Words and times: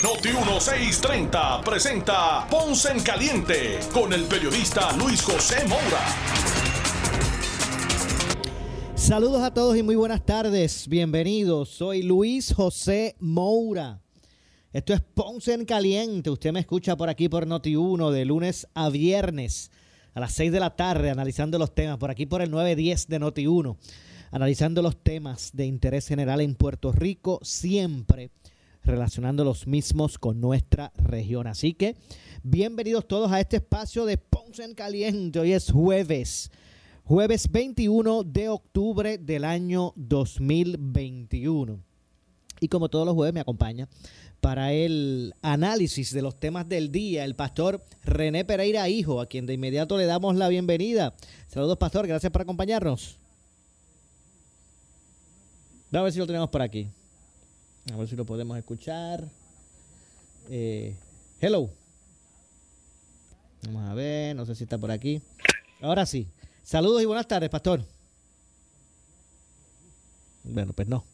Noti 0.00 0.28
1630 0.28 1.60
presenta 1.62 2.46
Ponce 2.48 2.92
en 2.92 3.00
Caliente 3.00 3.80
con 3.92 4.12
el 4.12 4.26
periodista 4.26 4.96
Luis 4.96 5.20
José 5.20 5.66
Moura. 5.66 6.06
Saludos 8.94 9.42
a 9.42 9.52
todos 9.52 9.76
y 9.76 9.82
muy 9.82 9.96
buenas 9.96 10.24
tardes. 10.24 10.86
Bienvenidos. 10.86 11.70
Soy 11.70 12.04
Luis 12.04 12.54
José 12.54 13.16
Moura. 13.18 14.00
Esto 14.72 14.94
es 14.94 15.00
Ponce 15.00 15.54
en 15.54 15.64
Caliente. 15.64 16.30
Usted 16.30 16.52
me 16.52 16.60
escucha 16.60 16.96
por 16.96 17.08
aquí 17.08 17.28
por 17.28 17.48
Noti1 17.48 18.12
de 18.12 18.24
lunes 18.24 18.68
a 18.74 18.90
viernes 18.90 19.72
a 20.14 20.20
las 20.20 20.32
6 20.34 20.52
de 20.52 20.60
la 20.60 20.76
tarde 20.76 21.10
analizando 21.10 21.58
los 21.58 21.74
temas. 21.74 21.98
Por 21.98 22.12
aquí 22.12 22.24
por 22.24 22.40
el 22.40 22.52
910 22.52 23.08
de 23.08 23.20
Noti1. 23.20 23.76
Analizando 24.30 24.80
los 24.80 25.02
temas 25.02 25.50
de 25.54 25.66
interés 25.66 26.06
general 26.06 26.40
en 26.40 26.54
Puerto 26.54 26.92
Rico. 26.92 27.40
Siempre 27.42 28.30
relacionando 28.84 29.44
los 29.44 29.66
mismos 29.66 30.18
con 30.18 30.40
nuestra 30.40 30.92
región. 30.96 31.46
Así 31.46 31.74
que 31.74 31.96
bienvenidos 32.42 33.06
todos 33.06 33.30
a 33.32 33.40
este 33.40 33.56
espacio 33.56 34.04
de 34.04 34.18
Ponce 34.18 34.64
en 34.64 34.74
Caliente. 34.74 35.40
Hoy 35.40 35.52
es 35.52 35.70
jueves. 35.70 36.50
Jueves 37.04 37.50
21 37.50 38.24
de 38.24 38.48
octubre 38.48 39.18
del 39.18 39.44
año 39.44 39.92
2021. 39.96 41.80
Y 42.60 42.68
como 42.68 42.88
todos 42.88 43.06
los 43.06 43.14
jueves 43.14 43.34
me 43.34 43.40
acompaña 43.40 43.88
para 44.40 44.72
el 44.72 45.34
análisis 45.42 46.12
de 46.12 46.22
los 46.22 46.38
temas 46.38 46.68
del 46.68 46.92
día 46.92 47.24
el 47.24 47.34
pastor 47.34 47.84
René 48.04 48.44
Pereira 48.44 48.88
Hijo, 48.88 49.20
a 49.20 49.26
quien 49.26 49.46
de 49.46 49.54
inmediato 49.54 49.96
le 49.96 50.06
damos 50.06 50.36
la 50.36 50.48
bienvenida. 50.48 51.14
Saludos 51.48 51.78
pastor, 51.78 52.06
gracias 52.06 52.30
por 52.30 52.42
acompañarnos. 52.42 53.16
A 55.92 56.02
ver 56.02 56.12
si 56.12 56.18
lo 56.18 56.26
tenemos 56.26 56.50
por 56.50 56.62
aquí. 56.62 56.88
A 57.92 57.96
ver 57.96 58.08
si 58.08 58.16
lo 58.16 58.26
podemos 58.26 58.58
escuchar. 58.58 59.28
Eh, 60.50 60.94
hello. 61.40 61.70
Vamos 63.64 63.88
a 63.88 63.94
ver, 63.94 64.36
no 64.36 64.44
sé 64.44 64.54
si 64.54 64.64
está 64.64 64.76
por 64.76 64.90
aquí. 64.90 65.22
Ahora 65.80 66.04
sí. 66.04 66.26
Saludos 66.62 67.02
y 67.02 67.06
buenas 67.06 67.26
tardes, 67.26 67.48
pastor. 67.48 67.82
Bueno, 70.44 70.72
pues 70.74 70.86
no. 70.86 71.04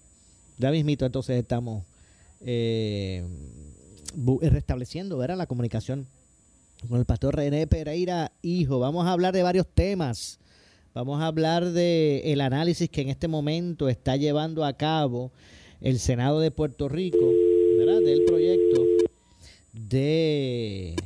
Ya 0.59 0.71
mismito, 0.71 1.07
entonces 1.07 1.39
estamos 1.39 1.85
eh, 2.41 3.25
restableciendo 4.43 5.17
¿verdad? 5.17 5.37
la 5.37 5.47
comunicación 5.47 6.07
con 6.89 6.99
el 6.99 7.05
pastor 7.05 7.37
René 7.37 7.67
Pereira, 7.67 8.33
hijo. 8.43 8.79
Vamos 8.79 9.07
a 9.07 9.13
hablar 9.13 9.33
de 9.33 9.43
varios 9.43 9.67
temas. 9.67 10.39
Vamos 10.93 11.21
a 11.23 11.27
hablar 11.27 11.71
de 11.71 12.33
el 12.33 12.41
análisis 12.41 12.89
que 12.89 13.03
en 13.03 13.09
este 13.09 13.29
momento 13.29 13.89
está 13.89 14.17
llevando 14.17 14.65
a 14.65 14.73
cabo 14.73 15.31
el 15.85 15.99
Senado 15.99 16.41
de 16.41 16.51
Puerto 16.51 16.89
Rico, 16.89 17.31
¿verdad? 17.77 18.01
Del 18.01 18.25
proyecto 18.25 18.83
de 19.75 20.97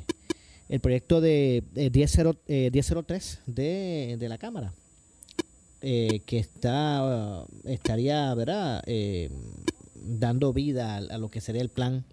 el 0.68 0.80
proyecto 0.80 1.20
de 1.20 1.64
1003 1.74 3.42
de, 3.46 4.16
de, 4.18 4.28
la 4.28 4.38
Cámara, 4.38 4.72
eh, 5.80 6.20
que 6.26 6.38
está 6.38 7.44
estaría, 7.64 8.32
¿verdad? 8.34 8.84
Eh, 8.86 9.30
dando 9.96 10.52
vida 10.52 10.96
a, 10.96 11.18
lo 11.18 11.28
que 11.28 11.40
sería 11.40 11.62
el 11.62 11.70
plan 11.70 12.04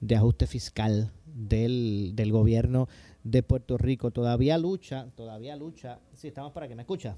de 0.00 0.16
ajuste 0.16 0.48
fiscal 0.48 1.12
del, 1.26 2.14
del 2.16 2.32
gobierno 2.32 2.88
de 3.22 3.44
Puerto 3.44 3.78
Rico. 3.78 4.10
Todavía 4.10 4.58
lucha, 4.58 5.06
todavía 5.14 5.54
lucha. 5.54 6.00
Sí, 6.16 6.26
estamos 6.26 6.52
para 6.52 6.66
que 6.66 6.74
me 6.74 6.82
escucha. 6.82 7.16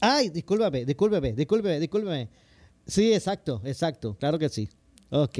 Ay, 0.00 0.30
discúlpame, 0.30 0.84
discúlpeme, 0.84 1.32
discúlpeme, 1.32 1.80
discúlpeme. 1.80 2.28
Sí, 2.86 3.12
exacto, 3.12 3.60
exacto, 3.64 4.16
claro 4.18 4.38
que 4.38 4.48
sí. 4.48 4.68
Ok. 5.10 5.38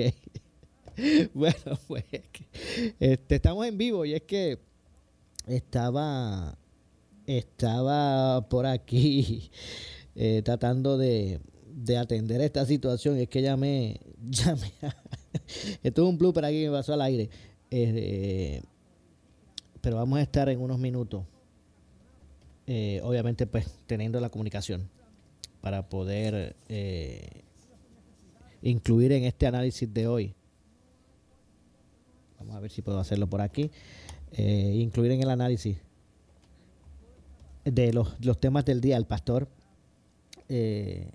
bueno, 1.35 1.79
pues 1.87 2.05
este, 2.99 3.35
estamos 3.37 3.67
en 3.67 3.79
vivo 3.79 4.05
y 4.05 4.15
es 4.15 4.23
que 4.23 4.59
estaba, 5.47 6.59
estaba 7.27 8.49
por 8.49 8.67
aquí 8.67 9.51
eh, 10.17 10.43
tratando 10.45 10.99
de, 10.99 11.41
de 11.67 11.97
atender 11.97 12.41
esta 12.41 12.67
situación. 12.67 13.17
Es 13.19 13.29
que 13.29 13.43
llamé, 13.43 14.01
llamé, 14.29 14.73
esto 15.83 16.03
es 16.03 16.09
un 16.09 16.19
blooper 16.19 16.45
aquí 16.45 16.63
que 16.63 16.71
me 16.71 16.77
pasó 16.77 16.95
al 16.95 17.03
aire. 17.03 17.31
Eh, 17.71 18.63
pero 19.81 19.97
vamos 19.97 20.19
a 20.19 20.23
estar 20.23 20.49
en 20.49 20.61
unos 20.61 20.79
minutos, 20.79 21.25
eh, 22.69 23.01
obviamente 23.03 23.49
pues 23.49 23.67
teniendo 23.89 24.21
la 24.21 24.31
comunicación 24.31 24.89
para 25.61 25.89
poder 25.89 26.55
incluir 28.63 29.11
en 29.11 29.25
este 29.25 29.49
análisis 29.49 29.93
de 29.93 30.07
hoy 30.07 30.37
Vamos 32.39 32.55
a 32.55 32.61
ver 32.61 32.71
si 32.71 32.83
puedo 32.83 32.99
hacerlo 32.99 33.29
por 33.29 33.41
aquí. 33.41 33.71
Eh, 34.33 34.75
incluir 34.77 35.11
en 35.13 35.23
el 35.23 35.31
análisis 35.31 35.79
de 37.65 37.93
los, 37.93 38.17
temas 38.41 38.65
del 38.65 38.81
día 38.81 38.97
el 38.97 39.07
pastor 39.07 39.49
eh, 40.49 41.11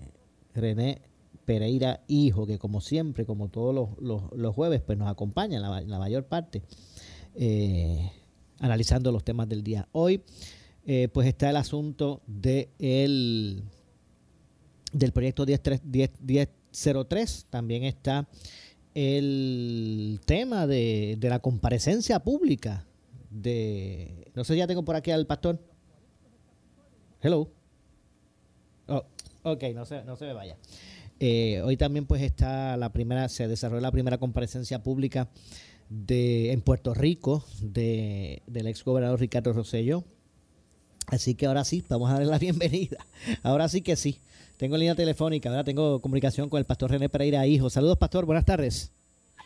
René 0.54 1.02
Pereira 1.44 2.04
Hijo, 2.06 2.46
que 2.46 2.58
como 2.58 2.80
siempre, 2.80 3.24
como 3.24 3.48
todos 3.48 3.88
los, 4.00 4.54
jueves, 4.54 4.82
pues 4.82 4.98
nos 4.98 5.08
acompaña 5.08 5.56
en 5.56 5.88
la, 5.88 5.98
mayor 5.98 6.26
parte 6.26 6.62
eh, 7.34 8.10
analizando 8.60 9.10
los 9.10 9.24
temas 9.24 9.48
del 9.48 9.62
día. 9.62 9.88
Hoy, 9.92 10.22
pues 11.12 11.26
está 11.26 11.50
el 11.50 11.56
asunto 11.56 12.22
de 12.26 12.70
el, 12.78 13.64
del 14.92 15.12
proyecto 15.12 15.46
1003, 15.46 17.46
también 17.50 17.84
está 17.84 18.28
el 18.94 20.20
tema 20.24 20.66
de, 20.66 21.18
la 21.20 21.40
comparecencia 21.40 22.20
pública 22.20 22.86
de... 23.30 24.30
No 24.34 24.44
sé, 24.44 24.56
ya 24.56 24.66
tengo 24.66 24.84
por 24.84 24.96
aquí 24.96 25.10
al 25.10 25.26
pastor. 25.26 25.60
Hello. 27.20 27.50
Oh, 28.86 29.04
ok, 29.42 29.64
no 29.74 29.84
se, 29.84 30.04
no 30.04 30.16
se 30.16 30.26
me 30.26 30.32
vaya. 30.32 30.56
Eh, 31.18 31.60
hoy 31.62 31.76
también 31.76 32.06
pues 32.06 32.22
está 32.22 32.76
la 32.76 32.92
primera, 32.92 33.28
se 33.28 33.48
desarrolló 33.48 33.80
la 33.80 33.92
primera 33.92 34.18
comparecencia 34.18 34.82
pública 34.82 35.30
de, 35.88 36.52
en 36.52 36.60
Puerto 36.60 36.94
Rico 36.94 37.44
de, 37.60 38.42
del 38.46 38.66
ex 38.66 38.84
gobernador 38.84 39.20
Ricardo 39.20 39.52
Rosselló. 39.52 40.04
Así 41.06 41.34
que 41.34 41.46
ahora 41.46 41.64
sí, 41.64 41.84
vamos 41.88 42.10
a 42.10 42.14
darle 42.14 42.26
la 42.26 42.38
bienvenida. 42.40 42.98
Ahora 43.42 43.68
sí 43.68 43.82
que 43.82 43.96
sí. 43.96 44.18
Tengo 44.56 44.76
línea 44.76 44.94
telefónica, 44.94 45.50
¿verdad? 45.50 45.64
Tengo 45.64 46.00
comunicación 46.00 46.48
con 46.48 46.58
el 46.58 46.64
pastor 46.64 46.92
René 46.92 47.08
Pereira 47.08 47.46
Hijo. 47.46 47.70
Saludos, 47.70 47.98
pastor, 47.98 48.24
buenas 48.24 48.44
tardes. 48.44 48.92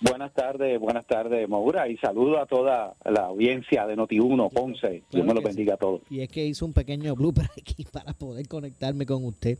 Buenas 0.01 0.33
tardes, 0.33 0.79
buenas 0.79 1.05
tardes, 1.09 1.49
Maura, 1.49 1.89
y 1.89 1.97
saludo 1.97 2.41
a 2.41 2.47
toda 2.47 2.95
la 3.05 3.23
audiencia 3.23 3.85
de 3.85 3.97
Noti1, 3.97 4.53
Ponce. 4.53 5.03
Dios 5.11 5.27
me 5.27 5.35
lo 5.35 5.43
bendiga 5.43 5.75
a 5.75 5.77
todos. 5.77 6.03
Y 6.09 6.21
es 6.21 6.29
que 6.29 6.47
hice 6.47 6.65
un 6.65 6.73
pequeño 6.73 7.17
blooper 7.17 7.47
aquí 7.61 7.85
para 7.91 8.13
poder 8.13 8.47
conectarme 8.47 9.07
con 9.07 9.25
usted, 9.25 9.59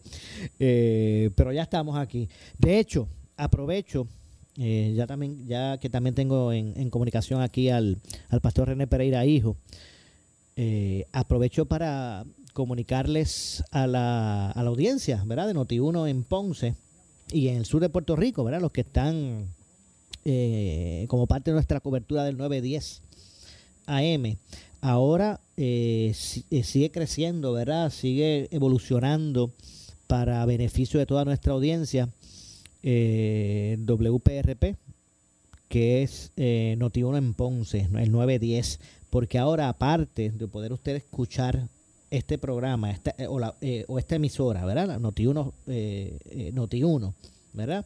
eh, 0.61 1.31
pero 1.35 1.51
ya 1.51 1.63
estamos 1.63 1.99
aquí. 1.99 2.29
De 2.57 2.79
hecho, 2.79 3.09
aprovecho, 3.37 4.07
eh, 4.57 4.93
ya 4.95 5.09
también 5.09 5.45
ya 5.49 5.79
que 5.79 5.91
también 5.91 6.15
tengo 6.15 6.53
en, 6.53 6.89
comunicación 6.89 7.43
aquí 7.43 7.69
al, 7.71 7.97
al 8.29 8.41
pastor 8.41 8.69
René 8.69 8.87
Pereira 8.87 9.27
Hijo, 9.27 9.57
eh, 10.59 11.07
aprovecho 11.13 11.65
para 11.65 12.27
comunicarles 12.53 13.65
a 13.71 13.87
la, 13.87 14.51
a 14.51 14.63
la 14.63 14.69
audiencia, 14.69 15.23
¿verdad? 15.25 15.47
De 15.47 15.55
Noti1 15.55 16.11
en 16.11 16.25
Ponce 16.25 16.75
y 17.33 17.49
en 17.49 17.57
el 17.57 17.65
sur 17.65 17.81
de 17.81 17.89
Puerto 17.89 18.17
Rico, 18.17 18.45
¿verdad? 18.45 18.61
Los 18.61 18.73
que 18.73 18.83
están 18.83 19.49
eh, 20.31 21.07
como 21.09 21.27
parte 21.27 21.51
de 21.51 21.55
nuestra 21.55 21.81
cobertura 21.81 22.23
del 22.25 22.37
910 22.37 23.01
AM. 23.87 24.37
Ahora 24.83 25.41
eh, 25.57 26.13
eh, 26.51 26.65
sigue 26.65 26.91
creciendo, 26.91 27.55
¿verdad? 27.55 27.91
Sigue 27.91 28.49
evolucionando 28.51 29.53
para 30.07 30.45
beneficio 30.45 31.01
de 31.01 31.07
toda 31.07 31.25
nuestra 31.25 31.55
audiencia. 31.55 32.11
WPRP, 32.81 34.77
que 35.69 36.03
es 36.03 36.31
Noti1 36.37 37.19
en 37.19 37.35
Ponce, 37.35 37.89
el 37.93 38.13
910, 38.13 38.81
porque 39.11 39.39
ahora 39.39 39.69
aparte 39.69 40.31
de 40.31 40.49
poder 40.49 40.73
usted 40.73 40.97
escuchar 40.97 41.69
este 42.11 42.39
programa 42.39 42.91
esta, 42.91 43.15
o, 43.29 43.39
la, 43.39 43.55
o, 43.87 43.99
esta 43.99 44.17
emisora, 44.17 44.65
¿verdad? 44.65 44.99
Noti1, 44.99 45.53
Noti1, 46.55 47.13
¿verdad? 47.53 47.85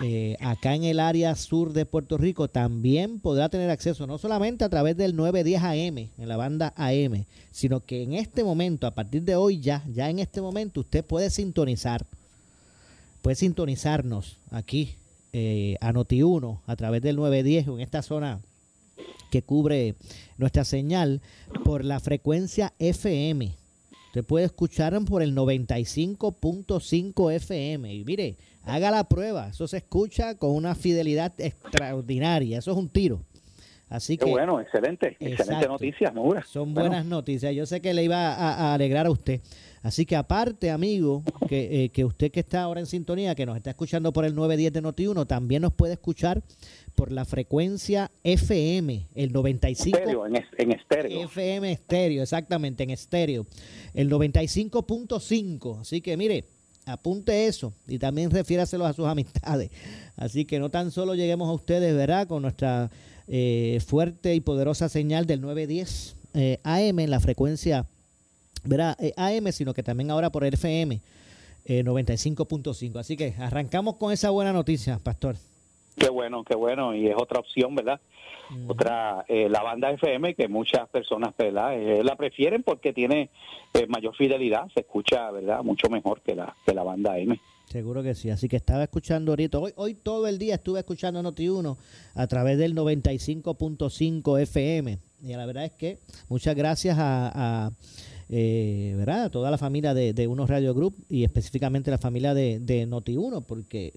eh, 0.00 0.36
acá 0.40 0.74
en 0.74 0.84
el 0.84 1.00
área 1.00 1.34
sur 1.36 1.72
de 1.72 1.86
Puerto 1.86 2.18
Rico 2.18 2.48
también 2.48 3.18
podrá 3.20 3.48
tener 3.48 3.70
acceso 3.70 4.06
no 4.06 4.18
solamente 4.18 4.64
a 4.64 4.68
través 4.68 4.96
del 4.96 5.16
910 5.16 5.62
AM, 5.62 5.98
en 6.18 6.28
la 6.28 6.36
banda 6.36 6.74
AM, 6.76 7.24
sino 7.50 7.80
que 7.80 8.02
en 8.02 8.12
este 8.12 8.44
momento, 8.44 8.86
a 8.86 8.94
partir 8.94 9.22
de 9.22 9.36
hoy 9.36 9.60
ya, 9.60 9.84
ya 9.92 10.10
en 10.10 10.18
este 10.18 10.40
momento 10.40 10.80
usted 10.80 11.04
puede 11.04 11.30
sintonizar, 11.30 12.06
puede 13.22 13.36
sintonizarnos 13.36 14.36
aquí 14.50 14.94
eh, 15.32 15.76
a 15.80 15.92
Noti1 15.92 16.60
a 16.66 16.76
través 16.76 17.02
del 17.02 17.16
910 17.16 17.68
en 17.68 17.80
esta 17.80 18.02
zona 18.02 18.40
que 19.30 19.42
cubre 19.42 19.94
nuestra 20.38 20.64
señal 20.64 21.20
por 21.64 21.84
la 21.84 22.00
frecuencia 22.00 22.72
FM. 22.78 23.54
Usted 24.06 24.24
puede 24.24 24.46
escuchar 24.46 24.98
por 25.04 25.22
el 25.22 25.34
95.5 25.34 27.32
FM. 27.34 27.94
Y 27.94 28.04
mire, 28.04 28.36
haga 28.62 28.90
la 28.90 29.04
prueba. 29.08 29.48
Eso 29.48 29.68
se 29.68 29.76
escucha 29.76 30.36
con 30.36 30.52
una 30.52 30.74
fidelidad 30.74 31.34
extraordinaria. 31.38 32.58
Eso 32.58 32.70
es 32.72 32.76
un 32.78 32.88
tiro. 32.88 33.22
Así 33.88 34.16
Qué 34.18 34.24
que, 34.24 34.30
bueno, 34.32 34.60
excelente, 34.60 35.10
excelente 35.10 35.42
Exacto. 35.42 35.68
noticia, 35.68 36.10
Maura. 36.10 36.42
son 36.42 36.74
Bueno, 36.74 36.88
buenas 36.90 37.06
noticias. 37.06 37.54
Yo 37.54 37.66
sé 37.66 37.80
que 37.80 37.94
le 37.94 38.02
iba 38.02 38.34
a, 38.34 38.54
a 38.70 38.74
alegrar 38.74 39.06
a 39.06 39.10
usted. 39.10 39.40
Así 39.82 40.04
que 40.04 40.16
aparte, 40.16 40.72
amigo, 40.72 41.22
que, 41.48 41.84
eh, 41.84 41.88
que 41.90 42.04
usted 42.04 42.32
que 42.32 42.40
está 42.40 42.62
ahora 42.62 42.80
en 42.80 42.86
sintonía, 42.86 43.36
que 43.36 43.46
nos 43.46 43.56
está 43.56 43.70
escuchando 43.70 44.12
por 44.12 44.24
el 44.24 44.34
910 44.34 44.72
de 44.72 44.82
Noti1, 44.82 45.26
también 45.28 45.62
nos 45.62 45.72
puede 45.72 45.92
escuchar 45.92 46.42
por 46.96 47.12
la 47.12 47.24
frecuencia 47.24 48.10
FM, 48.24 49.06
el 49.14 49.32
95 49.32 49.96
estéreo, 49.98 50.26
en, 50.26 50.34
es- 50.36 50.44
en 50.58 50.72
estéreo. 50.72 51.22
FM 51.22 51.70
estéreo, 51.70 52.22
exactamente, 52.24 52.82
en 52.82 52.90
estéreo. 52.90 53.46
El 53.94 54.10
95.5. 54.10 55.80
Así 55.80 56.00
que 56.00 56.16
mire, 56.16 56.44
apunte 56.86 57.46
eso 57.46 57.72
y 57.86 57.98
también 58.00 58.30
refiéraselo 58.32 58.84
a 58.86 58.92
sus 58.92 59.06
amistades. 59.06 59.70
Así 60.16 60.44
que 60.44 60.58
no 60.58 60.70
tan 60.70 60.90
solo 60.90 61.14
lleguemos 61.14 61.48
a 61.48 61.52
ustedes, 61.52 61.94
¿verdad? 61.94 62.26
Con 62.26 62.42
nuestra 62.42 62.90
eh, 63.28 63.80
fuerte 63.86 64.34
y 64.34 64.40
poderosa 64.40 64.88
señal 64.88 65.26
del 65.26 65.40
910 65.40 66.16
eh, 66.34 66.60
AM 66.64 66.98
en 66.98 67.10
la 67.10 67.20
frecuencia, 67.20 67.86
¿verdad? 68.64 68.96
Eh, 69.00 69.12
AM, 69.16 69.50
sino 69.52 69.72
que 69.74 69.82
también 69.82 70.10
ahora 70.10 70.30
por 70.30 70.44
el 70.44 70.54
FM 70.54 71.00
eh, 71.64 71.84
95.5. 71.84 72.98
Así 72.98 73.16
que 73.16 73.34
arrancamos 73.38 73.96
con 73.96 74.12
esa 74.12 74.30
buena 74.30 74.52
noticia, 74.52 74.98
Pastor. 75.02 75.36
Qué 75.96 76.10
bueno, 76.10 76.44
qué 76.44 76.54
bueno. 76.54 76.94
Y 76.94 77.06
es 77.08 77.14
otra 77.16 77.40
opción, 77.40 77.74
¿verdad? 77.74 78.00
Otra, 78.68 79.24
eh, 79.28 79.48
la 79.48 79.62
banda 79.62 79.90
FM, 79.90 80.34
que 80.34 80.46
muchas 80.46 80.88
personas, 80.88 81.36
¿verdad? 81.36 81.74
Eh, 81.74 82.04
la 82.04 82.14
prefieren 82.16 82.62
porque 82.62 82.92
tiene 82.92 83.30
eh, 83.74 83.86
mayor 83.88 84.14
fidelidad, 84.14 84.68
se 84.72 84.80
escucha, 84.80 85.30
¿verdad? 85.30 85.64
Mucho 85.64 85.88
mejor 85.88 86.20
que 86.20 86.36
la, 86.36 86.54
que 86.64 86.72
la 86.72 86.84
banda 86.84 87.18
M. 87.18 87.38
Seguro 87.70 88.02
que 88.02 88.14
sí. 88.14 88.30
Así 88.30 88.48
que 88.48 88.56
estaba 88.56 88.84
escuchando 88.84 89.32
ahorita. 89.32 89.58
Hoy, 89.58 89.72
hoy 89.76 89.94
todo 89.94 90.26
el 90.28 90.38
día 90.38 90.54
estuve 90.54 90.78
escuchando 90.78 91.22
Noti1 91.22 91.76
a 92.14 92.26
través 92.26 92.58
del 92.58 92.74
95.5 92.74 94.40
FM. 94.40 94.98
Y 95.22 95.28
la 95.32 95.46
verdad 95.46 95.64
es 95.64 95.72
que 95.72 95.98
muchas 96.28 96.54
gracias 96.54 96.96
a, 96.98 97.66
a, 97.66 97.72
eh, 98.28 98.94
¿verdad? 98.96 99.24
a 99.24 99.30
toda 99.30 99.50
la 99.50 99.58
familia 99.58 99.94
de, 99.94 100.28
Uno 100.28 100.46
Radio 100.46 100.74
Group 100.74 100.94
y 101.08 101.24
específicamente 101.24 101.90
la 101.90 101.98
familia 101.98 102.34
de, 102.34 102.60
de 102.60 102.86
Noti1, 102.86 103.44
porque 103.44 103.92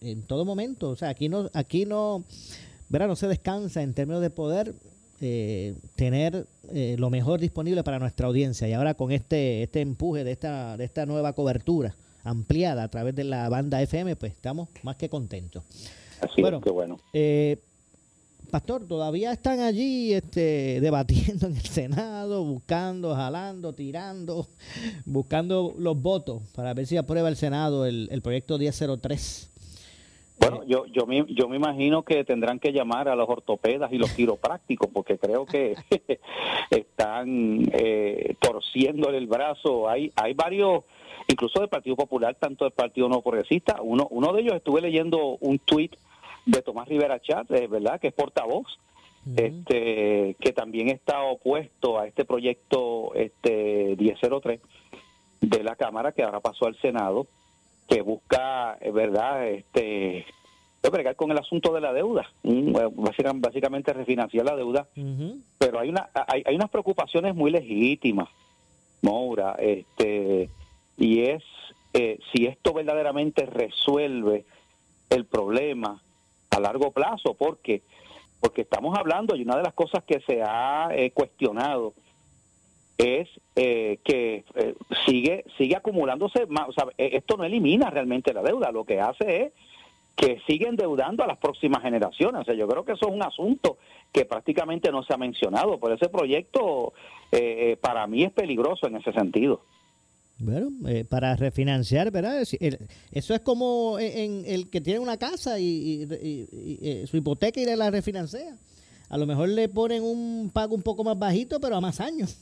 en 0.00 0.22
todo 0.22 0.44
momento, 0.44 0.90
o 0.90 0.96
sea, 0.96 1.10
aquí 1.10 1.28
no, 1.28 1.48
aquí 1.52 1.84
no, 1.84 2.24
¿verdad? 2.88 3.06
no 3.06 3.16
se 3.16 3.28
descansa 3.28 3.82
en 3.82 3.94
términos 3.94 4.22
de 4.22 4.30
poder 4.30 4.74
eh, 5.20 5.74
tener 5.94 6.46
eh, 6.72 6.96
lo 6.98 7.08
mejor 7.08 7.38
disponible 7.38 7.84
para 7.84 8.00
nuestra 8.00 8.26
audiencia. 8.26 8.68
Y 8.68 8.72
ahora 8.72 8.94
con 8.94 9.12
este, 9.12 9.62
este 9.62 9.80
empuje 9.80 10.24
de 10.24 10.32
esta, 10.32 10.76
de 10.76 10.84
esta 10.84 11.06
nueva 11.06 11.34
cobertura 11.34 11.94
ampliada 12.24 12.84
a 12.84 12.88
través 12.88 13.14
de 13.14 13.24
la 13.24 13.48
banda 13.48 13.80
FM, 13.82 14.16
pues 14.16 14.32
estamos 14.32 14.68
más 14.82 14.96
que 14.96 15.08
contentos. 15.08 15.64
Así 16.20 16.40
Bueno. 16.40 16.58
es, 16.58 16.64
qué 16.64 16.70
bueno. 16.70 17.00
Eh, 17.12 17.58
Pastor, 18.50 18.86
todavía 18.86 19.32
están 19.32 19.60
allí 19.60 20.12
este, 20.12 20.78
debatiendo 20.82 21.46
en 21.46 21.56
el 21.56 21.62
Senado, 21.62 22.44
buscando, 22.44 23.14
jalando, 23.14 23.72
tirando, 23.72 24.46
buscando 25.06 25.74
los 25.78 26.00
votos 26.00 26.42
para 26.54 26.74
ver 26.74 26.86
si 26.86 26.98
aprueba 26.98 27.30
el 27.30 27.36
Senado 27.36 27.86
el, 27.86 28.08
el 28.12 28.20
proyecto 28.20 28.58
1003. 28.58 29.48
Bueno, 30.38 30.64
yo, 30.66 30.86
yo, 30.86 31.06
me, 31.06 31.24
yo 31.28 31.48
me 31.48 31.56
imagino 31.56 32.02
que 32.02 32.24
tendrán 32.24 32.58
que 32.58 32.72
llamar 32.72 33.08
a 33.08 33.14
los 33.14 33.28
ortopedas 33.28 33.92
y 33.92 33.98
los 33.98 34.10
quiroprácticos 34.16 34.90
porque 34.92 35.16
creo 35.16 35.46
que 35.46 35.76
están 36.70 37.70
eh, 37.72 38.34
torciéndole 38.40 39.18
el 39.18 39.28
brazo. 39.28 39.88
Hay, 39.88 40.12
hay 40.16 40.34
varios, 40.34 40.82
incluso 41.28 41.60
del 41.60 41.68
Partido 41.68 41.96
Popular, 41.96 42.34
tanto 42.34 42.64
del 42.64 42.72
Partido 42.72 43.08
No 43.08 43.20
Progresista. 43.22 43.76
Uno, 43.82 44.06
uno 44.10 44.32
de 44.32 44.42
ellos 44.42 44.54
estuve 44.54 44.80
leyendo 44.80 45.36
un 45.40 45.58
tuit 45.58 45.94
de 46.46 46.62
Tomás 46.62 46.88
Rivera 46.88 47.20
Chat, 47.20 47.50
eh, 47.52 47.66
¿verdad? 47.68 48.00
Que 48.00 48.08
es 48.08 48.14
portavoz, 48.14 48.66
este, 49.36 50.34
que 50.40 50.52
también 50.52 50.88
está 50.88 51.22
opuesto 51.22 51.98
a 51.98 52.06
este 52.06 52.24
proyecto 52.24 53.14
este 53.14 53.94
1003 53.98 54.60
de 55.40 55.62
la 55.62 55.76
Cámara 55.76 56.12
que 56.12 56.22
ahora 56.22 56.40
pasó 56.40 56.66
al 56.66 56.76
Senado 56.80 57.26
que 57.88 58.00
busca, 58.02 58.76
eh, 58.80 58.90
¿verdad?, 58.90 59.48
este, 59.48 60.24
bregar 60.90 61.14
con 61.14 61.30
el 61.30 61.38
asunto 61.38 61.72
de 61.72 61.80
la 61.80 61.92
deuda, 61.92 62.26
eh, 62.42 62.88
básica- 62.96 63.32
básicamente 63.34 63.92
refinanciar 63.92 64.44
la 64.44 64.56
deuda, 64.56 64.88
pero 65.58 65.78
hay, 65.78 65.88
una, 65.88 66.10
hay, 66.26 66.42
hay 66.44 66.54
unas 66.56 66.70
preocupaciones 66.70 67.34
muy 67.36 67.50
legítimas, 67.52 68.28
Moura, 69.02 69.56
este, 69.60 70.48
y 70.96 71.22
es 71.22 71.42
eh, 71.94 72.18
si 72.32 72.46
esto 72.46 72.72
verdaderamente 72.72 73.46
resuelve 73.46 74.44
el 75.10 75.24
problema 75.26 76.00
a 76.50 76.60
largo 76.60 76.90
plazo, 76.90 77.34
porque 77.34 77.82
porque 78.40 78.62
estamos 78.62 78.98
hablando 78.98 79.36
y 79.36 79.42
una 79.42 79.56
de 79.56 79.62
las 79.62 79.72
cosas 79.72 80.02
que 80.02 80.20
se 80.20 80.42
ha 80.42 80.88
eh, 80.92 81.12
cuestionado 81.12 81.94
es 82.98 83.28
eh, 83.56 83.98
que 84.04 84.44
eh, 84.54 84.74
sigue 85.06 85.44
sigue 85.56 85.76
acumulándose 85.76 86.46
más, 86.46 86.68
o 86.68 86.72
sea, 86.72 86.86
eh, 86.98 87.10
esto 87.12 87.36
no 87.36 87.44
elimina 87.44 87.90
realmente 87.90 88.32
la 88.32 88.42
deuda, 88.42 88.72
lo 88.72 88.84
que 88.84 89.00
hace 89.00 89.42
es 89.42 89.52
que 90.16 90.40
sigue 90.46 90.68
endeudando 90.68 91.24
a 91.24 91.26
las 91.26 91.38
próximas 91.38 91.82
generaciones. 91.82 92.42
O 92.42 92.44
sea, 92.44 92.54
yo 92.54 92.68
creo 92.68 92.84
que 92.84 92.92
eso 92.92 93.08
es 93.08 93.14
un 93.14 93.22
asunto 93.22 93.78
que 94.12 94.26
prácticamente 94.26 94.92
no 94.92 95.02
se 95.02 95.14
ha 95.14 95.16
mencionado, 95.16 95.78
por 95.78 95.90
ese 95.90 96.10
proyecto 96.10 96.92
para 97.80 98.06
mí 98.06 98.22
es 98.22 98.30
peligroso 98.30 98.86
en 98.86 98.96
ese 98.96 99.10
sentido. 99.14 99.62
Bueno, 100.44 100.70
eh, 100.88 101.04
para 101.04 101.36
refinanciar, 101.36 102.10
¿verdad? 102.10 102.42
Eso 102.42 103.34
es 103.34 103.40
como 103.42 103.96
en, 104.00 104.42
el 104.44 104.68
que 104.70 104.80
tiene 104.80 104.98
una 104.98 105.16
casa 105.16 105.60
y, 105.60 106.02
y- 106.20 106.78
eh, 106.82 107.06
su 107.08 107.16
hipoteca 107.16 107.60
y 107.60 107.76
la 107.76 107.92
refinancia. 107.92 108.56
A 109.08 109.18
lo 109.18 109.24
mejor 109.26 109.50
le 109.50 109.68
ponen 109.68 110.02
un 110.02 110.50
pago 110.52 110.74
un 110.74 110.82
poco 110.82 111.04
más 111.04 111.16
bajito, 111.16 111.60
pero 111.60 111.76
a 111.76 111.80
más 111.80 112.00
años. 112.00 112.38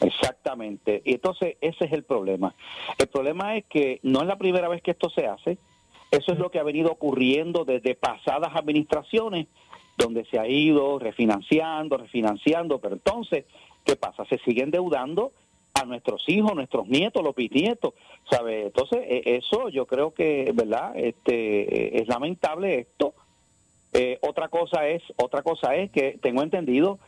Exactamente. 0.00 1.02
Y 1.04 1.14
entonces 1.14 1.56
ese 1.60 1.86
es 1.86 1.92
el 1.92 2.04
problema. 2.04 2.54
El 2.98 3.08
problema 3.08 3.56
es 3.56 3.64
que 3.66 3.98
no 4.04 4.20
es 4.20 4.28
la 4.28 4.38
primera 4.38 4.68
vez 4.68 4.80
que 4.80 4.92
esto 4.92 5.10
se 5.10 5.26
hace. 5.26 5.58
Eso 6.12 6.32
es 6.32 6.38
lo 6.38 6.52
que 6.52 6.60
ha 6.60 6.62
venido 6.62 6.92
ocurriendo 6.92 7.64
desde 7.64 7.96
pasadas 7.96 8.54
administraciones, 8.54 9.48
donde 9.98 10.24
se 10.26 10.38
ha 10.38 10.46
ido 10.46 11.00
refinanciando, 11.00 11.96
refinanciando. 11.96 12.78
Pero 12.78 12.94
entonces, 12.94 13.44
¿qué 13.84 13.96
pasa? 13.96 14.24
Se 14.26 14.38
sigue 14.38 14.62
endeudando 14.62 15.32
a 15.80 15.84
nuestros 15.84 16.28
hijos, 16.28 16.54
nuestros 16.54 16.88
nietos, 16.88 17.22
los 17.22 17.34
bisnietos, 17.34 17.94
¿sabe? 18.30 18.66
Entonces, 18.66 19.00
eh, 19.02 19.22
eso 19.42 19.68
yo 19.68 19.86
creo 19.86 20.12
que, 20.12 20.50
¿verdad? 20.54 20.92
Este, 20.96 21.96
eh, 21.96 22.00
es 22.02 22.08
lamentable 22.08 22.78
esto. 22.80 23.14
Eh, 23.92 24.18
otra 24.22 24.48
cosa 24.48 24.88
es, 24.88 25.02
otra 25.16 25.42
cosa 25.42 25.74
es 25.74 25.90
que 25.90 26.18
tengo 26.22 26.42
entendido 26.42 26.98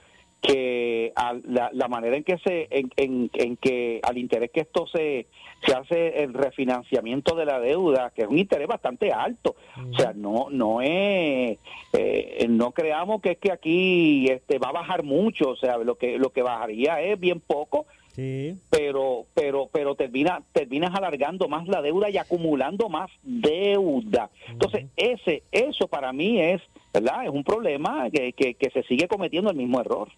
que 0.41 1.13
a 1.15 1.35
la, 1.45 1.71
la 1.73 1.87
manera 1.87 2.17
en 2.17 2.25
que 2.25 2.37
se 2.39 2.67
en, 2.71 2.91
en- 2.97 3.31
en 3.35 3.57
que 3.57 4.01
al 4.03 4.19
interés 4.19 4.51
que 4.51 4.63
esto 4.63 4.89
se 4.89 5.29
se 5.65 5.73
hace 5.73 6.25
el 6.25 6.35
refinanciamiento 6.35 7.37
de 7.37 7.45
la 7.45 7.61
deuda 7.61 8.11
que 8.11 8.23
es 8.23 8.29
un 8.29 8.39
interés 8.39 8.67
bastante 8.67 9.13
alto 9.13 9.55
o 9.89 9.95
sea 9.97 10.13
no 10.17 10.49
no 10.51 10.81
es 10.83 11.59
eh, 11.93 12.47
no 12.49 12.73
creamos 12.73 13.23
que 13.23 13.31
es 13.31 13.39
que 13.39 13.53
aquí 13.53 14.27
este 14.29 14.59
va 14.59 14.71
a 14.71 14.73
bajar 14.73 15.05
mucho 15.05 15.51
o 15.51 15.57
sea 15.57 15.79
lo 15.79 15.95
que 15.95 16.19
lo 16.19 16.31
que 16.31 16.43
bajaría 16.43 17.01
es 17.01 17.21
bien 17.21 17.39
poco 17.39 17.87
Sí. 18.15 18.59
pero 18.69 19.27
pero 19.33 19.71
pero 19.73 19.95
termina 19.95 20.43
terminas 20.53 20.95
alargando 20.95 21.49
más 21.49 21.67
la 21.67 21.81
deuda 21.81 22.11
y 22.11 22.19
acumulando 22.19 22.91
más 22.91 23.11
deuda 23.23 24.29
entonces 24.49 24.87
ese 24.97 25.43
eso 25.51 25.89
para 25.89 26.13
mí 26.13 26.39
es 26.39 26.61
verdad 26.93 27.25
es 27.25 27.31
un 27.31 27.43
problema 27.43 28.11
que, 28.11 28.35
que, 28.35 28.53
que 28.55 28.69
se 28.71 28.83
sigue 28.83 29.09
cometiendo 29.09 29.51
el 29.51 29.57
mismo 29.57 29.81
error 29.81 30.09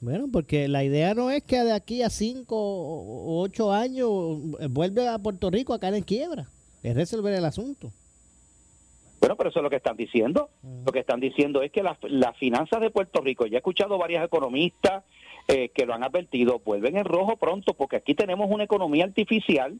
Bueno, 0.00 0.28
porque 0.32 0.68
la 0.68 0.82
idea 0.84 1.12
no 1.14 1.30
es 1.30 1.42
que 1.42 1.58
de 1.64 1.72
aquí 1.72 2.02
a 2.02 2.10
cinco 2.10 2.56
o 2.56 3.42
ocho 3.42 3.72
años 3.72 4.08
vuelve 4.70 5.06
a 5.08 5.18
Puerto 5.18 5.50
Rico 5.50 5.74
a 5.74 5.78
caer 5.78 5.94
en 5.94 6.04
quiebra. 6.04 6.46
Es 6.82 6.94
resolver 6.94 7.34
el 7.34 7.44
asunto. 7.44 7.92
Bueno, 9.20 9.36
pero 9.36 9.50
eso 9.50 9.58
es 9.58 9.62
lo 9.62 9.68
que 9.68 9.76
están 9.76 9.98
diciendo. 9.98 10.48
Lo 10.86 10.92
que 10.92 11.00
están 11.00 11.20
diciendo 11.20 11.60
es 11.60 11.70
que 11.70 11.82
las, 11.82 11.98
las 12.04 12.34
finanzas 12.38 12.80
de 12.80 12.88
Puerto 12.88 13.20
Rico, 13.20 13.44
ya 13.44 13.56
he 13.56 13.58
escuchado 13.58 13.98
varias 13.98 14.24
economistas 14.24 15.04
eh, 15.48 15.70
que 15.70 15.86
lo 15.86 15.94
han 15.94 16.04
advertido, 16.04 16.60
vuelven 16.64 16.96
en 16.96 17.04
rojo 17.04 17.36
pronto 17.36 17.74
porque 17.74 17.96
aquí 17.96 18.14
tenemos 18.14 18.50
una 18.50 18.64
economía 18.64 19.04
artificial 19.04 19.78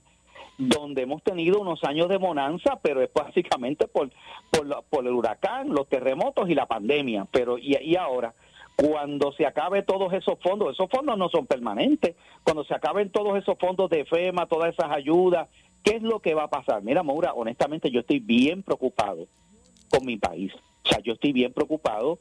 donde 0.58 1.02
hemos 1.02 1.22
tenido 1.22 1.60
unos 1.60 1.82
años 1.84 2.08
de 2.08 2.18
bonanza, 2.18 2.78
pero 2.82 3.02
es 3.02 3.10
básicamente 3.12 3.88
por, 3.88 4.10
por, 4.50 4.84
por 4.84 5.06
el 5.06 5.12
huracán, 5.12 5.70
los 5.70 5.88
terremotos 5.88 6.50
y 6.50 6.54
la 6.54 6.66
pandemia. 6.66 7.26
Pero 7.30 7.56
y, 7.58 7.96
ahora, 7.96 8.34
cuando 8.76 9.32
se 9.32 9.46
acabe 9.46 9.82
todos 9.82 10.12
esos 10.12 10.38
fondos, 10.40 10.72
esos 10.72 10.90
fondos 10.90 11.16
no 11.16 11.28
son 11.30 11.46
permanentes, 11.46 12.14
cuando 12.44 12.64
se 12.64 12.74
acaben 12.74 13.10
todos 13.10 13.38
esos 13.38 13.58
fondos 13.58 13.88
de 13.90 14.04
FEMA, 14.04 14.46
todas 14.46 14.74
esas 14.74 14.90
ayudas, 14.90 15.48
¿qué 15.82 15.96
es 15.96 16.02
lo 16.02 16.20
que 16.20 16.34
va 16.34 16.44
a 16.44 16.50
pasar? 16.50 16.82
Mira, 16.82 17.02
Maura, 17.02 17.32
honestamente 17.34 17.90
yo 17.90 18.00
estoy 18.00 18.18
bien 18.18 18.62
preocupado 18.62 19.28
con 19.90 20.04
mi 20.04 20.18
país. 20.18 20.52
O 20.84 20.88
sea, 20.88 21.00
yo 21.00 21.14
estoy 21.14 21.32
bien 21.32 21.52
preocupado 21.52 22.18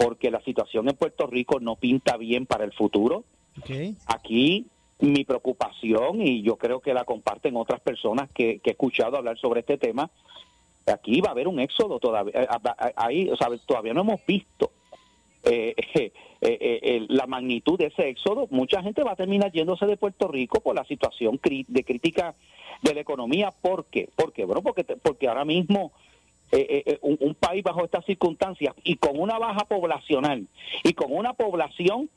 porque 0.00 0.30
la 0.30 0.40
situación 0.40 0.88
en 0.88 0.96
Puerto 0.96 1.26
Rico 1.26 1.60
no 1.60 1.76
pinta 1.76 2.16
bien 2.16 2.46
para 2.46 2.64
el 2.64 2.72
futuro. 2.72 3.24
Aquí 4.06 4.66
mi 5.00 5.24
preocupación, 5.24 6.22
y 6.22 6.42
yo 6.42 6.56
creo 6.56 6.80
que 6.80 6.94
la 6.94 7.04
comparten 7.04 7.56
otras 7.56 7.80
personas 7.80 8.30
que, 8.30 8.60
he 8.64 8.70
escuchado 8.70 9.18
hablar 9.18 9.38
sobre 9.38 9.60
este 9.60 9.76
tema, 9.76 10.10
aquí 10.86 11.20
va 11.20 11.28
a 11.28 11.32
haber 11.32 11.48
un 11.48 11.60
éxodo 11.60 11.98
todavía, 11.98 12.32
eh, 12.42 12.48
ahí, 12.96 13.28
o 13.28 13.36
sea, 13.36 13.48
todavía 13.66 13.92
no 13.92 14.00
hemos 14.00 14.24
visto 14.26 14.70
eh, 15.44 15.74
eh, 16.40 17.06
la 17.08 17.26
magnitud 17.26 17.78
de 17.78 17.86
ese 17.86 18.08
éxodo, 18.08 18.46
mucha 18.50 18.82
gente 18.82 19.02
va 19.02 19.12
a 19.12 19.16
terminar 19.16 19.52
yéndose 19.52 19.84
de 19.84 19.98
Puerto 19.98 20.28
Rico 20.28 20.60
por 20.60 20.74
la 20.74 20.84
situación 20.84 21.38
de 21.42 21.84
crítica 21.84 22.34
de 22.82 22.94
la 22.94 23.00
economía. 23.00 23.50
¿Por 23.50 23.84
qué? 23.86 24.08
Porque, 24.16 24.46
bueno, 24.46 24.62
porque, 24.62 24.84
porque 24.84 25.28
ahora 25.28 25.44
mismo 25.44 25.92
un, 27.02 27.16
un, 27.20 27.34
país 27.34 27.62
bajo 27.62 27.84
estas 27.84 28.04
circunstancias 28.04 28.74
y 28.82 28.96
con 28.96 29.18
una 29.18 29.38
baja 29.38 29.64
poblacional 29.64 30.46
y 30.82 30.94
con 30.94 31.14
una 31.14 31.32
población 31.34 32.10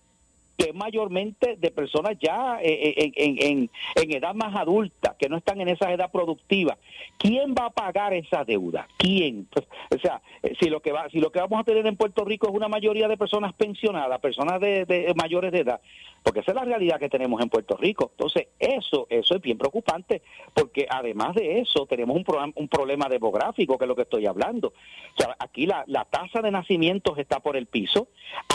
que 0.58 0.70
es 0.70 0.76
mayormente 0.76 1.56
de 1.56 1.72
personas 1.72 2.18
ya 2.20 2.60
eh, 2.62 2.94
eh, 2.98 3.12
en, 3.16 3.38
en, 3.40 3.70
en, 3.96 4.12
edad 4.12 4.36
más 4.36 4.56
adulta, 4.56 5.16
que 5.18 5.30
no 5.30 5.38
están 5.38 5.60
en 5.62 5.70
esa 5.70 5.92
edad 5.92 6.12
productiva. 6.12 6.78
¿Quién 7.18 7.56
va 7.56 7.66
a 7.66 7.70
pagar 7.72 8.14
esa 8.14 8.44
deuda? 8.44 8.88
¿Quién? 8.98 9.48
Pues, 9.52 9.66
o 9.90 9.98
sea, 10.00 10.22
eh, 10.44 10.54
si 10.60 10.70
lo 10.70 10.82
que 10.82 10.92
va, 10.92 11.10
si 11.10 11.20
lo 11.20 11.32
que 11.32 11.40
vamos 11.40 11.60
a 11.60 11.64
tener 11.64 11.86
en 11.88 11.96
Puerto 11.96 12.24
Rico 12.24 12.48
es 12.48 12.54
una 12.54 12.68
mayoría 12.68 13.08
de 13.08 13.18
personas 13.18 13.54
pensionadas, 13.54 14.20
personas 14.20 14.60
de, 14.62 14.86
de 14.86 15.14
mayores 15.16 15.52
de 15.52 15.60
edad, 15.60 15.82
porque 16.24 16.40
esa 16.40 16.52
es 16.52 16.56
la 16.56 16.66
realidad 16.66 17.00
que 17.00 17.10
tenemos 17.10 17.42
en 17.42 17.50
Puerto 17.50 17.76
Rico. 17.76 18.12
Entonces, 18.12 18.48
eso, 18.60 19.08
eso 19.10 19.36
es 19.36 19.42
bien 19.42 19.58
preocupante, 19.58 20.22
porque 20.54 20.88
además 20.90 21.36
de 21.36 21.60
eso, 21.60 21.86
tenemos 21.86 22.16
un, 22.16 22.54
un 22.56 22.68
problema 22.68 23.10
demográfico, 23.10 23.78
que 23.78 23.86
es 23.86 23.90
lo 23.90 23.96
que 23.96 24.04
estoy 24.04 24.26
hablando. 24.26 24.70
O 24.70 25.22
sea, 25.22 25.36
aquí 25.40 25.66
la, 25.66 25.84
la 25.88 26.06
tasa 26.06 26.42
de 26.42 26.52
nacimientos 26.52 27.18
está 27.18 27.40
por 27.40 27.58
el 27.58 27.66
piso, 27.66 28.08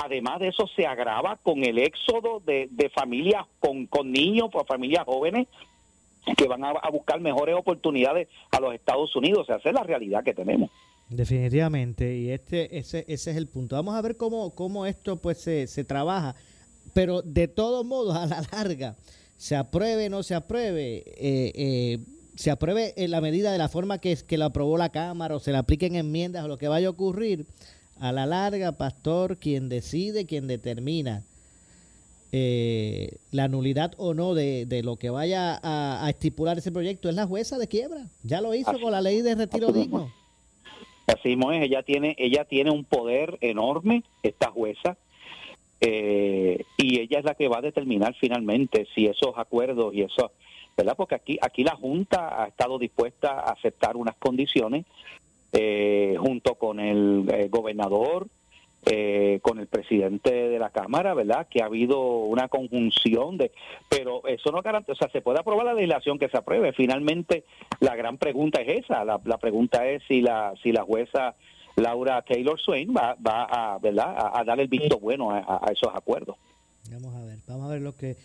además 0.02 0.40
de 0.40 0.48
eso 0.48 0.66
se 0.68 0.86
agrava 0.86 1.36
con 1.36 1.64
el 1.64 1.78
éxodo 1.88 2.40
de, 2.40 2.90
familias 2.94 3.44
con, 3.58 3.88
niños, 4.12 4.50
por 4.50 4.66
familias 4.66 5.04
jóvenes, 5.04 5.48
que 6.36 6.46
van 6.46 6.64
a, 6.64 6.72
buscar 6.90 7.20
mejores 7.20 7.54
oportunidades 7.54 8.28
a 8.50 8.60
los 8.60 8.74
Estados 8.74 9.14
Unidos. 9.16 9.40
O 9.40 9.44
sea, 9.44 9.56
esa 9.56 9.68
es 9.70 9.74
la 9.74 9.82
realidad 9.82 10.22
que 10.24 10.34
tenemos. 10.34 10.70
Definitivamente, 11.08 12.16
y 12.16 12.30
este 12.30 12.78
ese, 12.78 13.04
ese 13.08 13.30
es 13.30 13.36
el 13.36 13.46
punto. 13.46 13.76
Vamos 13.76 13.94
a 13.94 14.02
ver 14.02 14.16
cómo, 14.16 14.86
esto 14.86 15.16
pues 15.16 15.38
se, 15.38 15.84
trabaja 15.84 16.34
pero 16.94 17.22
de 17.22 17.48
todos 17.48 17.84
modos, 17.84 18.16
a 18.16 18.26
la 18.26 18.42
larga, 18.52 18.96
se 19.36 19.56
apruebe 19.56 20.06
o 20.06 20.10
no 20.10 20.22
se 20.22 20.34
apruebe, 20.34 21.04
eh, 21.06 21.52
eh, 21.54 21.98
se 22.34 22.50
apruebe 22.50 22.94
en 22.96 23.10
la 23.10 23.20
medida 23.20 23.52
de 23.52 23.58
la 23.58 23.68
forma 23.68 23.98
que, 23.98 24.16
que 24.16 24.38
lo 24.38 24.46
aprobó 24.46 24.78
la 24.78 24.88
Cámara 24.90 25.36
o 25.36 25.40
se 25.40 25.52
le 25.52 25.58
apliquen 25.58 25.96
enmiendas 25.96 26.44
o 26.44 26.48
lo 26.48 26.58
que 26.58 26.68
vaya 26.68 26.88
a 26.88 26.90
ocurrir, 26.90 27.46
a 28.00 28.12
la 28.12 28.26
larga, 28.26 28.72
pastor, 28.72 29.38
quien 29.38 29.68
decide, 29.68 30.26
quien 30.26 30.46
determina 30.46 31.24
eh, 32.30 33.16
la 33.30 33.48
nulidad 33.48 33.94
o 33.96 34.12
no 34.12 34.34
de, 34.34 34.66
de 34.66 34.82
lo 34.82 34.96
que 34.96 35.10
vaya 35.10 35.58
a, 35.62 36.08
estipular 36.10 36.58
ese 36.58 36.72
proyecto 36.72 37.08
es 37.08 37.14
la 37.14 37.26
jueza 37.26 37.58
de 37.58 37.68
quiebra. 37.68 38.06
Ya 38.22 38.40
lo 38.40 38.54
hizo 38.54 38.78
con 38.80 38.92
la 38.92 39.00
ley 39.00 39.22
de 39.22 39.34
retiro 39.34 39.72
digno. 39.72 40.12
Así 41.06 41.32
es, 41.32 41.62
ella 41.62 41.82
tiene, 41.82 42.14
ella 42.18 42.44
tiene 42.44 42.70
un 42.70 42.84
poder 42.84 43.38
enorme, 43.40 44.04
esta 44.22 44.50
jueza, 44.50 44.98
eh, 45.80 46.62
y 46.76 47.00
ella 47.00 47.20
es 47.20 47.24
la 47.24 47.34
que 47.34 47.48
va 47.48 47.58
a 47.58 47.62
determinar 47.62 48.14
finalmente 48.14 48.86
si 48.94 49.06
esos 49.06 49.32
acuerdos 49.36 49.94
y 49.94 50.02
eso, 50.02 50.32
¿verdad? 50.76 50.96
Porque 50.98 51.14
aquí, 51.14 51.38
aquí 51.40 51.64
la 51.64 51.76
Junta 51.76 52.42
ha 52.42 52.48
estado 52.48 52.78
dispuesta 52.78 53.40
a 53.40 53.52
aceptar 53.52 53.96
unas 53.96 54.16
condiciones 54.16 54.84
eh, 55.52 56.16
junto 56.18 56.56
con 56.56 56.78
el 56.78 57.48
eh, 58.86 59.40
con 59.42 59.58
el 59.58 59.66
presidente 59.66 60.30
de 60.30 60.58
la 60.58 60.70
Cámara, 60.70 61.14
¿verdad? 61.14 61.46
Que 61.50 61.62
ha 61.62 61.66
habido 61.66 62.00
una 62.00 62.48
conjunción 62.48 63.36
de, 63.36 63.52
pero 63.88 64.26
eso 64.26 64.50
no 64.52 64.62
garantiza, 64.62 64.92
o 64.92 64.96
sea, 64.96 65.10
se 65.10 65.20
puede 65.20 65.40
aprobar 65.40 65.66
la 65.66 65.74
legislación 65.74 66.18
que 66.18 66.28
se 66.28 66.36
apruebe. 66.36 66.72
Finalmente, 66.72 67.44
la 67.80 67.96
gran 67.96 68.18
pregunta 68.18 68.60
es 68.60 68.84
esa, 68.84 69.04
la, 69.04 69.20
la 69.24 69.38
pregunta 69.38 69.86
es 69.86 70.02
si 70.08 70.20
la, 70.20 70.54
si 70.62 70.72
la 70.72 70.84
jueza 70.84 71.34
Laura 71.78 72.22
Taylor 72.22 72.58
Swain 72.58 72.94
va, 72.94 73.16
va 73.24 73.44
a, 73.44 73.78
¿verdad? 73.78 74.14
A, 74.34 74.44
dar 74.44 74.60
el 74.60 74.68
visto 74.68 74.98
bueno 74.98 75.30
a, 75.30 75.70
esos 75.72 75.90
acuerdos. 75.94 76.36
Vamos 76.90 77.14
a 77.14 77.24
ver, 77.24 77.38
vamos 77.46 77.66
a 77.66 77.72
ver 77.72 77.82
lo 77.82 77.94
que 77.94 78.16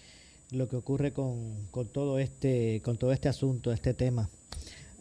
lo 0.51 0.69
que 0.69 0.75
ocurre 0.75 1.13
con, 1.13 1.67
con 1.71 1.87
todo 1.87 2.19
este 2.19 2.81
con 2.83 2.97
todo 2.97 3.11
este 3.11 3.29
asunto, 3.29 3.71
este 3.71 3.93
tema. 3.93 4.29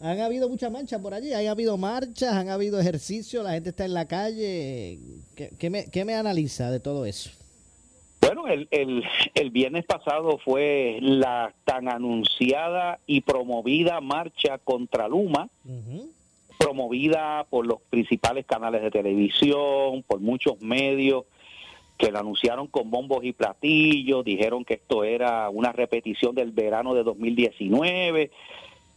Han 0.03 0.19
habido 0.19 0.49
muchas 0.49 0.69
marchas 0.69 1.01
por 1.01 1.13
allí, 1.13 1.31
han 1.31 1.47
habido 1.47 1.77
marchas, 1.77 2.33
han 2.33 2.49
habido 2.49 2.77
ejercicios, 2.77 3.41
la 3.41 3.53
gente 3.53 3.69
está 3.69 3.85
en 3.85 3.93
la 3.93 4.05
calle. 4.05 4.99
¿Qué, 5.57 5.69
me, 5.69 5.89
qué 5.89 6.03
me 6.03 6.13
analiza 6.13 6.69
de 6.71 6.81
todo 6.81 7.05
eso? 7.05 7.29
Bueno, 8.19 8.47
el, 8.47 8.67
el, 8.71 9.05
el, 9.33 9.49
viernes 9.49 9.85
pasado 9.85 10.39
fue 10.39 10.97
la 11.01 11.53
tan 11.63 11.87
anunciada 11.87 12.99
y 13.07 13.21
promovida 13.21 14.01
marcha 14.01 14.57
contra 14.57 15.07
Luma, 15.07 15.47
promovida 16.57 17.45
por 17.49 17.65
los 17.65 17.79
principales 17.89 18.45
canales 18.45 18.81
de 18.81 18.91
televisión, 18.91 20.03
por 20.05 20.19
muchos 20.19 20.59
medios 20.59 21.23
que 21.97 22.11
la 22.11 22.19
anunciaron 22.19 22.67
con 22.67 22.91
bombos 22.91 23.23
y 23.23 23.31
platillos, 23.31 24.25
dijeron 24.25 24.65
que 24.65 24.73
esto 24.73 25.05
era 25.05 25.49
una 25.49 25.71
repetición 25.71 26.35
del 26.35 26.51
verano 26.51 26.93
de 26.93 27.03
2019, 27.03 28.31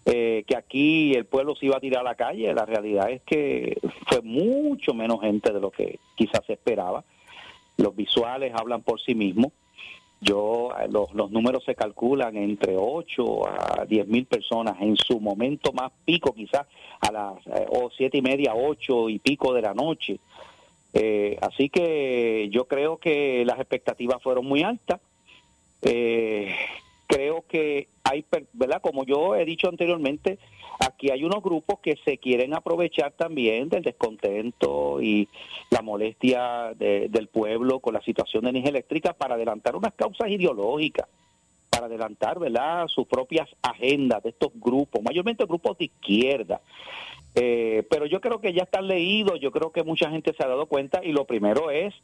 eh, 0.08 0.44
que 0.46 0.56
aquí 0.56 1.14
el 1.14 1.25
pueblo 1.25 1.56
se 1.56 1.66
iba 1.66 1.76
a 1.76 1.80
tirar 1.80 2.00
a 2.00 2.10
la 2.10 2.14
calle. 2.14 2.54
La 2.54 2.64
realidad 2.64 3.10
es 3.10 3.22
que 3.22 3.76
fue 4.06 4.22
mucho 4.22 4.94
menos 4.94 5.20
gente 5.20 5.52
de 5.52 5.60
lo 5.60 5.70
que 5.70 5.98
quizás 6.14 6.46
se 6.46 6.52
esperaba. 6.52 7.04
Los 7.76 7.94
visuales 7.94 8.52
hablan 8.54 8.82
por 8.82 9.00
sí 9.00 9.16
mismos. 9.16 9.52
Yo, 10.20 10.70
eh, 10.80 10.86
los, 10.88 11.12
los 11.12 11.30
números 11.32 11.64
se 11.64 11.75
calculan 11.75 12.36
entre 12.36 12.76
8 12.76 13.80
a 13.80 13.84
10 13.84 14.06
mil 14.06 14.26
personas 14.26 14.80
en 14.80 14.96
su 14.96 15.18
momento 15.18 15.72
más 15.72 15.90
pico, 16.04 16.32
quizás 16.32 16.66
a 17.00 17.10
las 17.12 17.46
eh, 17.48 17.66
o 17.68 17.90
siete 17.90 18.18
y 18.18 18.22
media, 18.22 18.54
ocho 18.54 19.08
y 19.08 19.18
pico 19.18 19.52
de 19.52 19.62
la 19.62 19.75
noche. 19.75 20.18
Eh, 20.94 21.36
así 21.42 21.68
que 21.68 22.48
yo 22.50 22.66
creo 22.66 22.96
que 22.96 23.44
las 23.44 23.58
expectativas 23.58 24.22
fueron 24.22 24.46
muy 24.46 24.62
altas. 24.62 25.00
Creo 27.06 27.44
que 27.48 27.88
hay, 28.04 28.25
¿verdad? 28.52 28.80
Como 28.80 29.04
yo 29.04 29.34
he 29.34 29.44
dicho 29.44 29.68
anteriormente, 29.68 30.38
aquí 30.78 31.10
hay 31.10 31.25
unos 31.25 31.42
grupos 31.42 31.80
que 31.80 31.96
se 32.04 32.18
quieren 32.18 32.54
aprovechar 32.54 33.12
también 33.12 33.68
del 33.68 33.82
descontento 33.82 35.00
y 35.00 35.28
la 35.70 35.82
molestia 35.82 36.72
del 36.75 37.28
pueblo 37.28 37.80
con 37.80 37.94
la 37.94 38.02
situación 38.02 38.44
de 38.44 38.50
energía 38.50 38.70
eléctrica 38.70 39.12
para 39.12 39.34
adelantar 39.34 39.76
unas 39.76 39.94
causas 39.94 40.30
ideológicas, 40.30 41.06
para 41.70 41.86
adelantar 41.86 42.38
¿verdad? 42.38 42.86
sus 42.88 43.06
propias 43.06 43.48
agendas 43.62 44.22
de 44.22 44.30
estos 44.30 44.52
grupos, 44.54 45.02
mayormente 45.02 45.44
grupos 45.44 45.78
de 45.78 45.86
izquierda. 45.86 46.60
Eh, 47.34 47.86
pero 47.90 48.06
yo 48.06 48.20
creo 48.20 48.40
que 48.40 48.54
ya 48.54 48.62
están 48.62 48.86
leídos, 48.86 49.40
yo 49.40 49.50
creo 49.50 49.70
que 49.70 49.84
mucha 49.84 50.10
gente 50.10 50.32
se 50.32 50.42
ha 50.42 50.48
dado 50.48 50.66
cuenta 50.66 51.04
y 51.04 51.12
lo 51.12 51.26
primero 51.26 51.70
es 51.70 51.94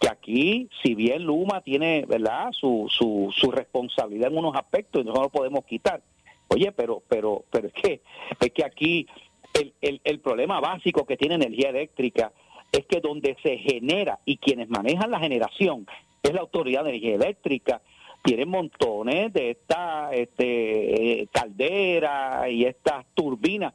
que 0.00 0.08
aquí, 0.08 0.68
si 0.82 0.94
bien 0.94 1.24
Luma 1.24 1.62
tiene 1.62 2.04
verdad 2.06 2.52
su, 2.52 2.86
su, 2.90 3.32
su 3.34 3.50
responsabilidad 3.50 4.30
en 4.30 4.38
unos 4.38 4.54
aspectos 4.56 5.02
y 5.02 5.04
no 5.06 5.14
lo 5.14 5.28
podemos 5.30 5.64
quitar, 5.64 6.02
Oye, 6.48 6.72
pero, 6.72 7.02
pero, 7.08 7.44
pero 7.50 7.68
es 7.68 7.72
que, 7.72 8.00
es 8.40 8.52
que 8.52 8.64
aquí 8.64 9.06
el, 9.54 9.72
el, 9.80 10.00
el 10.04 10.20
problema 10.20 10.60
básico 10.60 11.04
que 11.04 11.16
tiene 11.16 11.34
energía 11.34 11.70
eléctrica 11.70 12.32
es 12.72 12.86
que 12.86 13.00
donde 13.00 13.36
se 13.42 13.58
genera 13.58 14.20
y 14.24 14.36
quienes 14.36 14.68
manejan 14.68 15.10
la 15.10 15.18
generación 15.18 15.86
es 16.22 16.32
la 16.32 16.40
autoridad 16.40 16.84
de 16.84 16.90
energía 16.90 17.14
eléctrica 17.14 17.80
tienen 18.22 18.48
montones 18.48 19.32
de 19.32 19.50
estas 19.50 20.12
este, 20.12 21.20
eh, 21.20 21.28
calderas 21.32 22.50
y 22.50 22.64
estas 22.64 23.06
turbinas 23.14 23.72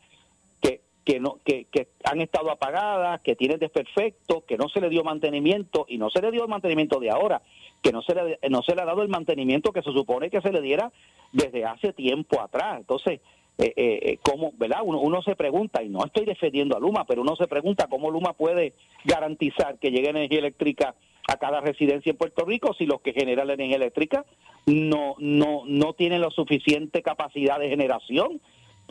que, 1.11 1.19
no, 1.19 1.39
que, 1.43 1.67
han 2.05 2.21
estado 2.21 2.51
apagadas, 2.51 3.19
que 3.19 3.35
tienen 3.35 3.59
desperfectos, 3.59 4.43
que 4.45 4.55
no 4.55 4.69
se 4.69 4.79
le 4.79 4.87
dio 4.87 5.03
mantenimiento 5.03 5.85
y 5.89 5.97
no 5.97 6.09
se 6.09 6.21
le 6.21 6.31
dio 6.31 6.43
el 6.43 6.49
mantenimiento 6.49 7.01
de 7.01 7.09
ahora, 7.09 7.41
que 7.81 7.91
no 7.91 8.01
se 8.01 8.15
le, 8.15 8.39
no 8.49 8.61
se 8.61 8.75
le 8.75 8.81
ha 8.81 8.85
dado 8.85 9.01
el 9.01 9.09
mantenimiento 9.09 9.73
que 9.73 9.81
se 9.81 9.91
supone 9.91 10.29
que 10.29 10.39
se 10.39 10.53
le 10.53 10.61
diera 10.61 10.89
desde 11.33 11.65
hace 11.65 11.91
tiempo 11.91 12.39
atrás. 12.39 12.79
Entonces, 12.79 13.19
eh, 13.57 13.73
eh, 13.75 13.99
eh, 14.03 14.17
¿cómo, 14.21 14.53
verdad? 14.57 14.79
Uno, 14.85 15.01
uno 15.01 15.21
se 15.21 15.35
pregunta, 15.35 15.83
y 15.83 15.89
no 15.89 16.05
estoy 16.05 16.23
defendiendo 16.23 16.77
a 16.77 16.79
Luma, 16.79 17.03
pero 17.03 17.23
uno 17.23 17.35
se 17.35 17.47
pregunta 17.47 17.87
cómo 17.89 18.09
Luma 18.09 18.31
puede 18.31 18.73
garantizar 19.03 19.79
que 19.79 19.91
llegue 19.91 20.11
energía 20.11 20.39
eléctrica 20.39 20.95
a 21.27 21.35
cada 21.35 21.59
residencia 21.59 22.11
en 22.11 22.17
Puerto 22.17 22.45
Rico 22.45 22.73
si 22.73 22.85
los 22.85 23.01
que 23.01 23.11
generan 23.11 23.47
la 23.47 23.53
energía 23.53 23.75
eléctrica 23.75 24.25
no 24.65 25.93
tienen 25.97 26.21
la 26.21 26.29
suficiente 26.29 27.01
capacidad 27.01 27.59
de 27.59 27.69
generación 27.69 28.39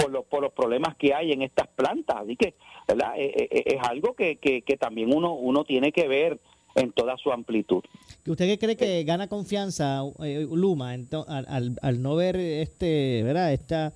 por 0.01 0.11
los, 0.11 0.25
por 0.25 0.43
los 0.43 0.53
problemas 0.53 0.97
que 0.97 1.15
hay 1.15 1.33
en 1.33 1.43
estas 1.43 1.69
plantas. 1.69 2.17
Así 2.23 2.37
que 2.37 2.55
¿verdad? 2.87 3.15
Eh, 3.17 3.33
eh, 3.37 3.49
eh, 3.51 3.63
es 3.67 3.83
algo 3.83 4.15
que, 4.15 4.37
que, 4.37 4.63
que 4.63 4.77
también 4.77 5.15
uno, 5.15 5.35
uno 5.35 5.65
tiene 5.65 5.93
que 5.93 6.09
ver 6.09 6.39
en 6.75 6.93
toda 6.93 7.17
su 7.17 7.33
amplitud. 7.33 7.83
¿Usted 8.27 8.47
qué 8.47 8.59
cree 8.59 8.77
que 8.77 9.03
gana 9.05 9.29
confianza 9.29 10.03
Luma 10.51 10.93
al, 10.93 11.77
al, 11.83 12.03
no 12.03 12.15
ver 12.15 12.37
este, 12.37 13.23
¿verdad? 13.25 13.53
Esta, 13.53 13.93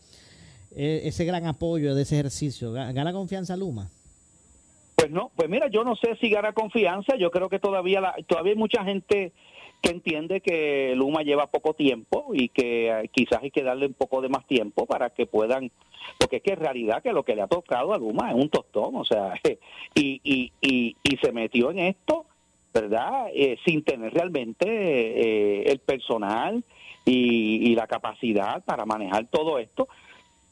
ese 0.75 1.25
gran 1.25 1.47
apoyo 1.47 1.95
de 1.95 2.03
ese 2.03 2.17
ejercicio? 2.17 2.73
¿Gana 2.73 3.13
confianza 3.13 3.57
Luma? 3.57 3.91
Pues 5.05 5.13
no, 5.13 5.31
pues 5.37 5.51
mira, 5.51 5.69
yo 5.69 5.85
no 5.85 5.97
sé 5.97 6.17
si 6.17 6.31
gana 6.31 6.55
confianza, 6.55 7.17
yo 7.17 7.31
creo 7.31 7.51
que 7.51 7.59
todavía 7.59 8.01
la, 8.01 8.15
todavía 8.27 8.53
hay 8.53 8.59
mucha 8.59 8.83
gente 8.85 9.33
que 9.83 9.91
entiende 9.91 10.41
que 10.41 10.95
Luma 10.97 11.21
lleva 11.23 11.49
poco 11.49 11.75
tiempo 11.75 12.31
y 12.33 12.49
que 12.49 12.89
eh, 12.89 13.11
quizás 13.13 13.43
hay 13.43 13.51
que 13.51 13.63
darle 13.63 13.85
un 13.85 13.93
poco 13.93 14.23
de 14.23 14.31
más 14.31 14.47
tiempo 14.47 14.87
para 14.87 15.11
que 15.11 15.27
puedan, 15.27 15.71
porque 16.19 16.37
es 16.37 16.43
que 16.43 16.53
en 16.53 16.61
realidad 16.61 17.03
que 17.03 17.13
lo 17.13 17.23
que 17.23 17.37
le 17.37 17.43
ha 17.43 17.49
tocado 17.49 17.93
a 17.93 17.99
Luma 17.99 18.31
es 18.31 18.35
un 18.35 18.49
tostón, 18.49 18.97
o 18.97 19.05
sea, 19.05 19.35
y, 19.95 20.23
y, 20.25 20.53
y, 20.63 20.97
y 21.03 21.17
se 21.19 21.33
metió 21.33 21.71
en 21.71 21.81
esto, 21.81 22.25
¿verdad? 22.73 23.27
Eh, 23.35 23.59
sin 23.67 23.85
tener 23.85 24.15
realmente 24.15 24.65
eh, 24.67 25.71
el 25.71 25.81
personal 25.81 26.65
y, 27.05 27.71
y 27.71 27.75
la 27.75 27.87
capacidad 27.87 28.65
para 28.65 28.87
manejar 28.87 29.27
todo 29.27 29.59
esto. 29.59 29.87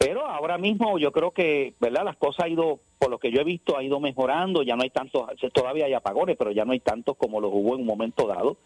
Pero 0.05 0.27
ahora 0.27 0.59
mismo 0.59 0.99
yo 0.99 1.13
creo 1.13 1.31
que, 1.31 1.75
¿verdad? 1.79 2.05
Las 2.05 2.17
cosas 2.17 2.47
han 2.47 2.53
ido, 2.53 2.81
por 3.03 3.11
lo 3.11 3.19
que 3.19 3.33
yo 3.33 3.41
he 3.41 3.45
visto, 3.45 3.77
ha 3.77 3.83
ido 3.83 3.99
mejorando, 3.99 4.63
ya 4.63 4.77
no 4.77 4.85
hay 4.85 4.91
tantos, 4.91 5.29
todavía 5.53 5.87
hay 5.87 5.93
apagones, 5.93 6.37
pero 6.37 6.53
ya 6.53 6.65
no 6.65 6.71
hay 6.71 6.79
tantos 6.79 7.17
como 7.17 7.41
los 7.41 7.51
hubo 7.53 7.75
en 7.75 7.81
un 7.81 7.87
momento 7.87 8.29
dado. 8.29 8.59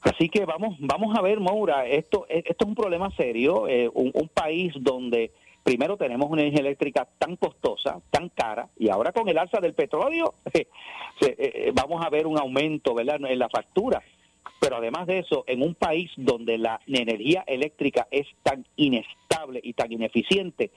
Así 0.00 0.28
que 0.28 0.44
vamos, 0.44 0.74
vamos 0.80 1.16
a 1.16 1.22
ver, 1.22 1.38
Maura, 1.38 1.86
esto, 1.86 2.26
esto 2.28 2.64
es 2.64 2.68
un 2.68 2.74
problema 2.74 3.12
serio, 3.12 3.68
eh, 3.68 3.88
un, 3.94 4.28
país 4.34 4.72
donde 4.80 5.30
primero 5.62 5.96
tenemos 5.96 6.28
una 6.28 6.42
energía 6.42 6.62
eléctrica 6.62 7.06
tan 7.16 7.36
costosa, 7.36 8.00
tan 8.10 8.30
cara, 8.30 8.66
y 8.76 8.88
ahora 8.88 9.12
con 9.12 9.28
el 9.28 9.38
alza 9.38 9.60
del 9.60 9.74
petróleo 9.74 10.34
eh, 10.52 10.66
eh, 11.20 11.72
vamos 11.72 12.04
a 12.04 12.10
ver 12.10 12.26
un 12.26 12.36
aumento 12.36 12.94
¿verdad? 12.94 13.20
en 13.28 13.38
la 13.38 13.48
factura. 13.48 14.02
Pero 14.60 14.76
además 14.76 15.06
de 15.06 15.18
eso, 15.18 15.44
en 15.46 15.62
un 15.62 15.74
país 15.74 16.10
donde 16.16 16.58
la 16.58 16.80
energía 16.86 17.44
eléctrica 17.46 18.06
es 18.10 18.26
tan 18.42 18.64
inestable 18.76 19.60
y 19.62 19.72
tan 19.74 19.92
ineficiente, 19.92 20.70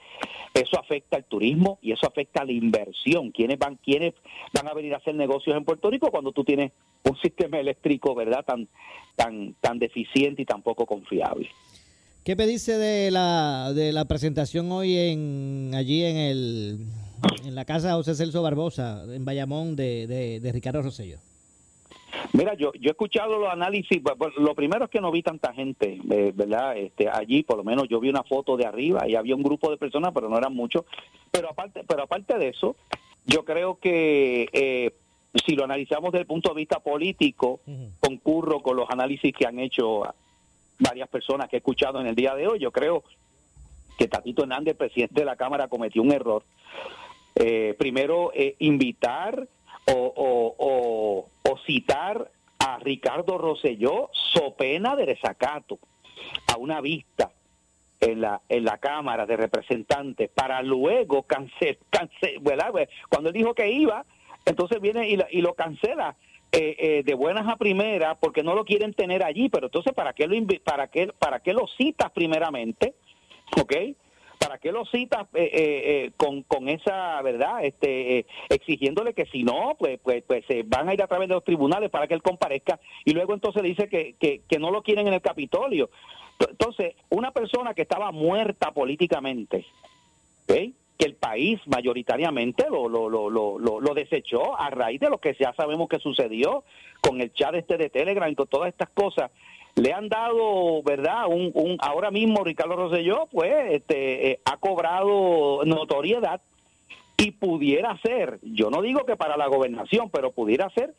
eso 0.54 0.78
afecta 0.78 1.16
al 1.16 1.24
turismo 1.24 1.78
y 1.82 1.92
eso 1.92 2.06
afecta 2.06 2.42
a 2.42 2.44
la 2.44 2.52
inversión. 2.52 3.30
¿Quiénes 3.30 3.58
van, 3.58 3.76
quiénes 3.76 4.14
van 4.52 4.68
a 4.68 4.74
venir 4.74 4.94
a 4.94 4.98
hacer 4.98 5.14
negocios 5.14 5.56
en 5.56 5.64
Puerto 5.64 5.90
Rico 5.90 6.10
cuando 6.10 6.32
tú 6.32 6.44
tienes 6.44 6.72
un 7.04 7.16
sistema 7.18 7.58
eléctrico, 7.58 8.14
verdad, 8.14 8.44
tan, 8.44 8.68
tan, 9.16 9.54
tan 9.60 9.78
deficiente 9.78 10.42
y 10.42 10.44
tan 10.44 10.62
poco 10.62 10.86
confiable? 10.86 11.48
¿Qué 12.24 12.36
me 12.36 12.46
dice 12.46 12.76
de 12.76 13.10
la, 13.10 13.72
de 13.72 13.92
la 13.92 14.04
presentación 14.04 14.70
hoy 14.70 14.96
en 14.96 15.72
allí 15.74 16.04
en 16.04 16.16
el 16.16 16.78
en 17.44 17.54
la 17.54 17.64
casa 17.64 17.94
José 17.94 18.14
Celso 18.14 18.42
Barbosa, 18.42 19.04
en 19.08 19.24
Bayamón, 19.24 19.76
de, 19.76 20.06
de, 20.40 20.52
Ricardo 20.52 20.82
Rosello? 20.82 21.18
Mira, 22.32 22.54
yo, 22.54 22.72
yo 22.74 22.90
he 22.90 22.92
escuchado 22.92 23.38
los 23.38 23.50
análisis, 23.50 24.02
lo 24.36 24.54
primero 24.54 24.84
es 24.84 24.90
que 24.90 25.00
no 25.00 25.10
vi 25.10 25.22
tanta 25.22 25.52
gente, 25.54 25.98
eh, 26.10 26.32
¿verdad? 26.34 26.76
Este, 26.76 27.08
allí, 27.08 27.42
por 27.42 27.56
lo 27.56 27.64
menos 27.64 27.88
yo 27.88 28.00
vi 28.00 28.10
una 28.10 28.22
foto 28.22 28.56
de 28.56 28.66
arriba 28.66 29.08
y 29.08 29.14
había 29.14 29.34
un 29.34 29.42
grupo 29.42 29.70
de 29.70 29.76
personas, 29.76 30.12
pero 30.12 30.28
no 30.28 30.36
eran 30.36 30.54
muchos. 30.54 30.84
Pero 31.30 31.50
aparte, 31.50 31.84
pero 31.86 32.02
aparte 32.02 32.38
de 32.38 32.48
eso, 32.48 32.76
yo 33.24 33.44
creo 33.44 33.78
que 33.78 34.48
eh, 34.52 34.92
si 35.46 35.54
lo 35.56 35.64
analizamos 35.64 36.12
desde 36.12 36.22
el 36.22 36.26
punto 36.26 36.50
de 36.50 36.56
vista 36.56 36.80
político, 36.80 37.60
concurro 38.00 38.60
con 38.60 38.76
los 38.76 38.90
análisis 38.90 39.34
que 39.34 39.46
han 39.46 39.58
hecho 39.58 40.02
varias 40.78 41.08
personas 41.08 41.48
que 41.48 41.56
he 41.56 41.58
escuchado 41.58 42.00
en 42.00 42.06
el 42.06 42.14
día 42.14 42.34
de 42.34 42.46
hoy. 42.46 42.58
Yo 42.58 42.70
creo 42.70 43.04
que 43.98 44.06
Tatito 44.06 44.42
Hernández, 44.42 44.76
presidente 44.76 45.20
de 45.20 45.26
la 45.26 45.36
Cámara, 45.36 45.68
cometió 45.68 46.02
un 46.02 46.12
error. 46.12 46.44
Eh, 47.34 47.74
primero, 47.78 48.32
invitar 48.58 49.48
o, 49.94 51.28
citar 51.66 52.30
a 52.58 52.78
Ricardo 52.78 53.36
Rosselló 53.36 54.10
so 54.12 54.54
pena 54.54 54.96
de 54.96 55.06
desacato 55.06 55.78
a 56.46 56.56
una 56.56 56.80
vista 56.80 57.30
en 58.00 58.20
la 58.22 58.40
en 58.48 58.64
la 58.64 58.78
Cámara 58.78 59.26
de 59.26 59.36
Representantes 59.36 60.30
para 60.30 60.62
luego 60.62 61.24
cancelar, 61.24 62.72
pues, 62.72 62.88
cuando 63.08 63.28
él 63.28 63.34
dijo 63.34 63.54
que 63.54 63.70
iba, 63.70 64.04
entonces 64.46 64.80
viene 64.80 65.08
y, 65.08 65.18
y 65.30 65.40
lo 65.42 65.54
cancela 65.54 66.16
eh, 66.50 66.76
eh, 66.78 67.02
de 67.04 67.14
buenas 67.14 67.46
a 67.46 67.56
primeras 67.56 68.16
porque 68.18 68.42
no 68.42 68.54
lo 68.54 68.64
quieren 68.64 68.94
tener 68.94 69.22
allí, 69.22 69.50
pero 69.50 69.66
entonces 69.66 69.92
para 69.92 70.14
qué 70.14 70.26
lo 70.26 70.34
para 70.64 70.88
qué 70.88 71.08
para 71.18 71.40
qué 71.40 71.52
lo 71.52 71.66
citas 71.66 72.10
primeramente, 72.12 72.94
¿ok? 73.60 73.72
¿Para 74.48 74.60
qué 74.60 74.72
lo 74.72 74.86
citas 74.86 75.26
eh, 75.34 75.50
eh, 75.52 76.10
eh, 76.16 76.42
con, 76.48 76.70
esa 76.70 77.20
verdad? 77.20 77.62
Este, 77.62 78.24
exigiéndole 78.48 79.12
que 79.12 79.26
si 79.26 79.44
no, 79.44 79.76
pues, 79.78 80.00
pues, 80.02 80.24
pues 80.26 80.42
van 80.64 80.88
a 80.88 80.94
ir 80.94 81.02
a 81.02 81.06
través 81.06 81.28
de 81.28 81.34
los 81.34 81.44
tribunales 81.44 81.90
para 81.90 82.06
que 82.06 82.14
él 82.14 82.22
comparezca 82.22 82.80
y 83.04 83.12
luego 83.12 83.34
entonces 83.34 83.62
dice 83.62 83.90
que, 83.90 84.14
que, 84.14 84.58
no 84.58 84.70
lo 84.70 84.82
quieren 84.82 85.06
en 85.06 85.12
el 85.12 85.20
Capitolio. 85.20 85.90
Entonces, 86.40 86.94
una 87.10 87.30
persona 87.32 87.74
que 87.74 87.82
estaba 87.82 88.10
muerta 88.10 88.70
políticamente, 88.70 89.66
que 90.46 90.72
el 90.98 91.14
país 91.14 91.60
mayoritariamente 91.66 92.64
lo, 92.70 92.88
lo, 92.88 93.10
lo, 93.10 93.28
lo, 93.28 93.58
lo, 93.58 93.94
desechó 93.94 94.58
a 94.58 94.70
raíz 94.70 94.98
de 94.98 95.10
lo 95.10 95.18
que 95.18 95.36
ya 95.38 95.52
sabemos 95.52 95.90
que 95.90 95.98
sucedió 95.98 96.64
con 97.02 97.20
el 97.20 97.34
chat 97.34 97.54
este 97.54 97.76
de 97.76 97.90
Telegram 97.90 98.30
y 98.30 98.34
con 98.34 98.46
todas 98.46 98.70
estas 98.70 98.88
cosas 98.88 99.30
le 99.78 99.92
han 99.92 100.08
dado, 100.08 100.82
¿verdad? 100.82 101.26
Un, 101.28 101.50
un 101.54 101.76
ahora 101.80 102.10
mismo 102.10 102.44
Ricardo 102.44 102.76
Rosselló, 102.76 103.28
pues, 103.30 103.52
este, 103.72 104.30
eh, 104.30 104.40
ha 104.44 104.56
cobrado 104.56 105.64
notoriedad 105.64 106.40
y 107.16 107.32
pudiera 107.32 107.96
ser, 107.98 108.38
yo 108.42 108.70
no 108.70 108.82
digo 108.82 109.04
que 109.04 109.16
para 109.16 109.36
la 109.36 109.46
gobernación, 109.46 110.10
pero 110.10 110.32
pudiera 110.32 110.68
ser 110.70 110.94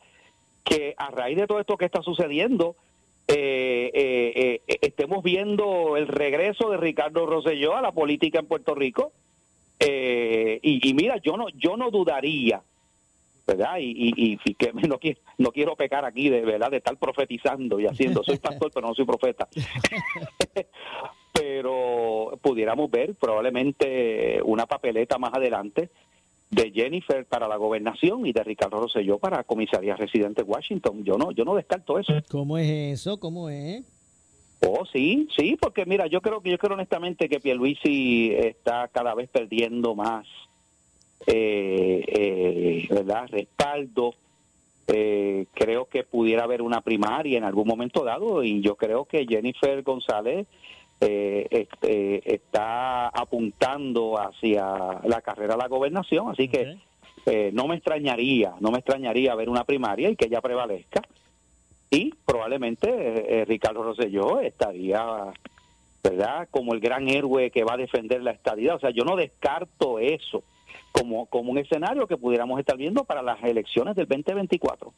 que 0.64 0.94
a 0.96 1.10
raíz 1.10 1.36
de 1.36 1.46
todo 1.46 1.60
esto 1.60 1.76
que 1.76 1.86
está 1.86 2.02
sucediendo, 2.02 2.76
eh, 3.28 3.90
eh, 3.94 4.78
estemos 4.82 5.22
viendo 5.22 5.96
el 5.96 6.08
regreso 6.08 6.70
de 6.70 6.76
Ricardo 6.76 7.26
Rosselló 7.26 7.76
a 7.76 7.82
la 7.82 7.92
política 7.92 8.40
en 8.40 8.46
Puerto 8.46 8.74
Rico. 8.74 9.12
y, 9.80 10.88
y, 10.88 10.94
mira, 10.94 11.16
yo 11.18 11.36
no, 11.36 11.48
yo 11.50 11.76
no 11.76 11.90
dudaría 11.90 12.62
¿verdad? 13.46 13.76
Y, 13.80 14.12
y, 14.16 14.54
que 14.54 14.72
no 14.88 14.98
quiero, 14.98 15.20
no 15.38 15.50
quiero 15.52 15.76
pecar 15.76 16.04
aquí 16.04 16.28
de 16.28 16.42
verdad 16.42 16.70
de 16.70 16.78
estar 16.78 16.96
profetizando 16.96 17.80
y 17.80 17.86
haciendo, 17.86 18.22
soy 18.22 18.38
pastor 18.38 18.70
pero 18.72 18.88
no 18.88 18.94
soy 18.94 19.04
profeta. 19.04 19.48
pero 21.32 22.38
pudiéramos 22.42 22.90
ver 22.90 23.14
probablemente 23.14 24.40
una 24.44 24.66
papeleta 24.66 25.18
más 25.18 25.32
adelante 25.34 25.90
de 26.50 26.72
Jennifer 26.72 27.24
para 27.26 27.46
la 27.46 27.56
gobernación 27.56 28.26
y 28.26 28.32
de 28.32 28.42
Ricardo 28.42 28.80
Rosselló 28.80 29.18
para 29.18 29.44
comisaría 29.44 29.96
residente 29.96 30.42
Washington. 30.42 31.04
Yo 31.04 31.16
no, 31.16 31.30
yo 31.30 31.44
no 31.44 31.54
descarto 31.54 31.98
eso. 31.98 32.12
¿Cómo 32.28 32.58
es 32.58 33.00
eso? 33.00 33.18
¿Cómo 33.20 33.48
es? 33.48 33.84
Oh, 34.62 34.84
sí, 34.84 35.26
sí, 35.34 35.56
porque 35.58 35.86
mira, 35.86 36.06
yo 36.06 36.20
creo 36.20 36.42
que 36.42 36.50
yo 36.50 36.58
creo 36.58 36.74
honestamente 36.74 37.28
que 37.28 37.40
Pierluisi 37.40 38.34
está 38.34 38.88
cada 38.88 39.14
vez 39.14 39.30
perdiendo 39.30 39.94
más 39.94 40.26
eh, 41.26 42.04
eh, 42.06 42.86
¿verdad? 42.90 43.28
respaldo. 43.30 44.14
Eh, 44.86 45.46
creo 45.54 45.84
que 45.84 46.02
pudiera 46.02 46.44
haber 46.44 46.62
una 46.62 46.80
primaria 46.80 47.38
en 47.38 47.44
algún 47.44 47.68
momento 47.68 48.02
dado 48.02 48.42
y 48.42 48.60
yo 48.60 48.74
creo 48.74 49.04
que 49.04 49.24
Jennifer 49.24 49.82
González 49.82 50.48
eh, 51.00 51.68
está 52.24 53.08
apuntando 53.08 54.20
hacia 54.20 55.00
la 55.04 55.20
carrera 55.22 55.54
a 55.54 55.58
la 55.58 55.68
gobernación, 55.68 56.30
así 56.30 56.48
que 56.48 56.76
no 57.52 57.68
me 57.68 57.76
extrañaría, 57.76 58.54
no 58.58 58.72
me 58.72 58.78
extrañaría 58.78 59.34
ver 59.36 59.48
una 59.48 59.62
primaria 59.62 60.10
y 60.10 60.16
que 60.16 60.24
ella 60.24 60.40
prevalezca 60.40 61.02
y 61.88 62.12
probablemente 62.26 63.44
Ricardo 63.46 63.84
Rosselló 63.84 64.40
estaría 64.40 65.26
verdad 66.02 66.48
como 66.50 66.74
el 66.74 66.80
gran 66.80 67.08
héroe 67.08 67.50
que 67.52 67.62
va 67.62 67.74
a 67.74 67.76
defender 67.76 68.22
la 68.22 68.32
estadidad, 68.32 68.74
o 68.74 68.80
sea, 68.80 68.90
yo 68.90 69.04
no 69.04 69.14
descarto 69.14 70.00
eso 70.00 70.42
como, 70.92 71.26
como 71.26 71.50
un 71.52 71.58
escenario 71.58 72.06
que 72.06 72.16
pudiéramos 72.16 72.58
estar 72.58 72.76
viendo 72.76 73.04
para 73.04 73.22
las 73.22 73.42
elecciones 73.42 73.96
del 73.96 74.06
2024. 74.06 74.92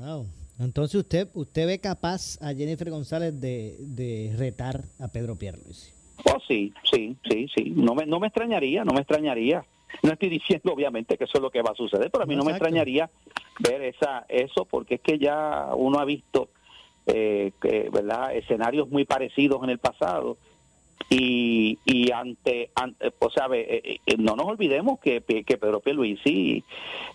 Wow. 0.00 0.26
Entonces 0.58 0.94
usted 0.94 1.28
usted 1.34 1.66
ve 1.66 1.80
capaz 1.80 2.40
a 2.40 2.54
Jennifer 2.54 2.90
González 2.90 3.38
de, 3.40 3.76
de 3.78 4.34
retar 4.36 4.84
a 4.98 5.08
Pedro 5.08 5.36
Pierluisi. 5.36 5.92
Oh, 6.24 6.38
sí, 6.46 6.72
sí, 6.90 7.16
sí, 7.28 7.46
sí. 7.54 7.72
No 7.76 7.94
me, 7.94 8.06
no 8.06 8.18
me 8.18 8.28
extrañaría, 8.28 8.84
no 8.84 8.92
me 8.92 9.00
extrañaría. 9.00 9.64
No 10.02 10.12
estoy 10.12 10.28
diciendo 10.30 10.72
obviamente 10.72 11.16
que 11.16 11.24
eso 11.24 11.38
es 11.38 11.42
lo 11.42 11.50
que 11.50 11.62
va 11.62 11.70
a 11.72 11.76
suceder, 11.76 12.10
pero 12.10 12.24
a 12.24 12.26
mí 12.26 12.36
no, 12.36 12.44
me 12.44 12.52
extrañaría 12.52 13.10
ver 13.58 13.82
esa 13.82 14.24
eso 14.28 14.64
porque 14.64 14.96
es 14.96 15.00
que 15.00 15.18
ya 15.18 15.70
uno 15.74 15.98
ha 15.98 16.04
visto 16.04 16.48
eh, 17.06 17.52
que, 17.60 17.88
verdad 17.90 18.34
escenarios 18.34 18.88
muy 18.88 19.04
parecidos 19.04 19.62
en 19.62 19.70
el 19.70 19.78
pasado 19.78 20.38
y, 21.08 21.78
y 21.84 22.10
ante, 22.10 22.70
ante 22.74 23.12
o 23.18 23.30
sea, 23.30 23.46
eh, 23.52 24.00
eh, 24.04 24.16
no 24.18 24.34
nos 24.34 24.46
olvidemos 24.46 24.98
que, 24.98 25.22
que 25.22 25.56
Pedro 25.56 25.80
Pierluisi 25.80 26.64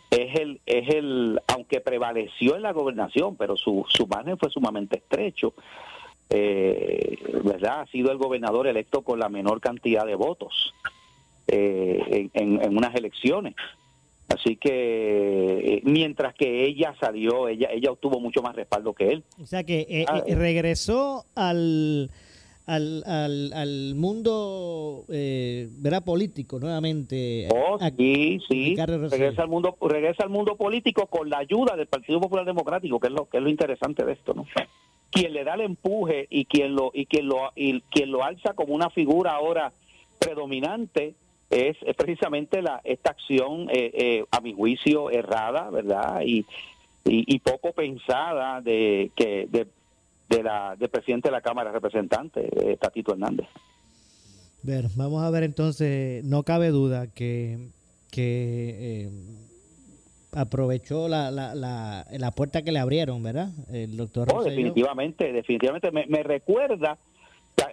es 0.10 0.36
el, 0.40 0.62
es 0.66 0.90
el, 0.90 1.42
aunque 1.48 1.82
prevaleció 1.82 2.56
en 2.56 2.62
la 2.62 2.72
gobernación, 2.72 3.36
pero 3.36 3.58
su, 3.58 3.86
su 3.90 4.08
margen 4.08 4.38
fue 4.38 4.50
sumamente 4.50 4.98
estrecho, 4.98 5.54
eh, 6.30 7.18
¿verdad? 7.44 7.82
Ha 7.82 7.88
sido 7.88 8.12
el 8.12 8.18
gobernador 8.18 8.68
electo 8.68 9.02
con 9.02 9.20
la 9.20 9.28
menor 9.28 9.60
cantidad 9.60 10.06
de 10.06 10.16
votos 10.16 10.74
en, 11.48 12.32
en, 12.34 12.78
unas 12.78 12.96
elecciones. 12.96 13.56
Así 14.30 14.56
que 14.56 15.82
mientras 15.84 16.34
que 16.34 16.64
ella 16.64 16.96
salió, 16.98 17.50
ella 17.50 17.68
ella 17.74 17.92
obtuvo 17.92 18.22
mucho 18.22 18.42
más 18.42 18.56
respaldo 18.56 18.94
que 18.94 19.10
él. 19.10 19.24
O 19.42 19.46
sea 19.46 19.66
que 19.66 20.06
ah, 20.08 20.24
regresó 20.26 21.26
al 21.36 22.10
al, 22.66 23.04
al, 23.06 23.54
al 23.54 23.96
mundo 23.96 25.06
eh, 25.10 25.70
político 26.06 26.60
nuevamente. 26.60 27.48
Oh, 27.54 27.78
sí, 27.98 28.40
sí. 28.48 28.76
Regresa 28.76 29.44
al 29.44 29.50
mundo 29.50 29.78
regresa 29.82 30.24
al 30.24 30.30
mundo 30.30 30.56
político 30.56 31.08
con 31.08 31.30
la 31.30 31.40
ayuda 31.40 31.76
del 31.76 31.88
Partido 31.88 32.20
Popular 32.22 32.46
Democrático, 32.46 33.00
que 33.00 33.08
es 33.08 33.14
lo 33.14 33.28
que 33.28 33.38
es 33.38 33.44
lo 33.44 33.50
interesante 33.50 34.06
de 34.06 34.14
esto, 34.14 34.34
¿no? 34.34 34.46
Quien 35.10 35.34
le 35.34 35.44
da 35.44 35.56
el 35.56 35.62
empuje 35.62 36.28
y 36.30 36.46
quien 36.46 36.76
lo 36.76 36.92
y 36.94 37.06
quien 37.06 37.28
lo 37.28 37.52
y 37.56 37.82
quien 37.82 38.12
lo 38.12 38.24
alza 38.24 38.54
como 38.54 38.74
una 38.74 38.90
figura 38.90 39.34
ahora 39.34 39.74
predominante 40.20 41.16
es, 41.50 41.76
precisamente 41.98 42.62
la 42.62 42.80
esta 42.84 43.10
acción 43.10 43.70
eh, 43.70 43.92
eh, 43.94 44.26
a 44.32 44.40
mi 44.40 44.54
juicio 44.54 45.10
errada, 45.10 45.70
¿verdad? 45.70 46.22
Y, 46.26 46.46
y, 47.04 47.36
y 47.36 47.40
poco 47.40 47.74
pensada 47.74 48.62
de 48.62 49.12
que 49.16 49.48
de 49.52 49.68
de 50.32 50.44
la, 50.44 50.76
del 50.78 50.90
presidente 50.90 51.28
de 51.28 51.34
la 51.34 51.42
Cámara 51.42 51.70
de 51.70 51.74
Representantes, 51.74 52.50
eh, 52.56 52.78
Tatito 52.80 53.12
Hernández. 53.12 53.48
Bueno, 54.64 54.90
vamos 54.96 55.24
a 55.24 55.30
ver 55.30 55.44
entonces, 55.44 56.24
no 56.24 56.44
cabe 56.44 56.70
duda 56.70 57.08
que, 57.08 57.58
que 58.12 58.78
eh, 58.80 59.10
aprovechó 60.34 61.08
la, 61.08 61.32
la, 61.32 61.54
la, 61.56 62.32
puerta 62.32 62.62
que 62.62 62.72
le 62.72 62.80
abrieron, 62.80 63.22
¿verdad? 63.24 63.50
El 63.72 63.98
doctor. 63.98 64.30
Oh, 64.34 64.44
definitivamente, 64.44 65.34
definitivamente. 65.34 65.92
Me, 65.92 66.24
recuerda, 66.24 66.98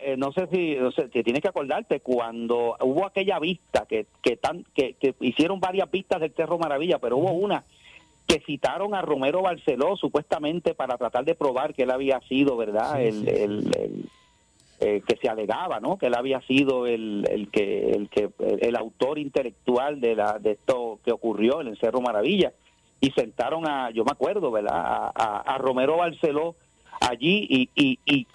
eh, 0.02 0.16
no 0.16 0.32
sé 0.32 0.48
si, 0.50 0.74
no 0.76 0.90
sé, 0.90 1.10
que 1.10 1.22
tienes 1.22 1.42
que 1.42 1.48
acordarte, 1.48 2.00
cuando 2.00 2.76
hubo 2.80 3.06
aquella 3.06 3.38
vista, 3.38 3.84
que, 3.86 4.06
que, 4.22 4.36
tan, 4.36 4.64
que, 4.74 4.94
que 4.94 5.14
hicieron 5.20 5.60
varias 5.60 5.90
vistas 5.90 6.20
del 6.20 6.32
Cerro 6.32 6.58
Maravilla, 6.58 6.98
pero 6.98 7.18
hubo 7.18 7.32
una 7.32 7.64
que 8.28 8.40
citaron 8.40 8.94
a 8.94 9.00
Romero 9.00 9.40
Barceló 9.40 9.96
supuestamente 9.96 10.74
para 10.74 10.98
tratar 10.98 11.24
de 11.24 11.34
probar 11.34 11.72
que 11.72 11.84
él 11.84 11.90
había 11.90 12.20
sido, 12.28 12.58
¿verdad? 12.58 13.02
el, 13.02 13.26
El, 13.26 14.04
eh, 14.80 15.02
que 15.04 15.16
se 15.16 15.28
alegaba, 15.28 15.80
¿no? 15.80 15.96
Que 15.96 16.06
él 16.06 16.14
había 16.14 16.40
sido 16.42 16.86
el, 16.86 17.26
el 17.30 17.50
que 17.50 17.90
el 17.92 18.08
que 18.10 18.30
el 18.38 18.76
autor 18.76 19.18
intelectual 19.18 20.00
de 20.00 20.14
la 20.14 20.38
de 20.38 20.52
esto 20.52 21.00
que 21.04 21.10
ocurrió 21.10 21.62
en 21.62 21.68
el 21.68 21.78
Cerro 21.78 22.02
Maravilla 22.02 22.52
y 23.00 23.10
sentaron 23.12 23.66
a, 23.66 23.90
yo 23.90 24.04
me 24.04 24.12
acuerdo, 24.12 24.50
¿verdad? 24.50 25.10
A, 25.14 25.40
a 25.40 25.58
Romero 25.58 25.96
Barceló 25.96 26.54
allí 27.00 27.46
y, 27.48 27.70
y, 27.74 27.98
y, 28.04 28.26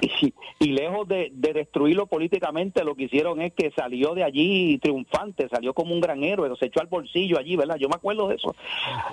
y 0.60 0.68
lejos 0.72 1.08
de, 1.08 1.32
destruirlo 1.34 2.08
políticamente, 2.08 2.84
lo 2.84 2.96
que 2.96 3.04
hicieron 3.04 3.42
es 3.42 3.54
que 3.54 3.72
salió 3.72 4.14
de 4.14 4.24
allí 4.24 4.78
triunfante, 4.80 5.50
salió 5.50 5.74
como 5.74 5.94
un 5.94 6.02
gran 6.02 6.24
héroe, 6.24 6.50
se 6.58 6.68
echó 6.68 6.82
al 6.82 6.88
bolsillo 6.88 7.38
allí, 7.38 7.56
¿verdad? 7.56 7.78
Yo 7.78 7.90
me 7.90 7.96
acuerdo 7.96 8.28
de 8.28 8.36
eso. 8.36 8.56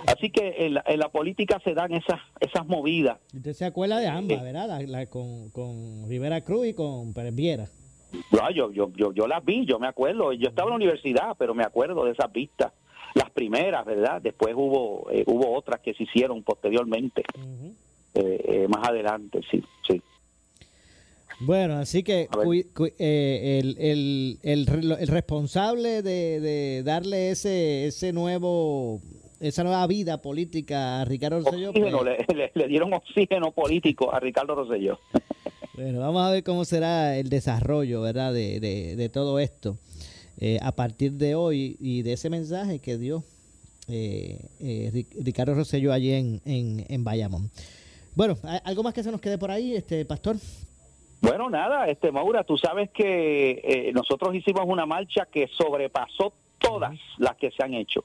Así 0.07 0.31
que 0.31 0.67
en 0.67 0.75
la, 0.75 1.09
política 1.11 1.61
se 1.65 1.75
dan 1.75 1.93
esas 1.93 2.21
esas 2.39 2.67
movidas. 2.67 3.19
Usted 3.35 3.53
se 3.53 3.65
acuerda 3.65 3.99
de 3.99 4.07
ambas, 4.07 4.43
¿verdad? 4.43 4.81
La, 4.87 5.07
con, 5.07 5.51
con 5.51 6.09
Rivera 6.09 6.43
Cruz 6.43 6.69
y 6.69 6.75
con 6.75 7.13
Pérez 7.13 7.35
Viera. 7.35 7.69
yo, 8.55 8.71
yo, 8.73 8.93
yo, 8.95 9.13
yo 9.13 9.27
las 9.27 9.45
vi, 9.45 9.65
yo 9.67 9.79
me 9.79 9.89
acuerdo. 9.89 10.33
Yo 10.33 10.49
estaba 10.49 10.69
en 10.69 10.71
la 10.71 10.77
universidad, 10.77 11.37
pero 11.39 11.55
me 11.55 11.65
acuerdo 11.65 12.05
de 12.05 12.13
esas 12.13 12.33
vistas. 12.33 12.73
Las 13.15 13.31
primeras, 13.31 13.85
¿verdad? 13.85 14.23
Después 14.23 14.55
hubo, 14.55 15.11
eh, 15.11 15.25
hubo 15.27 15.53
otras 15.53 15.81
que 15.81 15.95
se 15.95 16.05
hicieron 16.05 16.43
posteriormente. 16.45 17.23
Eh, 17.35 17.73
eh, 18.15 18.67
más 18.69 18.89
adelante, 18.89 19.41
sí, 19.51 19.63
sí. 19.87 20.03
Bueno, 21.41 21.77
así 21.77 22.03
que 22.03 22.29
eh, 22.99 23.61
el, 23.63 23.77
el, 23.79 24.39
el, 24.43 25.07
responsable 25.09 26.03
de, 26.03 26.83
darle 26.85 27.31
ese, 27.31 27.87
ese 27.87 28.13
nuevo 28.13 29.01
esa 29.41 29.65
nueva 29.65 29.87
vida 29.87 30.21
política 30.21 31.01
a 31.01 31.05
Ricardo 31.07 31.41
Rosselló. 31.41 31.73
Pues 31.73 32.53
le, 32.55 32.69
dieron 32.69 32.93
oxígeno 32.93 33.53
político 33.53 34.13
a 34.13 34.21
Ricardo 34.21 34.55
Rosselló. 34.55 34.99
Bueno, 35.75 36.01
vamos 36.01 36.23
a 36.23 36.31
ver 36.31 36.45
cómo 36.45 36.67
será 36.67 37.17
el 37.17 37.31
desarrollo, 37.31 38.03
¿verdad? 38.03 38.35
De, 38.35 38.61
de, 38.61 39.09
todo 39.09 39.39
esto 39.39 39.79
a 40.61 40.73
partir 40.73 41.13
de 41.13 41.35
hoy 41.37 41.79
y 41.81 42.03
de 42.03 42.13
ese 42.13 42.29
mensaje 42.29 42.81
que 42.81 42.99
dio 42.99 43.25
Ricardo 43.89 45.55
Rosselló 45.55 45.95
allí 45.95 46.13
en, 46.13 46.43
en, 46.45 46.85
en 46.87 47.03
Bayamón. 47.03 47.51
Bueno, 48.15 48.37
¿algo 48.65 48.83
más 48.83 48.95
que 48.95 49.03
se 49.03 49.11
nos 49.11 49.21
quede 49.21 49.39
por 49.39 49.51
ahí, 49.51 49.75
este 49.75 50.05
pastor? 50.05 50.37
Bueno, 51.21 51.51
nada, 51.51 51.87
este 51.89 52.11
Maura, 52.11 52.45
tú 52.45 52.57
sabes 52.57 52.91
que 52.91 53.61
eh, 53.63 53.93
nosotros 53.93 54.35
hicimos 54.35 54.63
una 54.67 54.87
marcha 54.87 55.27
que 55.27 55.49
sobrepasó 55.49 56.33
todas 56.59 56.99
las 57.19 57.37
que 57.37 57.51
se 57.51 57.63
han 57.63 57.75
hecho 57.75 58.05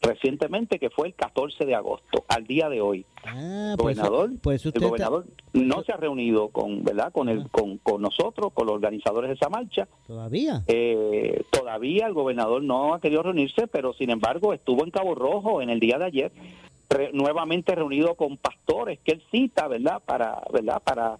recientemente, 0.00 0.78
que 0.78 0.90
fue 0.90 1.08
el 1.08 1.14
14 1.14 1.64
de 1.64 1.74
agosto, 1.74 2.24
al 2.28 2.44
día 2.46 2.68
de 2.68 2.80
hoy. 2.80 3.04
Ah, 3.24 3.70
el 3.72 3.76
gobernador, 3.76 4.30
pues 4.40 4.64
el 4.64 4.72
gobernador 4.72 5.26
no 5.52 5.82
se 5.82 5.92
ha 5.92 5.96
reunido 5.96 6.48
con, 6.48 6.84
¿verdad? 6.84 7.12
Con 7.12 7.28
el, 7.28 7.40
ah. 7.40 7.48
con, 7.50 7.78
con 7.78 8.02
nosotros, 8.02 8.52
con 8.52 8.66
los 8.66 8.76
organizadores 8.76 9.28
de 9.28 9.34
esa 9.34 9.48
marcha. 9.48 9.88
Todavía. 10.06 10.62
Eh, 10.66 11.42
todavía 11.50 12.06
el 12.06 12.14
gobernador 12.14 12.62
no 12.62 12.94
ha 12.94 13.00
querido 13.00 13.22
reunirse, 13.22 13.66
pero 13.66 13.92
sin 13.92 14.10
embargo 14.10 14.52
estuvo 14.52 14.84
en 14.84 14.90
Cabo 14.90 15.14
Rojo 15.14 15.60
en 15.62 15.70
el 15.70 15.80
día 15.80 15.98
de 15.98 16.04
ayer 16.04 16.32
nuevamente 17.12 17.74
reunido 17.74 18.14
con 18.14 18.36
pastores 18.36 18.98
que 19.00 19.12
él 19.12 19.22
cita, 19.30 19.68
¿verdad? 19.68 20.02
Para, 20.04 20.42
¿verdad? 20.52 20.82
Para 20.82 21.18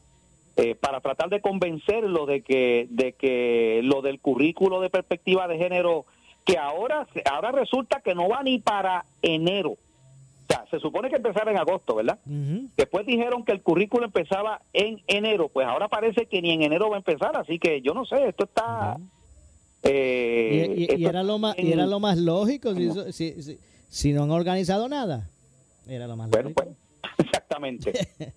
eh, 0.59 0.75
para 0.75 1.01
tratar 1.01 1.29
de 1.29 1.41
convencerlo 1.41 2.27
de 2.27 2.43
que 2.43 2.89
de 2.91 3.13
que 3.13 3.81
lo 3.85 4.03
del 4.03 4.19
currículo 4.19 4.81
de 4.81 4.91
perspectiva 4.91 5.47
de 5.47 5.57
género 5.57 6.05
que 6.45 6.59
ahora 6.59 7.07
ahora 7.31 7.53
resulta 7.53 8.01
que 8.01 8.13
no 8.17 8.29
va 8.29 8.43
ni 8.43 8.59
para 8.59 9.05
enero. 9.23 9.71
O 9.71 9.79
sea, 10.49 10.65
se 10.69 10.81
supone 10.81 11.11
que 11.11 11.17
empezara 11.17 11.53
en 11.53 11.59
agosto, 11.59 11.95
¿verdad? 11.95 12.19
Después 12.77 13.07
dijeron 13.07 13.45
que 13.45 13.53
el 13.53 13.63
currículo 13.63 14.07
empezaba 14.07 14.61
en 14.73 15.01
enero, 15.07 15.49
pues 15.49 15.65
ahora 15.65 15.87
parece 15.87 16.27
que 16.27 16.43
ni 16.43 16.51
en 16.51 16.63
enero 16.63 16.91
va 16.91 16.97
a 16.97 16.99
empezar, 16.99 17.37
así 17.37 17.61
que 17.61 17.81
yo 17.81 17.95
no 17.95 18.05
sé, 18.05 18.27
esto 18.27 18.43
está... 18.43 18.97
Eh, 19.85 20.89
y, 20.99 21.05
era 21.05 21.23
lo 21.23 21.39
más, 21.39 21.57
y 21.57 21.71
era 21.71 21.87
lo 21.87 22.01
más 22.01 22.19
lógico 22.19 22.75
si, 22.75 23.13
si, 23.13 23.59
si 23.87 24.13
no 24.13 24.25
han 24.25 24.33
organizado 24.33 24.89
nada. 24.89 25.29
Era 25.89 26.07
lo 26.07 26.17
más 26.17 26.31
bueno, 26.31 26.51
pues, 26.55 26.69
exactamente. 27.19 27.93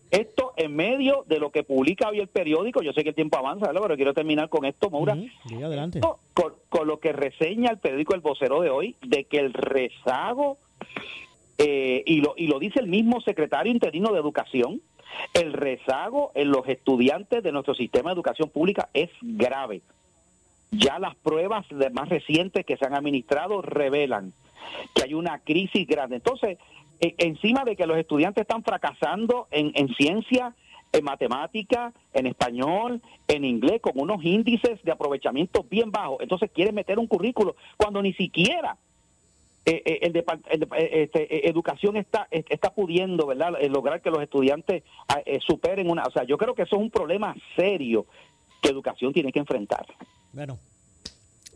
esto 0.10 0.54
en 0.56 0.76
medio 0.76 1.26
de 1.28 1.40
lo 1.40 1.52
que 1.52 1.64
publica 1.64 2.10
hoy 2.10 2.20
el 2.20 2.28
periódico, 2.28 2.82
yo 2.82 2.94
sé 2.94 3.04
que 3.04 3.10
el 3.10 3.16
tiempo 3.16 3.38
avanza, 3.38 3.72
pero 3.72 3.96
quiero 3.96 4.14
terminar 4.14 4.50
con 4.50 4.66
esto, 4.66 4.90
Maura. 4.90 5.18
adelante. 5.64 6.00
con, 6.34 6.88
lo 6.88 7.00
que 7.00 7.12
reseña 7.12 7.72
el 7.72 7.78
periódico 7.78 8.16
El 8.16 8.22
Vocero 8.22 8.62
de 8.62 8.70
hoy, 8.70 8.96
de 9.02 9.26
que 9.26 9.40
el 9.40 9.54
rezago, 9.54 10.58
eh, 11.58 12.04
y, 12.06 12.22
lo, 12.22 12.34
y 12.38 12.48
lo 12.48 12.60
dice 12.60 12.80
el 12.80 12.88
mismo 12.88 13.22
secretario 13.22 13.72
interino 13.72 14.12
de 14.14 14.20
Educación, 14.20 14.82
el 15.34 15.54
rezago 15.54 16.32
en 16.36 16.52
los 16.52 16.68
estudiantes 16.68 17.44
de 17.44 17.52
nuestro 17.52 17.74
sistema 17.74 18.10
de 18.10 18.16
educación 18.16 18.50
pública 18.50 18.90
es 18.94 19.10
grave. 19.22 19.82
Ya 20.72 21.00
las 21.00 21.16
pruebas 21.16 21.66
más 21.92 22.08
recientes 22.08 22.66
que 22.66 22.78
se 22.78 22.86
han 22.86 22.96
administrado 22.96 23.62
revelan 23.62 24.34
que 24.96 25.04
hay 25.04 25.14
una 25.14 25.40
crisis 25.40 25.86
grande. 25.88 26.18
Entonces, 26.18 26.58
e, 27.02 27.16
encima 27.18 27.66
de 27.66 27.76
que 27.76 27.88
los 27.88 27.98
estudiantes 27.98 28.44
están 28.44 28.64
fracasando 28.64 29.48
en, 29.52 29.72
en 29.76 29.90
ciencia, 29.96 30.56
en 30.94 31.04
matemática, 31.04 31.94
en 32.14 32.28
español, 32.28 33.02
en 33.28 33.44
inglés, 33.44 33.82
con 33.82 33.94
unos 33.96 34.24
índices 34.24 34.82
de 34.84 34.92
aprovechamiento 34.92 35.66
bien 35.70 35.92
bajos. 35.92 36.18
Entonces 36.22 36.52
quieren 36.54 36.76
meter 36.76 37.00
un 37.00 37.08
currículo 37.08 37.56
cuando 37.78 38.02
ni 38.02 38.14
siquiera 38.14 38.78
eh, 39.64 39.82
eh, 39.86 40.12
eh, 40.16 40.90
este, 41.04 41.48
educación 41.48 41.96
está 41.96 42.28
está 42.32 42.74
pudiendo 42.74 43.28
verdad 43.28 43.54
lograr 43.70 44.02
que 44.02 44.10
los 44.10 44.24
estudiantes 44.24 44.82
ah, 45.08 45.22
superen 45.46 45.88
una 45.88 46.04
o 46.04 46.12
sea 46.12 46.24
yo 46.24 46.36
creo 46.36 46.56
que 46.56 46.64
eso 46.64 46.78
es 46.78 46.82
un 46.82 46.90
problema 46.90 47.36
serio 47.56 48.08
que 48.60 48.70
educación 48.70 49.14
tiene 49.14 49.32
que 49.32 49.38
enfrentar. 49.38 49.86
Bueno. 50.34 50.58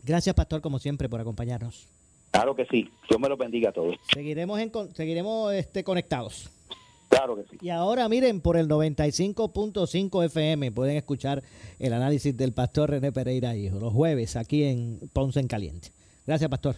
Gracias 0.04 0.36
pastor 0.36 0.60
como 0.60 0.78
siempre 0.78 1.08
por 1.08 1.20
acompañarnos 1.20 1.88
Claro 2.30 2.54
que 2.54 2.66
sí. 2.66 2.90
Dios 3.08 3.20
me 3.20 3.28
lo 3.28 3.36
bendiga 3.36 3.70
a 3.70 3.72
todos. 3.72 3.96
Seguiremos, 4.12 4.60
en, 4.60 4.72
seguiremos 4.94 5.52
este, 5.54 5.84
conectados. 5.84 6.50
Claro 7.08 7.36
que 7.36 7.44
sí. 7.44 7.58
Y 7.60 7.70
ahora 7.70 8.08
miren, 8.08 8.40
por 8.40 8.56
el 8.56 8.68
95.5 8.68 10.24
FM 10.24 10.72
pueden 10.72 10.96
escuchar 10.96 11.42
el 11.78 11.92
análisis 11.92 12.36
del 12.36 12.52
pastor 12.52 12.90
René 12.90 13.12
Pereira 13.12 13.56
Hijo, 13.56 13.78
los 13.78 13.92
jueves 13.92 14.36
aquí 14.36 14.64
en 14.64 14.98
Ponce 15.12 15.40
en 15.40 15.46
Caliente. 15.46 15.92
Gracias, 16.26 16.50
pastor. 16.50 16.76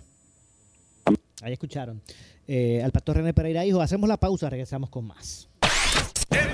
Ahí 1.42 1.52
escucharon 1.52 2.02
eh, 2.46 2.82
al 2.84 2.92
pastor 2.92 3.16
René 3.16 3.32
Pereira 3.32 3.64
Hijo. 3.64 3.80
Hacemos 3.80 4.08
la 4.08 4.18
pausa, 4.18 4.50
regresamos 4.50 4.90
con 4.90 5.06
más. 5.06 5.48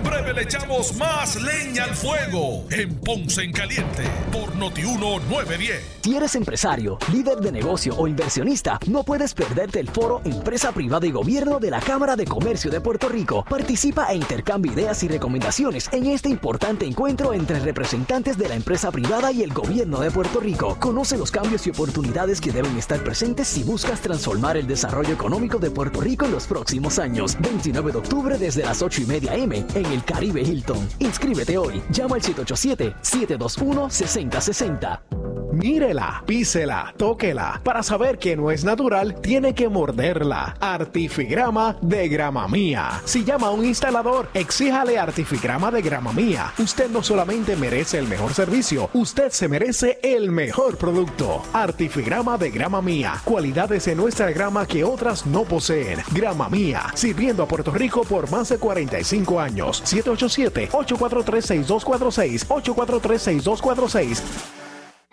Breve 0.04 0.34
le 0.34 0.42
echamos 0.42 0.94
más 0.96 1.36
leña 1.36 1.84
al 1.84 1.94
fuego 1.94 2.66
en 2.70 2.94
Ponce 2.96 3.42
en 3.42 3.52
Caliente 3.52 4.04
por 4.30 4.54
Notiuno 4.54 5.18
910. 5.30 5.94
Si 6.02 6.14
eres 6.14 6.34
empresario, 6.34 6.98
líder 7.10 7.38
de 7.38 7.50
negocio 7.50 7.96
o 7.96 8.06
inversionista, 8.06 8.78
no 8.86 9.02
puedes 9.02 9.32
perderte 9.32 9.80
el 9.80 9.88
foro 9.88 10.20
Empresa 10.24 10.72
Privada 10.72 11.06
y 11.06 11.10
Gobierno 11.10 11.58
de 11.58 11.70
la 11.70 11.80
Cámara 11.80 12.14
de 12.14 12.26
Comercio 12.26 12.70
de 12.70 12.80
Puerto 12.80 13.08
Rico. 13.08 13.44
Participa 13.48 14.12
e 14.12 14.16
intercambia 14.16 14.72
ideas 14.72 15.02
y 15.02 15.08
recomendaciones 15.08 15.88
en 15.92 16.06
este 16.06 16.28
importante 16.28 16.84
encuentro 16.84 17.32
entre 17.32 17.60
representantes 17.60 18.36
de 18.36 18.48
la 18.48 18.54
empresa 18.54 18.92
privada 18.92 19.32
y 19.32 19.42
el 19.42 19.54
gobierno 19.54 20.00
de 20.00 20.10
Puerto 20.10 20.40
Rico. 20.40 20.76
Conoce 20.78 21.16
los 21.16 21.30
cambios 21.30 21.66
y 21.66 21.70
oportunidades 21.70 22.40
que 22.40 22.52
deben 22.52 22.76
estar 22.76 23.02
presentes 23.02 23.48
si 23.48 23.62
buscas 23.62 24.00
transformar 24.00 24.58
el 24.58 24.66
desarrollo 24.66 25.14
económico 25.14 25.58
de 25.58 25.70
Puerto 25.70 26.02
Rico 26.02 26.26
en 26.26 26.32
los 26.32 26.46
próximos 26.46 26.98
años. 26.98 27.38
29 27.40 27.92
de 27.92 27.98
octubre 27.98 28.36
desde 28.36 28.64
las 28.64 28.82
8 28.82 29.02
y 29.02 29.06
media 29.06 29.34
M 29.34 29.64
en 29.74 29.93
el 29.94 30.04
Caribe 30.04 30.42
Hilton. 30.42 30.86
Inscríbete 30.98 31.56
hoy. 31.56 31.82
Llama 31.90 32.16
al 32.16 32.22
787-721-6060. 32.22 35.00
Mírela, 35.54 36.24
písela, 36.26 36.92
tóquela. 36.96 37.60
Para 37.62 37.84
saber 37.84 38.18
que 38.18 38.36
no 38.36 38.50
es 38.50 38.64
natural, 38.64 39.20
tiene 39.20 39.54
que 39.54 39.68
morderla. 39.68 40.56
Artifigrama 40.60 41.76
de 41.80 42.08
grama 42.08 42.48
mía. 42.48 43.00
Si 43.04 43.24
llama 43.24 43.46
a 43.46 43.50
un 43.50 43.64
instalador, 43.64 44.28
exíjale 44.34 44.98
Artifigrama 44.98 45.70
de 45.70 45.80
grama 45.80 46.12
mía. 46.12 46.52
Usted 46.58 46.90
no 46.90 47.04
solamente 47.04 47.54
merece 47.54 47.98
el 47.98 48.08
mejor 48.08 48.34
servicio, 48.34 48.90
usted 48.94 49.30
se 49.30 49.46
merece 49.46 50.00
el 50.02 50.32
mejor 50.32 50.76
producto. 50.76 51.42
Artifigrama 51.52 52.36
de 52.36 52.50
grama 52.50 52.82
mía. 52.82 53.20
Cualidades 53.24 53.86
en 53.86 53.98
nuestra 53.98 54.32
grama 54.32 54.66
que 54.66 54.82
otras 54.82 55.24
no 55.24 55.44
poseen. 55.44 56.00
Grama 56.12 56.48
mía. 56.48 56.86
Sirviendo 56.94 57.44
a 57.44 57.48
Puerto 57.48 57.70
Rico 57.70 58.02
por 58.02 58.28
más 58.28 58.48
de 58.48 58.58
45 58.58 59.38
años. 59.38 59.82
787-843-6246. 59.84 62.46
843-6246 62.48 64.22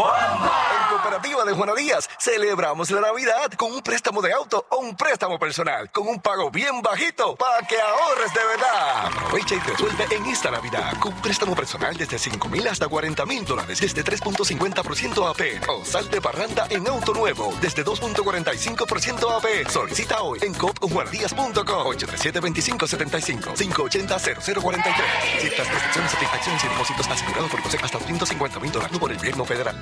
Porra! 0.00 0.49
Cooperativa 1.20 1.44
de 1.44 1.52
Juana 1.52 1.74
Díaz, 1.74 2.08
celebramos 2.18 2.90
la 2.90 3.02
Navidad 3.02 3.52
con 3.58 3.70
un 3.72 3.82
préstamo 3.82 4.22
de 4.22 4.32
auto 4.32 4.64
o 4.70 4.78
un 4.78 4.96
préstamo 4.96 5.38
personal 5.38 5.90
con 5.90 6.08
un 6.08 6.18
pago 6.18 6.50
bien 6.50 6.80
bajito 6.80 7.36
para 7.36 7.58
que 7.66 7.78
ahorres 7.78 8.32
de 8.32 8.42
verdad. 8.42 9.04
Aprovecha 9.06 9.54
y 9.54 9.58
resuelve 9.58 10.06
en 10.12 10.24
esta 10.26 10.50
Navidad 10.50 10.94
con 10.98 11.12
préstamo 11.20 11.54
personal 11.54 11.94
desde 11.94 12.18
5 12.18 12.48
mil 12.48 12.66
hasta 12.66 12.88
40 12.88 13.26
mil 13.26 13.44
dólares 13.44 13.80
desde 13.80 14.02
3.50% 14.02 15.28
AP 15.28 15.68
o 15.68 15.84
salte 15.84 16.22
parranda 16.22 16.66
en 16.70 16.88
auto 16.88 17.12
nuevo 17.12 17.52
desde 17.60 17.84
2.45% 17.84 19.36
AP. 19.36 19.68
Solicita 19.70 20.22
hoy 20.22 20.38
en 20.40 20.54
copjuanadías.com 20.54 21.44
837-2575 21.44 23.56
580-0043. 23.56 24.94
Ciertas 25.40 25.68
restricciones, 25.68 26.12
satisfacciones 26.12 26.64
y 26.64 26.68
depósitos 26.68 27.06
asegurados 27.08 27.50
por 27.50 27.60
hasta 27.60 27.98
250 27.98 28.60
mil 28.60 28.72
dólares 28.72 28.98
por 28.98 29.10
el 29.10 29.18
gobierno 29.18 29.44
federal. 29.44 29.78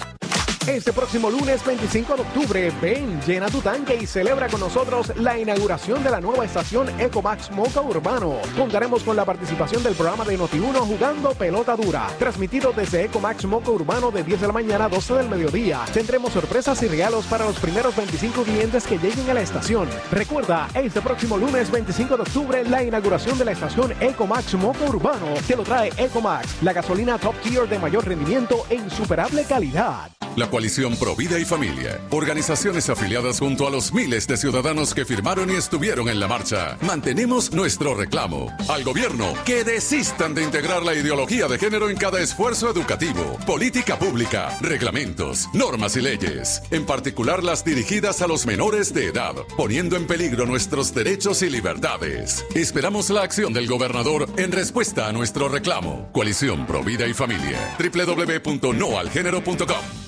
Este 0.69 0.93
próximo 0.93 1.31
lunes 1.31 1.65
25 1.65 2.15
de 2.15 2.21
octubre, 2.21 2.73
ven, 2.83 3.23
llena 3.23 3.47
tu 3.47 3.63
tanque 3.63 3.97
y 3.97 4.07
celebra 4.07 4.49
con 4.49 4.61
nosotros 4.61 5.11
la 5.17 5.39
inauguración 5.39 6.05
de 6.05 6.11
la 6.11 6.21
nueva 6.21 6.45
estación 6.45 6.89
Ecomax 7.01 7.51
Moca 7.53 7.81
Urbano. 7.81 8.35
Contaremos 8.55 9.03
con 9.03 9.17
la 9.17 9.25
participación 9.25 9.83
del 9.83 9.95
programa 9.95 10.27
de 10.27 10.39
Noti1 10.39 10.77
Jugando 10.81 11.31
Pelota 11.31 11.75
Dura, 11.75 12.09
transmitido 12.19 12.75
desde 12.75 13.05
Ecomax 13.05 13.47
Moca 13.47 13.71
Urbano 13.71 14.11
de 14.11 14.23
10 14.23 14.43
de 14.43 14.47
la 14.47 14.53
mañana 14.53 14.85
a 14.85 14.89
12 14.91 15.15
del 15.15 15.31
mediodía. 15.31 15.81
Tendremos 15.95 16.35
sorpresas 16.35 16.83
y 16.83 16.89
regalos 16.89 17.25
para 17.25 17.47
los 17.47 17.59
primeros 17.59 17.97
25 17.97 18.43
clientes 18.43 18.87
que 18.87 18.99
lleguen 18.99 19.31
a 19.31 19.35
la 19.35 19.41
estación. 19.41 19.89
Recuerda, 20.13 20.69
este 20.75 21.01
próximo 21.01 21.39
lunes 21.39 21.71
25 21.71 22.15
de 22.15 22.23
octubre, 22.23 22.65
la 22.65 22.83
inauguración 22.85 23.39
de 23.39 23.47
la 23.47 23.53
estación 23.53 23.95
Ecomax 24.03 24.53
Moca 24.57 24.85
Urbano. 24.85 25.29
Te 25.47 25.57
lo 25.57 25.63
trae 25.63 25.91
Ecomax, 25.97 26.63
la 26.63 26.75
gasolina 26.75 27.17
top 27.17 27.41
tier 27.41 27.67
de 27.67 27.79
mayor 27.79 28.07
rendimiento 28.07 28.67
e 28.69 28.75
insuperable 28.75 29.45
calidad. 29.45 30.11
La 30.39 30.49
coalición 30.59 30.97
Provida 30.97 31.39
y 31.39 31.45
Familia, 31.45 32.01
organizaciones 32.11 32.91
afiliadas 32.91 33.39
junto 33.39 33.69
a 33.69 33.71
los 33.71 33.93
miles 33.93 34.27
de 34.27 34.37
ciudadanos 34.37 34.93
que 34.93 35.05
firmaron 35.05 35.51
y 35.51 35.55
estuvieron 35.55 36.09
en 36.09 36.19
la 36.19 36.27
marcha. 36.27 36.77
Mantenemos 36.81 37.53
nuestro 37.53 37.95
reclamo 37.95 38.53
al 38.69 38.83
gobierno 38.83 39.35
que 39.47 39.63
desistan 39.63 40.35
de 40.35 40.43
integrar 40.43 40.83
la 40.83 40.95
ideología 40.95 41.47
de 41.47 41.61
género 41.61 41.89
en 41.89 41.97
cada 41.97 42.21
esfuerzo 42.21 42.69
educativo, 42.69 43.39
política 43.47 44.01
pública, 44.01 44.59
reglamentos, 44.61 45.49
normas 45.55 45.95
y 45.95 46.01
leyes, 46.01 46.61
en 46.73 46.85
particular 46.85 47.45
las 47.45 47.65
dirigidas 47.65 48.21
a 48.21 48.27
los 48.27 48.45
menores 48.45 48.93
de 48.93 49.07
edad, 49.07 49.37
poniendo 49.57 49.95
en 49.95 50.09
peligro 50.09 50.45
nuestros 50.45 50.93
derechos 50.93 51.41
y 51.43 51.51
libertades. 51.51 52.45
Esperamos 52.57 53.11
la 53.11 53.23
acción 53.23 53.53
del 53.53 53.69
gobernador 53.69 54.29
en 54.37 54.51
respuesta 54.51 55.07
a 55.07 55.13
nuestro 55.13 55.49
reclamo. 55.49 56.09
Coalición 56.11 56.67
Provida 56.67 57.07
y 57.07 57.15
Familia. 57.15 57.77
www.noalgénero.com 57.79 60.08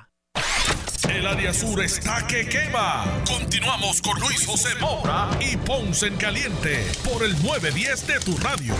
El 1.09 1.25
área 1.25 1.51
sur 1.53 1.81
está 1.81 2.25
que 2.27 2.47
quema. 2.47 3.23
Continuamos 3.27 4.01
con 4.01 4.19
Luis 4.19 4.45
José 4.45 4.69
Moura 4.79 5.29
y 5.39 5.57
Ponce 5.57 6.07
en 6.07 6.15
Caliente 6.15 6.77
por 7.03 7.23
el 7.23 7.31
910 7.43 8.07
de 8.07 8.19
tu 8.19 8.37
radio. 8.37 8.73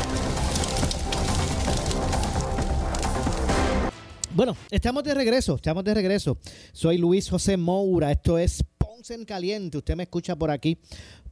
Bueno, 4.35 4.55
estamos 4.69 5.03
de 5.03 5.13
regreso, 5.13 5.55
estamos 5.55 5.83
de 5.83 5.93
regreso. 5.93 6.37
Soy 6.71 6.97
Luis 6.97 7.29
José 7.29 7.57
Moura, 7.57 8.11
esto 8.11 8.37
es 8.37 8.63
Ponce 8.77 9.15
en 9.15 9.25
Caliente. 9.25 9.79
Usted 9.79 9.95
me 9.95 10.03
escucha 10.03 10.35
por 10.35 10.51
aquí, 10.51 10.77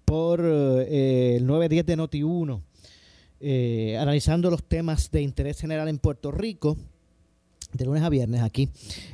por 0.06 0.42
eh, 0.44 1.36
el 1.38 1.46
910 1.46 1.86
de 1.86 1.98
Noti1, 1.98 2.62
eh, 3.42 3.98
analizando 4.00 4.50
los 4.50 4.64
temas 4.64 5.12
de 5.12 5.22
interés 5.22 5.60
general 5.60 5.88
en 5.88 6.00
Puerto 6.00 6.32
Rico, 6.32 6.78
de 7.74 7.86
lunes 7.86 8.04
a 8.04 8.10
viernes 8.10 8.42
aquí, 8.42 8.70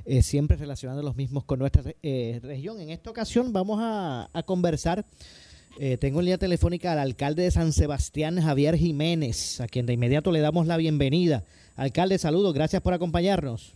eh, 0.05 0.21
siempre 0.21 0.57
relacionando 0.57 1.03
los 1.03 1.15
mismos 1.15 1.43
con 1.43 1.59
nuestra 1.59 1.83
eh, 2.01 2.39
región. 2.43 2.79
En 2.79 2.89
esta 2.89 3.09
ocasión 3.09 3.51
vamos 3.53 3.79
a, 3.81 4.29
a 4.33 4.43
conversar. 4.43 5.05
Eh, 5.77 5.97
tengo 5.97 6.19
en 6.19 6.25
línea 6.25 6.37
telefónica 6.37 6.93
al 6.93 6.99
alcalde 6.99 7.43
de 7.43 7.51
San 7.51 7.73
Sebastián, 7.73 8.41
Javier 8.41 8.77
Jiménez, 8.77 9.59
a 9.59 9.67
quien 9.67 9.85
de 9.85 9.93
inmediato 9.93 10.31
le 10.31 10.39
damos 10.39 10.67
la 10.67 10.77
bienvenida. 10.77 11.43
Alcalde, 11.75 12.17
saludos, 12.17 12.53
gracias 12.53 12.81
por 12.81 12.93
acompañarnos. 12.93 13.73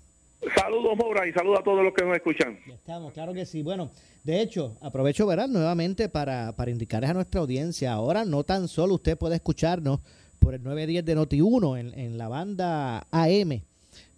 Saludos, 0.56 0.98
Maura, 0.98 1.28
y 1.28 1.34
saludos 1.34 1.60
a 1.60 1.64
todos 1.64 1.84
los 1.84 1.94
que 1.94 2.06
nos 2.06 2.16
escuchan. 2.16 2.58
Ya 2.66 2.76
estamos, 2.76 3.12
claro 3.12 3.34
que 3.34 3.46
sí. 3.46 3.62
Bueno, 3.62 3.92
de 4.24 4.40
hecho, 4.40 4.78
aprovecho, 4.80 5.28
¿verdad? 5.28 5.50
Nuevamente 5.50 6.08
para, 6.08 6.56
para 6.56 6.72
indicarles 6.72 7.10
a 7.10 7.14
nuestra 7.14 7.42
audiencia, 7.42 7.92
ahora 7.92 8.24
no 8.24 8.46
tan 8.46 8.70
solo 8.70 8.94
usted 8.96 9.18
puede 9.18 9.36
escucharnos 9.36 10.00
por 10.40 10.54
el 10.54 10.64
910 10.64 11.04
de 11.04 11.18
Noti1 11.18 11.80
en, 11.80 12.00
en 12.00 12.18
la 12.18 12.30
banda 12.30 13.06
AM 13.12 13.62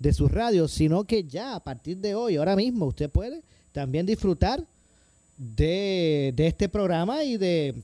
de 0.02 0.14
sus 0.14 0.32
radios, 0.32 0.72
sino 0.72 1.04
que 1.04 1.24
ya 1.24 1.56
a 1.56 1.64
partir 1.64 1.98
de 1.98 2.16
hoy, 2.16 2.36
ahora 2.38 2.56
mismo, 2.56 2.88
usted 2.88 3.10
puede 3.10 3.42
también 3.72 4.06
disfrutar 4.06 4.66
de, 5.38 6.34
de 6.36 6.48
este 6.48 6.70
programa 6.70 7.24
y 7.24 7.38
de, 7.38 7.76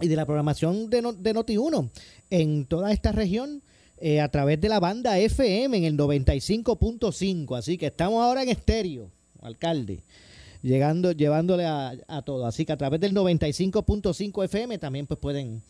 y 0.00 0.08
de 0.08 0.16
la 0.16 0.26
programación 0.26 0.90
de, 0.90 1.02
no- 1.02 1.12
de 1.12 1.34
Noti1 1.34 1.90
en 2.30 2.64
toda 2.66 2.92
esta 2.92 3.12
región 3.12 3.62
eh, 3.98 4.20
a 4.20 4.28
través 4.28 4.60
de 4.60 4.68
la 4.68 4.80
banda 4.80 5.18
FM 5.18 5.76
en 5.78 5.84
el 5.84 5.96
95.5. 5.96 7.56
Así 7.56 7.78
que 7.78 7.86
estamos 7.86 8.22
ahora 8.22 8.42
en 8.42 8.48
estéreo, 8.48 9.10
alcalde, 9.40 10.00
llegando, 10.62 11.12
llevándole 11.12 11.64
a, 11.66 11.94
a 12.08 12.22
todo. 12.22 12.46
Así 12.46 12.64
que 12.64 12.72
a 12.72 12.76
través 12.76 13.00
del 13.00 13.14
95.5 13.14 14.44
FM 14.44 14.78
también 14.78 15.06
pues 15.06 15.18
pueden 15.20 15.62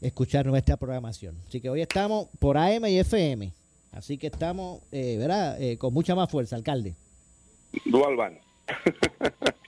escuchar 0.00 0.46
nuestra 0.46 0.76
programación. 0.76 1.36
Así 1.48 1.60
que 1.60 1.68
hoy 1.70 1.80
estamos 1.80 2.28
por 2.38 2.56
AM 2.56 2.86
y 2.86 2.98
FM. 2.98 3.52
Así 3.92 4.18
que 4.18 4.28
estamos, 4.28 4.80
eh, 4.90 5.16
¿verdad? 5.18 5.60
Eh, 5.60 5.76
con 5.76 5.92
mucha 5.94 6.14
más 6.14 6.30
fuerza, 6.30 6.56
alcalde. 6.56 6.94
Dual 7.84 8.16
Van. 8.16 8.38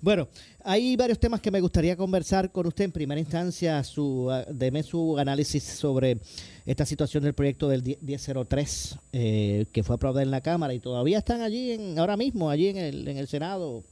Bueno, 0.00 0.28
hay 0.62 0.96
varios 0.96 1.18
temas 1.18 1.40
que 1.40 1.50
me 1.50 1.60
gustaría 1.60 1.96
conversar 1.96 2.52
con 2.52 2.66
usted. 2.66 2.84
En 2.84 2.92
primera 2.92 3.20
instancia, 3.20 3.82
su, 3.82 4.30
deme 4.50 4.84
su 4.84 5.18
análisis 5.18 5.64
sobre 5.64 6.18
esta 6.64 6.86
situación 6.86 7.24
del 7.24 7.34
proyecto 7.34 7.68
del 7.68 7.82
10- 7.82 7.98
1003 8.00 8.98
eh, 9.12 9.66
que 9.72 9.82
fue 9.82 9.96
aprobado 9.96 10.20
en 10.20 10.30
la 10.30 10.40
Cámara 10.42 10.74
y 10.74 10.78
todavía 10.78 11.18
están 11.18 11.40
allí, 11.40 11.72
en, 11.72 11.98
ahora 11.98 12.16
mismo, 12.16 12.50
allí 12.50 12.68
en 12.68 12.76
el, 12.76 13.08
en 13.08 13.16
el 13.16 13.26
Senado, 13.26 13.82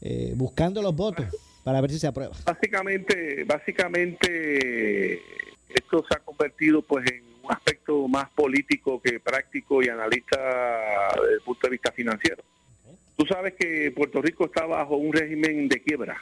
eh, 0.00 0.34
buscando 0.36 0.80
los 0.82 0.94
votos 0.94 1.26
para 1.64 1.80
ver 1.80 1.90
si 1.90 1.98
se 1.98 2.06
aprueba. 2.06 2.36
Básicamente, 2.44 3.42
básicamente 3.44 5.14
esto 5.68 6.04
se 6.08 6.14
ha 6.14 6.20
convertido 6.20 6.80
pues 6.82 7.10
en 7.10 7.25
político 8.46 9.00
que 9.02 9.18
práctico 9.18 9.82
y 9.82 9.88
analista 9.88 10.38
desde 11.20 11.34
el 11.34 11.40
punto 11.40 11.66
de 11.66 11.70
vista 11.72 11.90
financiero. 11.90 12.42
Tú 13.16 13.26
sabes 13.26 13.54
que 13.54 13.90
Puerto 13.90 14.22
Rico 14.22 14.44
está 14.44 14.66
bajo 14.66 14.94
un 14.96 15.12
régimen 15.12 15.66
de 15.68 15.80
quiebra 15.80 16.16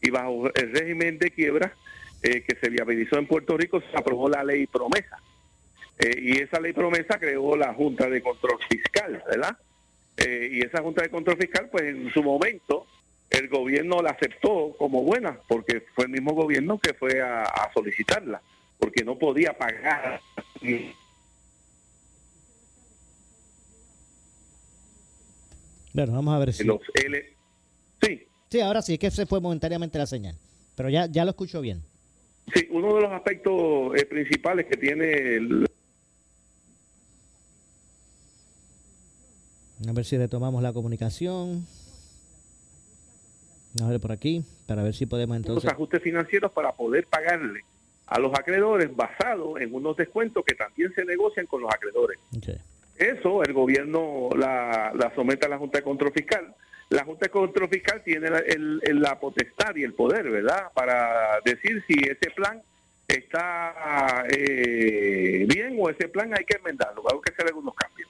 y 0.00 0.08
bajo 0.08 0.48
el 0.54 0.72
régimen 0.72 1.18
de 1.18 1.30
quiebra 1.30 1.74
eh, 2.22 2.42
que 2.46 2.54
se 2.56 2.70
viabilizó 2.70 3.18
en 3.18 3.26
Puerto 3.26 3.56
Rico 3.56 3.80
se 3.80 3.96
aprobó 3.98 4.28
la 4.28 4.42
ley 4.42 4.66
promesa 4.66 5.18
Eh, 5.98 6.16
y 6.28 6.30
esa 6.40 6.58
ley 6.58 6.72
promesa 6.72 7.18
creó 7.18 7.54
la 7.54 7.74
Junta 7.74 8.08
de 8.08 8.22
Control 8.22 8.58
Fiscal, 8.68 9.22
¿verdad? 9.28 9.54
Eh, 10.16 10.48
y 10.54 10.58
esa 10.66 10.80
Junta 10.82 11.02
de 11.02 11.10
Control 11.10 11.36
Fiscal, 11.36 11.68
pues 11.70 11.84
en 11.84 12.10
su 12.14 12.22
momento 12.22 12.86
el 13.28 13.46
gobierno 13.48 14.00
la 14.02 14.10
aceptó 14.10 14.74
como 14.78 15.02
buena, 15.02 15.38
porque 15.46 15.82
fue 15.94 16.04
el 16.06 16.10
mismo 16.16 16.32
gobierno 16.32 16.78
que 16.78 16.94
fue 16.94 17.20
a, 17.20 17.44
a 17.44 17.72
solicitarla, 17.74 18.40
porque 18.78 19.04
no 19.04 19.14
podía 19.18 19.52
pagar. 19.52 20.20
Bueno, 25.92 26.12
vamos 26.12 26.34
a 26.34 26.38
ver 26.38 26.52
si... 26.52 26.64
Los 26.64 26.80
L... 26.94 27.24
Sí, 28.02 28.26
Sí, 28.50 28.60
ahora 28.60 28.82
sí, 28.82 28.94
es 28.94 28.98
que 28.98 29.10
se 29.10 29.24
fue 29.24 29.40
momentáneamente 29.40 29.98
la 29.98 30.06
señal. 30.06 30.36
Pero 30.76 30.90
ya, 30.90 31.06
ya 31.06 31.24
lo 31.24 31.30
escucho 31.30 31.60
bien. 31.60 31.82
sí, 32.54 32.68
uno 32.70 32.94
de 32.96 33.02
los 33.02 33.12
aspectos 33.12 33.94
eh, 33.96 34.04
principales 34.04 34.66
que 34.66 34.76
tiene 34.76 35.36
el, 35.36 35.66
A 39.88 39.92
ver 39.92 40.04
si 40.04 40.16
retomamos 40.16 40.62
la 40.62 40.72
comunicación. 40.72 41.66
A 43.82 43.88
ver 43.88 44.00
por 44.00 44.12
aquí, 44.12 44.44
para 44.66 44.82
ver 44.82 44.94
si 44.94 45.06
podemos 45.06 45.38
los 45.38 45.46
entonces... 45.46 45.70
ajustes 45.70 46.02
financieros 46.02 46.52
para 46.52 46.72
poder 46.72 47.06
pagarle 47.06 47.60
a 48.06 48.18
los 48.18 48.32
acreedores 48.34 48.94
basado 48.94 49.58
en 49.58 49.74
unos 49.74 49.96
descuentos 49.96 50.44
que 50.44 50.54
también 50.54 50.92
se 50.94 51.04
negocian 51.04 51.46
con 51.46 51.62
los 51.62 51.70
acreedores. 51.72 52.18
Eso 52.96 53.42
el 53.42 53.52
gobierno 53.52 54.28
la, 54.36 54.92
la 54.94 55.14
somete 55.14 55.46
a 55.46 55.48
la 55.48 55.58
Junta 55.58 55.78
de 55.78 55.84
Control 55.84 56.12
Fiscal. 56.12 56.54
La 56.90 57.04
Junta 57.04 57.26
de 57.26 57.30
Control 57.30 57.68
Fiscal 57.68 58.02
tiene 58.04 58.28
la, 58.30 58.38
el- 58.40 58.80
el- 58.84 59.00
la 59.00 59.18
potestad 59.18 59.74
y 59.76 59.82
el 59.82 59.94
poder, 59.94 60.30
¿verdad?, 60.30 60.66
para 60.74 61.40
decir 61.44 61.82
si 61.86 61.94
ese 61.94 62.30
plan 62.34 62.60
está 63.08 64.24
eh, 64.30 65.44
bien 65.48 65.76
o 65.78 65.88
ese 65.90 66.08
plan 66.08 66.32
hay 66.36 66.44
que 66.44 66.56
enmendarlo, 66.56 67.02
hay 67.10 67.18
que 67.24 67.32
hacer 67.32 67.46
algunos 67.46 67.74
cambios. 67.74 68.08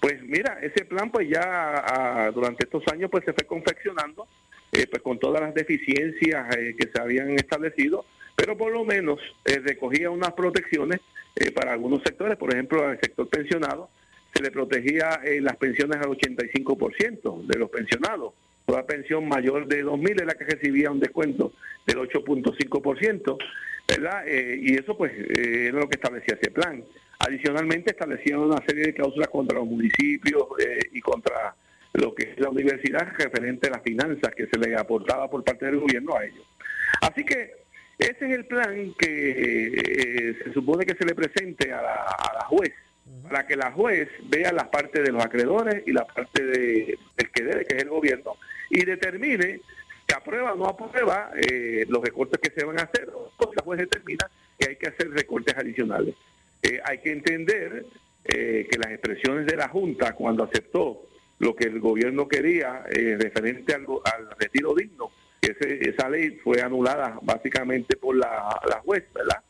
Pues 0.00 0.22
mira, 0.22 0.58
ese 0.60 0.84
plan 0.84 1.10
pues 1.10 1.28
ya 1.28 1.40
ah, 1.44 2.30
durante 2.34 2.64
estos 2.64 2.86
años 2.88 3.10
pues 3.10 3.24
se 3.24 3.32
fue 3.32 3.44
confeccionando 3.46 4.26
eh, 4.72 4.86
pues 4.90 5.00
con 5.02 5.18
todas 5.18 5.40
las 5.40 5.54
deficiencias 5.54 6.54
eh, 6.56 6.74
que 6.78 6.88
se 6.88 7.00
habían 7.00 7.30
establecido, 7.30 8.04
pero 8.36 8.56
por 8.56 8.72
lo 8.72 8.84
menos 8.84 9.18
eh, 9.44 9.60
recogía 9.60 10.10
unas 10.10 10.32
protecciones 10.32 11.00
eh, 11.36 11.50
para 11.52 11.72
algunos 11.72 12.02
sectores, 12.02 12.36
por 12.36 12.52
ejemplo, 12.52 12.86
al 12.86 13.00
sector 13.00 13.28
pensionado, 13.28 13.88
se 14.34 14.42
le 14.42 14.50
protegía 14.50 15.20
eh, 15.24 15.40
las 15.40 15.56
pensiones 15.56 15.98
al 15.98 16.08
85% 16.08 17.46
de 17.46 17.58
los 17.58 17.70
pensionados. 17.70 18.34
Toda 18.66 18.84
pensión 18.86 19.28
mayor 19.28 19.66
de 19.66 19.84
2.000 19.84 20.20
es 20.20 20.26
la 20.26 20.34
que 20.34 20.44
recibía 20.44 20.90
un 20.90 20.98
descuento 20.98 21.52
del 21.86 21.98
8.5%, 21.98 23.38
¿verdad? 23.86 24.26
Eh, 24.26 24.58
y 24.60 24.74
eso 24.74 24.96
pues 24.96 25.12
eh, 25.12 25.66
era 25.68 25.78
lo 25.78 25.88
que 25.88 25.96
establecía 25.96 26.38
ese 26.40 26.50
plan. 26.50 26.82
Adicionalmente 27.18 27.90
establecía 27.90 28.38
una 28.38 28.64
serie 28.66 28.86
de 28.86 28.94
cláusulas 28.94 29.28
contra 29.28 29.58
los 29.58 29.66
municipios 29.66 30.42
eh, 30.58 30.80
y 30.92 31.00
contra 31.00 31.54
lo 31.92 32.14
que 32.14 32.24
es 32.32 32.40
la 32.40 32.50
universidad 32.50 33.06
referente 33.16 33.68
a 33.68 33.72
las 33.72 33.82
finanzas 33.82 34.34
que 34.34 34.46
se 34.46 34.58
le 34.58 34.74
aportaba 34.74 35.30
por 35.30 35.44
parte 35.44 35.66
del 35.66 35.78
gobierno 35.78 36.16
a 36.16 36.24
ellos. 36.24 36.44
Así 37.02 37.24
que 37.24 37.52
ese 37.98 38.26
es 38.26 38.32
el 38.32 38.46
plan 38.46 38.92
que 38.98 39.68
eh, 39.68 40.36
se 40.42 40.52
supone 40.52 40.84
que 40.84 40.96
se 40.96 41.04
le 41.04 41.14
presente 41.14 41.72
a 41.72 41.80
la, 41.80 41.94
a 41.94 42.34
la 42.34 42.44
juez 42.46 42.72
para 43.22 43.46
que 43.46 43.56
la 43.56 43.72
juez 43.72 44.08
vea 44.24 44.52
la 44.52 44.70
parte 44.70 45.02
de 45.02 45.12
los 45.12 45.24
acreedores 45.24 45.82
y 45.86 45.92
la 45.92 46.04
parte 46.04 46.42
de, 46.44 46.98
del 47.16 47.30
que 47.30 47.42
debe, 47.42 47.64
que 47.66 47.76
es 47.76 47.82
el 47.82 47.88
gobierno, 47.88 48.36
y 48.70 48.84
determine 48.84 49.60
si 50.06 50.14
aprueba 50.14 50.52
o 50.52 50.56
no 50.56 50.66
aprueba 50.66 51.30
eh, 51.34 51.86
los 51.88 52.02
recortes 52.02 52.38
que 52.40 52.50
se 52.50 52.64
van 52.64 52.78
a 52.78 52.82
hacer, 52.82 53.08
o 53.14 53.52
la 53.54 53.62
juez 53.62 53.80
determina 53.80 54.28
que 54.58 54.70
hay 54.70 54.76
que 54.76 54.88
hacer 54.88 55.10
recortes 55.10 55.56
adicionales. 55.56 56.14
Eh, 56.62 56.80
hay 56.84 56.98
que 56.98 57.12
entender 57.12 57.86
eh, 58.24 58.66
que 58.70 58.78
las 58.78 58.90
expresiones 58.90 59.46
de 59.46 59.56
la 59.56 59.68
Junta 59.68 60.12
cuando 60.12 60.44
aceptó 60.44 61.02
lo 61.38 61.54
que 61.54 61.64
el 61.64 61.80
gobierno 61.80 62.28
quería 62.28 62.84
referente 62.84 63.74
al, 63.74 63.86
al, 64.04 64.30
retiro 64.38 64.74
digno, 64.74 65.10
ese, 65.42 65.90
esa 65.90 66.08
ley 66.08 66.38
fue 66.42 66.62
anulada 66.62 67.18
básicamente 67.22 67.96
por 67.96 68.16
la, 68.16 68.60
la 68.68 68.80
juez, 68.80 69.04
¿verdad? 69.12 69.42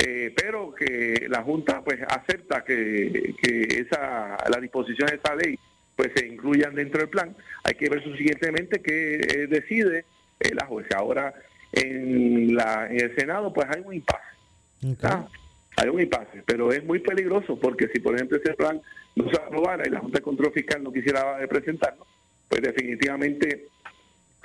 Eh, 0.00 0.32
pero 0.36 0.72
que 0.72 1.26
la 1.28 1.42
Junta 1.42 1.82
pues 1.82 2.00
acepta 2.02 2.62
que, 2.62 3.34
que 3.42 3.62
esa 3.80 4.36
la 4.48 4.60
disposición 4.60 5.08
de 5.08 5.16
esa 5.16 5.34
ley 5.34 5.58
pues 5.96 6.12
se 6.14 6.24
incluyan 6.24 6.76
dentro 6.76 7.00
del 7.00 7.08
plan. 7.08 7.34
Hay 7.64 7.74
que 7.74 7.88
ver 7.88 8.04
subsiguientemente 8.04 8.80
que 8.80 9.16
eh, 9.16 9.46
decide 9.48 10.04
eh, 10.38 10.54
la 10.54 10.66
jueza. 10.66 10.98
Ahora 10.98 11.34
en, 11.72 12.54
la, 12.54 12.86
en 12.88 13.00
el 13.00 13.14
Senado 13.16 13.52
pues 13.52 13.66
hay 13.68 13.82
un 13.84 13.94
impasse. 13.94 15.02
Ah, 15.02 15.26
hay 15.76 15.88
un 15.88 16.00
impasse, 16.00 16.44
pero 16.46 16.72
es 16.72 16.84
muy 16.84 17.00
peligroso 17.00 17.58
porque 17.58 17.88
si 17.88 17.98
por 17.98 18.14
ejemplo 18.14 18.38
ese 18.38 18.54
plan 18.54 18.80
no 19.16 19.28
se 19.28 19.36
aprobara 19.36 19.84
y 19.84 19.90
la 19.90 19.98
Junta 19.98 20.18
de 20.18 20.24
Control 20.24 20.52
Fiscal 20.52 20.80
no 20.80 20.92
quisiera 20.92 21.44
presentarlo, 21.48 22.06
pues 22.48 22.62
definitivamente 22.62 23.66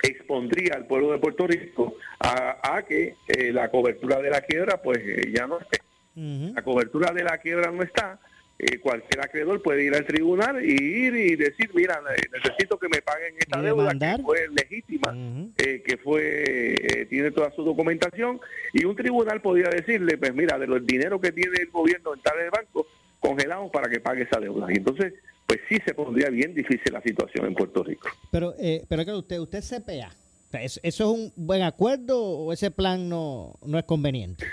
expondría 0.02 0.74
al 0.74 0.86
pueblo 0.86 1.12
de 1.12 1.18
Puerto 1.18 1.46
Rico 1.46 1.96
a, 2.20 2.82
que 2.86 3.16
eh, 3.28 3.52
la 3.52 3.70
cobertura 3.70 4.20
de 4.20 4.30
la 4.30 4.40
quiebra 4.40 4.80
pues 4.82 4.98
eh, 4.98 5.30
ya 5.32 5.46
no 5.46 5.58
esté. 5.60 5.78
La 6.16 6.62
cobertura 6.62 7.12
de 7.12 7.24
la 7.24 7.38
quiebra 7.38 7.70
no 7.70 7.82
está. 7.82 8.18
Eh, 8.56 8.78
cualquier 8.78 9.20
acreedor 9.20 9.60
puede 9.62 9.82
ir 9.82 9.94
al 9.96 10.06
tribunal 10.06 10.64
y 10.64 10.74
ir 10.74 11.16
y 11.16 11.34
decir, 11.34 11.70
mira, 11.74 12.00
necesito 12.32 12.78
que 12.78 12.88
me 12.88 13.02
paguen 13.02 13.34
esta 13.36 13.60
deuda 13.60 13.92
que 13.98 14.22
fue 14.22 14.48
legítima, 14.48 15.12
que 15.56 15.98
fue 16.02 17.06
tiene 17.10 17.32
toda 17.32 17.50
su 17.50 17.64
documentación 17.64 18.40
y 18.72 18.84
un 18.84 18.94
tribunal 18.94 19.40
podría 19.40 19.70
decirle, 19.70 20.16
pues 20.18 20.32
mira, 20.34 20.56
de 20.56 20.68
los 20.68 20.86
dinero 20.86 21.20
que 21.20 21.32
tiene 21.32 21.56
el 21.62 21.70
gobierno 21.70 22.14
en 22.14 22.20
tal 22.20 22.36
banco, 22.50 22.86
congelamos 23.18 23.72
para 23.72 23.88
que 23.88 23.98
pague 23.98 24.22
esa 24.22 24.38
deuda. 24.38 24.68
Y 24.70 24.76
entonces 24.76 25.14
pues 25.54 25.68
sí 25.68 25.76
se 25.86 25.94
pondría 25.94 26.30
bien 26.30 26.54
difícil 26.54 26.92
la 26.92 27.00
situación 27.00 27.46
en 27.46 27.54
Puerto 27.54 27.84
Rico. 27.84 28.08
Pero, 28.30 28.54
eh, 28.58 28.84
pero 28.88 29.04
que 29.04 29.12
usted, 29.12 29.38
usted 29.38 29.62
CPA. 29.62 30.10
¿Eso 30.52 30.80
es 30.82 31.00
un 31.00 31.32
buen 31.36 31.62
acuerdo 31.62 32.20
o 32.20 32.52
ese 32.52 32.70
plan 32.70 33.08
no, 33.08 33.54
no 33.64 33.78
es 33.78 33.84
conveniente? 33.84 34.46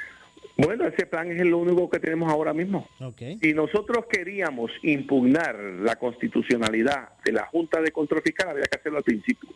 Bueno, 0.57 0.87
ese 0.87 1.05
plan 1.05 1.31
es 1.31 1.45
lo 1.45 1.59
único 1.59 1.89
que 1.89 1.99
tenemos 1.99 2.31
ahora 2.31 2.53
mismo. 2.53 2.87
Okay. 2.99 3.37
Si 3.39 3.53
nosotros 3.53 4.05
queríamos 4.07 4.71
impugnar 4.83 5.55
la 5.59 5.95
constitucionalidad 5.95 7.09
de 7.23 7.31
la 7.31 7.45
Junta 7.47 7.81
de 7.81 7.91
Control 7.91 8.21
Fiscal, 8.21 8.49
había 8.49 8.65
que 8.65 8.77
hacerlo 8.77 8.99
al 8.99 9.03
principio. 9.03 9.49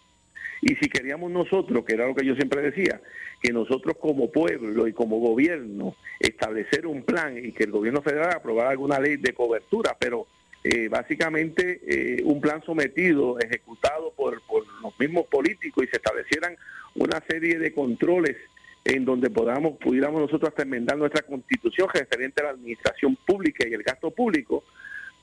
Y 0.61 0.75
si 0.75 0.87
queríamos 0.87 1.31
nosotros, 1.31 1.83
que 1.85 1.93
era 1.93 2.07
lo 2.07 2.15
que 2.15 2.25
yo 2.25 2.35
siempre 2.35 2.61
decía, 2.61 3.01
que 3.41 3.51
nosotros 3.51 3.97
como 3.99 4.31
pueblo 4.31 4.87
y 4.87 4.93
como 4.93 5.19
gobierno 5.19 5.95
establecer 6.19 6.87
un 6.87 7.03
plan 7.03 7.37
y 7.37 7.51
que 7.51 7.65
el 7.65 7.71
gobierno 7.71 8.01
federal 8.01 8.33
aprobara 8.33 8.69
alguna 8.69 8.99
ley 8.99 9.17
de 9.17 9.33
cobertura, 9.33 9.95
pero 9.99 10.25
eh, 10.67 10.87
básicamente 10.89 11.79
eh, 11.85 12.23
un 12.23 12.41
plan 12.41 12.59
sometido, 12.63 13.39
ejecutado 13.39 14.11
por, 14.17 14.41
los 14.81 14.99
mismos 14.99 15.27
políticos 15.27 15.83
y 15.83 15.87
se 15.87 15.97
establecieran 15.97 16.57
una 16.95 17.21
serie 17.21 17.59
de 17.59 17.71
controles 17.71 18.35
en 18.83 19.05
donde 19.05 19.29
podamos, 19.29 19.77
pudiéramos 19.77 20.21
nosotros 20.21 20.49
hasta 20.49 20.63
enmendar 20.63 20.97
nuestra 20.97 21.21
constitución 21.21 21.87
referente 21.93 22.41
a 22.41 22.45
la 22.45 22.49
administración 22.49 23.15
pública 23.15 23.63
y 23.67 23.75
el 23.75 23.83
gasto 23.83 24.09
público, 24.09 24.63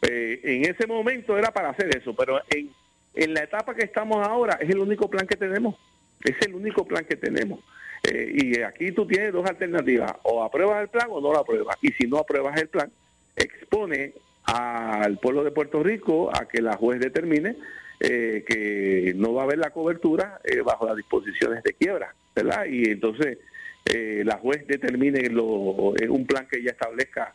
eh, 0.03 0.39
en 0.45 0.65
ese 0.65 0.87
momento 0.87 1.37
era 1.37 1.51
para 1.51 1.71
hacer 1.71 1.97
eso, 1.97 2.15
pero 2.15 2.41
en, 2.49 2.71
en 3.15 3.35
la 3.35 3.43
etapa 3.43 3.75
que 3.75 3.83
estamos 3.83 4.25
ahora 4.25 4.59
es 4.61 4.71
el 4.71 4.79
único 4.79 5.11
plan 5.11 5.27
que 5.27 5.37
tenemos, 5.37 5.75
es 6.23 6.37
el 6.47 6.55
único 6.55 6.87
plan 6.87 7.05
que 7.05 7.17
tenemos. 7.17 7.59
y 8.05 8.61
aquí 8.61 8.93
tú 8.93 9.07
tienes 9.07 9.33
dos 9.33 9.45
alternativas, 9.49 10.13
o 10.23 10.45
apruebas 10.45 10.83
el 10.83 10.89
plan 10.89 11.09
o 11.11 11.21
no 11.21 11.33
lo 11.33 11.41
apruebas, 11.41 11.77
y 11.83 11.91
si 11.95 12.07
no 12.07 12.19
apruebas 12.19 12.61
el 12.61 12.69
plan, 12.69 12.93
expone 13.35 14.13
al 14.45 15.19
pueblo 15.19 15.45
de 15.45 15.51
Puerto 15.51 15.83
Rico 15.83 16.31
a 16.35 16.47
que 16.47 16.61
la 16.61 16.77
juez 16.77 17.01
determine 17.01 17.57
eh, 18.05 18.43
que 18.45 19.15
no 19.15 19.33
va 19.33 19.43
a 19.43 19.45
haber 19.45 19.59
la 19.59 19.71
cobertura 19.71 20.41
eh, 20.43 20.61
bajo 20.61 20.87
las 20.87 20.97
disposiciones 20.97 21.63
de 21.63 21.73
quiebra, 21.75 22.13
¿verdad? 22.35 22.67
Y 22.67 22.91
entonces 22.91 23.39
eh, 23.85 24.23
la 24.25 24.39
juez 24.39 24.67
determine 24.67 25.29
lo, 25.29 25.47
un 25.47 26.27
plan 26.27 26.49
que 26.51 26.59
ella 26.59 26.73
establezca 26.73 27.33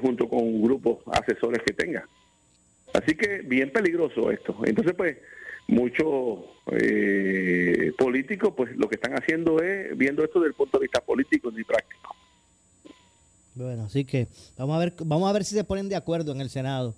junto 0.00 0.28
con 0.28 0.62
grupos 0.62 0.98
asesores 1.12 1.60
que 1.62 1.72
tenga. 1.72 2.06
Así 2.94 3.16
que 3.16 3.38
bien 3.38 3.70
peligroso 3.70 4.30
esto. 4.30 4.56
Entonces, 4.64 4.94
pues, 4.96 5.18
muchos 5.66 6.38
políticos, 7.98 8.54
pues, 8.56 8.74
lo 8.76 8.88
que 8.88 8.94
están 8.94 9.12
haciendo 9.14 9.60
es 9.60 9.96
viendo 9.98 10.24
esto 10.24 10.38
desde 10.38 10.50
el 10.50 10.54
punto 10.54 10.78
de 10.78 10.84
vista 10.84 11.00
político 11.00 11.52
y 11.54 11.64
práctico. 11.64 12.16
Bueno, 13.56 13.84
así 13.84 14.04
que 14.04 14.28
vamos 14.58 14.76
a 14.76 14.78
ver, 14.78 14.94
vamos 15.02 15.28
a 15.28 15.32
ver 15.32 15.44
si 15.44 15.54
se 15.54 15.64
ponen 15.64 15.88
de 15.88 15.96
acuerdo 15.96 16.32
en 16.32 16.42
el 16.42 16.50
Senado. 16.50 16.94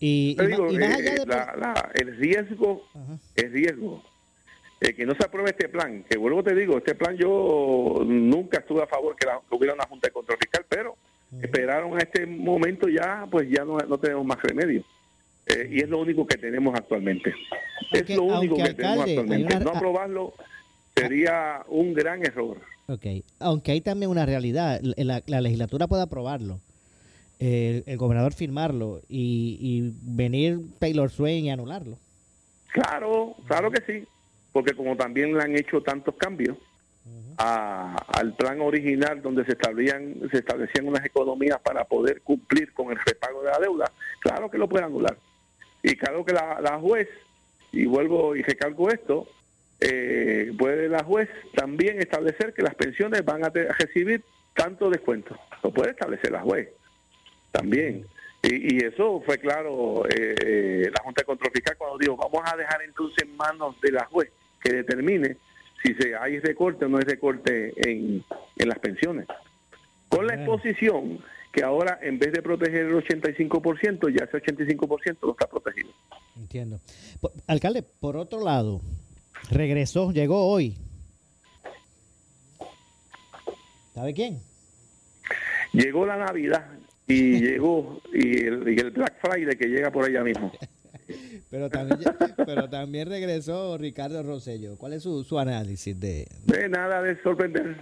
Y, 0.00 0.36
más, 0.36 0.96
allá 0.98 1.14
de... 1.14 2.00
el 2.00 2.16
riesgo, 2.16 2.84
el 3.36 3.52
riesgo 3.52 4.02
eh, 4.80 4.94
que 4.94 5.06
no 5.06 5.14
se 5.14 5.24
apruebe 5.24 5.50
este 5.50 5.68
plan, 5.68 6.02
que 6.02 6.18
vuelvo 6.18 6.42
te 6.42 6.56
digo, 6.56 6.76
este 6.76 6.96
plan 6.96 7.16
yo 7.16 8.02
nunca 8.04 8.58
estuve 8.58 8.82
a 8.82 8.88
favor 8.88 9.14
que, 9.14 9.28
hubiera 9.54 9.74
una 9.74 9.84
junta 9.84 10.08
de 10.08 10.12
control 10.12 10.38
fiscal, 10.38 10.66
pero 10.68 10.96
esperaron 11.40 11.96
a 11.96 12.00
este 12.00 12.26
momento 12.26 12.88
ya, 12.88 13.28
pues 13.30 13.48
ya 13.48 13.64
no, 13.64 13.78
tenemos 13.98 14.26
más 14.26 14.42
remedio. 14.42 14.82
Eh, 15.46 15.68
y 15.70 15.80
es 15.82 15.88
lo 15.88 16.00
único 16.00 16.26
que 16.26 16.36
tenemos 16.36 16.74
actualmente. 16.74 17.32
es 17.92 18.10
lo 18.10 18.24
único 18.24 18.56
que 18.56 18.74
tenemos 18.74 19.08
actualmente. 19.08 19.60
No 19.60 19.70
aprobarlo 19.70 20.34
sería 20.96 21.62
un 21.68 21.94
gran 21.94 22.26
error. 22.26 22.58
Ok, 22.88 23.06
aunque 23.38 23.72
hay 23.72 23.80
también 23.80 24.10
una 24.10 24.26
realidad, 24.26 24.80
la, 24.82 25.40
legislatura 25.40 25.86
puede 25.86 26.02
aprobarlo, 26.02 26.60
el 27.38 27.96
gobernador 27.96 28.34
firmarlo 28.34 29.00
y, 29.08 29.92
venir 30.02 30.60
Taylor 30.78 31.10
Swain 31.10 31.44
y 31.44 31.50
anularlo. 31.50 31.98
Claro, 32.72 33.34
claro 33.46 33.70
que 33.70 33.82
sí, 33.82 34.06
porque 34.52 34.74
como 34.74 34.96
también 34.96 35.34
le 35.34 35.42
han 35.42 35.56
hecho 35.56 35.80
tantos 35.82 36.14
cambios 36.16 36.56
al 37.36 38.34
plan 38.34 38.60
original 38.60 39.22
donde 39.22 39.44
se 39.44 39.52
establecían, 39.52 40.14
se 40.30 40.38
establecían 40.38 40.86
unas 40.86 41.04
economías 41.04 41.60
para 41.60 41.84
poder 41.84 42.20
cumplir 42.22 42.72
con 42.72 42.90
el 42.90 42.98
repago 42.98 43.42
de 43.42 43.50
la 43.50 43.58
deuda, 43.58 43.92
claro 44.20 44.50
que 44.50 44.58
lo 44.58 44.68
puede 44.68 44.84
anular. 44.84 45.16
Y 45.82 45.96
claro 45.96 46.24
que 46.24 46.32
la, 46.32 46.60
la 46.60 46.78
juez, 46.78 47.08
y 47.72 47.86
vuelvo 47.86 48.36
y 48.36 48.42
recalco 48.42 48.90
esto, 48.90 49.26
eh, 49.84 50.52
puede 50.56 50.88
la 50.88 51.02
juez 51.02 51.28
también 51.54 52.00
establecer 52.00 52.54
que 52.54 52.62
las 52.62 52.74
pensiones 52.74 53.24
van 53.24 53.44
a, 53.44 53.48
recibir 53.48 54.22
tanto 54.54 54.88
descuento. 54.88 55.36
Lo 55.62 55.72
puede 55.72 55.90
establecer 55.90 56.30
la 56.30 56.40
juez 56.40 56.68
también. 57.50 58.06
Y, 58.44 58.84
eso 58.84 59.22
fue 59.24 59.38
claro 59.38 60.04
eh, 60.06 60.34
eh, 60.44 60.90
la 60.92 61.02
Junta 61.02 61.22
de 61.22 61.26
Control 61.26 61.52
Fiscal 61.52 61.76
cuando 61.76 61.98
dijo, 61.98 62.16
vamos 62.16 62.42
a 62.44 62.56
dejar 62.56 62.82
entonces 62.82 63.24
en 63.24 63.36
manos 63.36 63.80
de 63.80 63.92
la 63.92 64.04
juez 64.06 64.30
que 64.60 64.72
determine 64.72 65.36
si 65.82 65.94
se, 65.94 66.16
hay 66.16 66.38
recorte 66.40 66.84
o 66.84 66.88
no 66.88 66.98
hay 66.98 67.04
recorte 67.04 67.72
en, 67.76 68.24
en 68.56 68.68
las 68.68 68.78
pensiones. 68.78 69.26
Con 70.08 70.26
la 70.26 70.34
exposición 70.34 71.20
que 71.52 71.62
ahora 71.62 71.98
en 72.02 72.18
vez 72.18 72.32
de 72.32 72.42
proteger 72.42 72.86
el 72.86 72.94
85%, 72.94 74.08
ya 74.16 74.24
ese 74.24 74.38
85% 74.38 75.18
no 75.22 75.32
está 75.32 75.46
protegido. 75.46 75.90
Entiendo. 76.36 76.80
Alcalde, 77.46 77.82
por 77.82 78.16
otro 78.16 78.42
lado, 78.42 78.80
Regresó, 79.50 80.12
llegó 80.12 80.46
hoy. 80.46 80.76
¿Sabe 83.94 84.14
quién? 84.14 84.40
Llegó 85.72 86.06
la 86.06 86.16
Navidad 86.16 86.66
y 87.06 87.40
llegó 87.40 88.00
y 88.12 88.44
el, 88.44 88.90
Black 88.90 89.14
Friday 89.20 89.56
que 89.56 89.66
llega 89.66 89.90
por 89.90 90.04
allá 90.04 90.22
mismo. 90.22 90.52
pero, 91.50 91.68
también, 91.68 92.00
pero 92.36 92.68
también 92.68 93.08
regresó 93.08 93.76
Ricardo 93.78 94.22
Rosello. 94.22 94.76
¿Cuál 94.76 94.94
es 94.94 95.02
su, 95.02 95.38
análisis 95.38 95.98
de, 95.98 96.26
de... 96.46 96.68
nada 96.68 97.02
de 97.02 97.20
sorprender. 97.22 97.76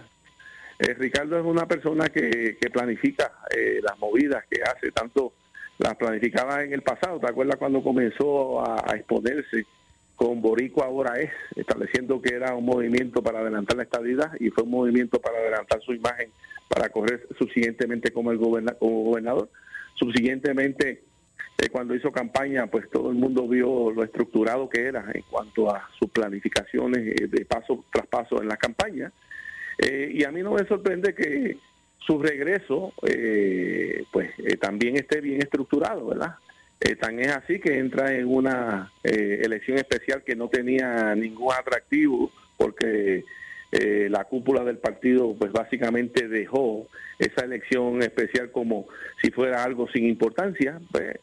Eh, 0.79 0.95
Ricardo 0.95 1.39
es 1.39 1.45
una 1.45 1.67
persona 1.67 2.09
que, 2.09 2.57
planifica 2.73 3.33
eh, 3.55 3.81
las 3.83 3.99
movidas 3.99 4.45
que 4.51 4.63
hace, 4.63 4.91
tanto 4.93 5.33
las 5.79 5.95
planificaba 5.97 6.65
en 6.65 6.73
el 6.73 6.83
pasado. 6.83 7.21
¿Te 7.21 7.29
acuerdas 7.29 7.57
cuando 7.57 7.83
comenzó 7.83 8.61
a 8.63 8.97
exponerse? 8.97 9.67
Con 10.21 10.43
Borico 10.43 10.85
ahora 10.85 11.19
es, 11.19 11.31
estableciendo 11.57 12.21
que 12.21 12.35
era 12.35 12.55
un 12.55 12.67
movimiento 12.67 13.23
para 13.23 13.39
adelantar 13.39 13.79
la 13.79 13.85
estabilidad 13.85 14.31
y 14.39 14.51
fue 14.51 14.65
un 14.65 14.71
movimiento 14.71 15.19
para 15.19 15.39
adelantar 15.39 15.81
su 15.81 15.95
imagen, 15.95 16.29
para 16.69 16.91
correr 16.91 17.27
subsiguientemente 17.39 18.13
como 18.13 18.31
el 18.31 18.37
gobernador. 18.37 19.49
Subsiguientemente, 19.95 21.05
eh, 21.57 21.69
cuando 21.73 21.95
hizo 21.95 22.13
campaña, 22.13 22.67
pues 22.67 22.91
todo 22.91 23.09
el 23.09 23.17
mundo 23.17 23.49
vio 23.49 23.93
lo 23.93 24.05
estructurado 24.05 24.69
que 24.69 24.83
era 24.83 25.07
en 25.15 25.23
cuanto 25.23 25.75
a 25.75 25.89
sus 25.99 26.11
planificaciones 26.11 26.99
eh, 26.99 27.27
de 27.27 27.47
paso 27.47 27.83
tras 27.91 28.07
paso 28.07 28.43
en 28.43 28.49
la 28.49 28.59
campaña. 28.59 29.11
Eh, 29.79 30.11
y 30.13 30.25
a 30.25 30.31
mí 30.31 30.43
no 30.43 30.53
me 30.53 30.67
sorprende 30.67 31.15
que 31.15 31.57
su 31.97 32.19
regreso 32.19 32.93
pues 34.13 34.33
también 34.61 34.99
esté 34.99 35.23
bien 35.23 35.41
estructurado, 35.41 36.09
¿verdad? 36.09 36.35
Eh, 36.81 36.97
tan 36.97 37.21
es 37.21 37.29
así 37.29 37.61
que 37.61 37.79
entra 37.79 38.15
en 38.15 38.27
una 38.27 38.91
elección 39.03 39.77
especial 39.77 40.23
que 40.25 40.35
no 40.35 40.49
tenía 40.49 41.15
ningún 41.15 41.53
atractivo 41.53 42.31
porque 42.57 43.23
la 43.73 44.25
cúpula 44.25 44.65
del 44.65 44.79
partido 44.79 45.37
pues 45.39 45.53
básicamente 45.53 46.27
dejó 46.27 46.89
esa 47.19 47.45
elección 47.45 48.03
especial 48.03 48.51
como 48.51 48.87
si 49.23 49.31
fuera 49.31 49.63
algo 49.63 49.89
sin 49.89 50.07
importancia 50.07 50.81
pues, 50.91 51.19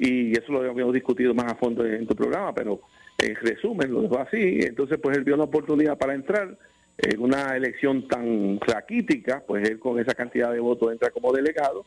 y 0.00 0.32
eso 0.32 0.52
lo 0.52 0.70
habíamos 0.70 0.94
discutido 0.94 1.34
más 1.34 1.52
a 1.52 1.56
fondo 1.56 1.84
en 1.84 2.06
tu 2.06 2.16
programa 2.16 2.54
pero 2.54 2.80
en 3.18 3.34
resumen 3.34 3.92
lo 3.92 4.02
dejó 4.02 4.20
así 4.20 4.60
entonces 4.62 4.98
pues 5.02 5.18
él 5.18 5.24
vio 5.24 5.34
una 5.34 5.44
oportunidad 5.44 5.98
para 5.98 6.14
entrar 6.14 6.56
en 6.98 7.20
una 7.20 7.56
elección 7.56 8.08
tan 8.08 8.58
raquítica, 8.60 9.42
pues 9.46 9.68
él 9.68 9.78
con 9.78 9.98
esa 10.00 10.14
cantidad 10.14 10.52
de 10.52 10.58
votos 10.58 10.92
entra 10.92 11.10
como 11.10 11.32
delegado. 11.32 11.84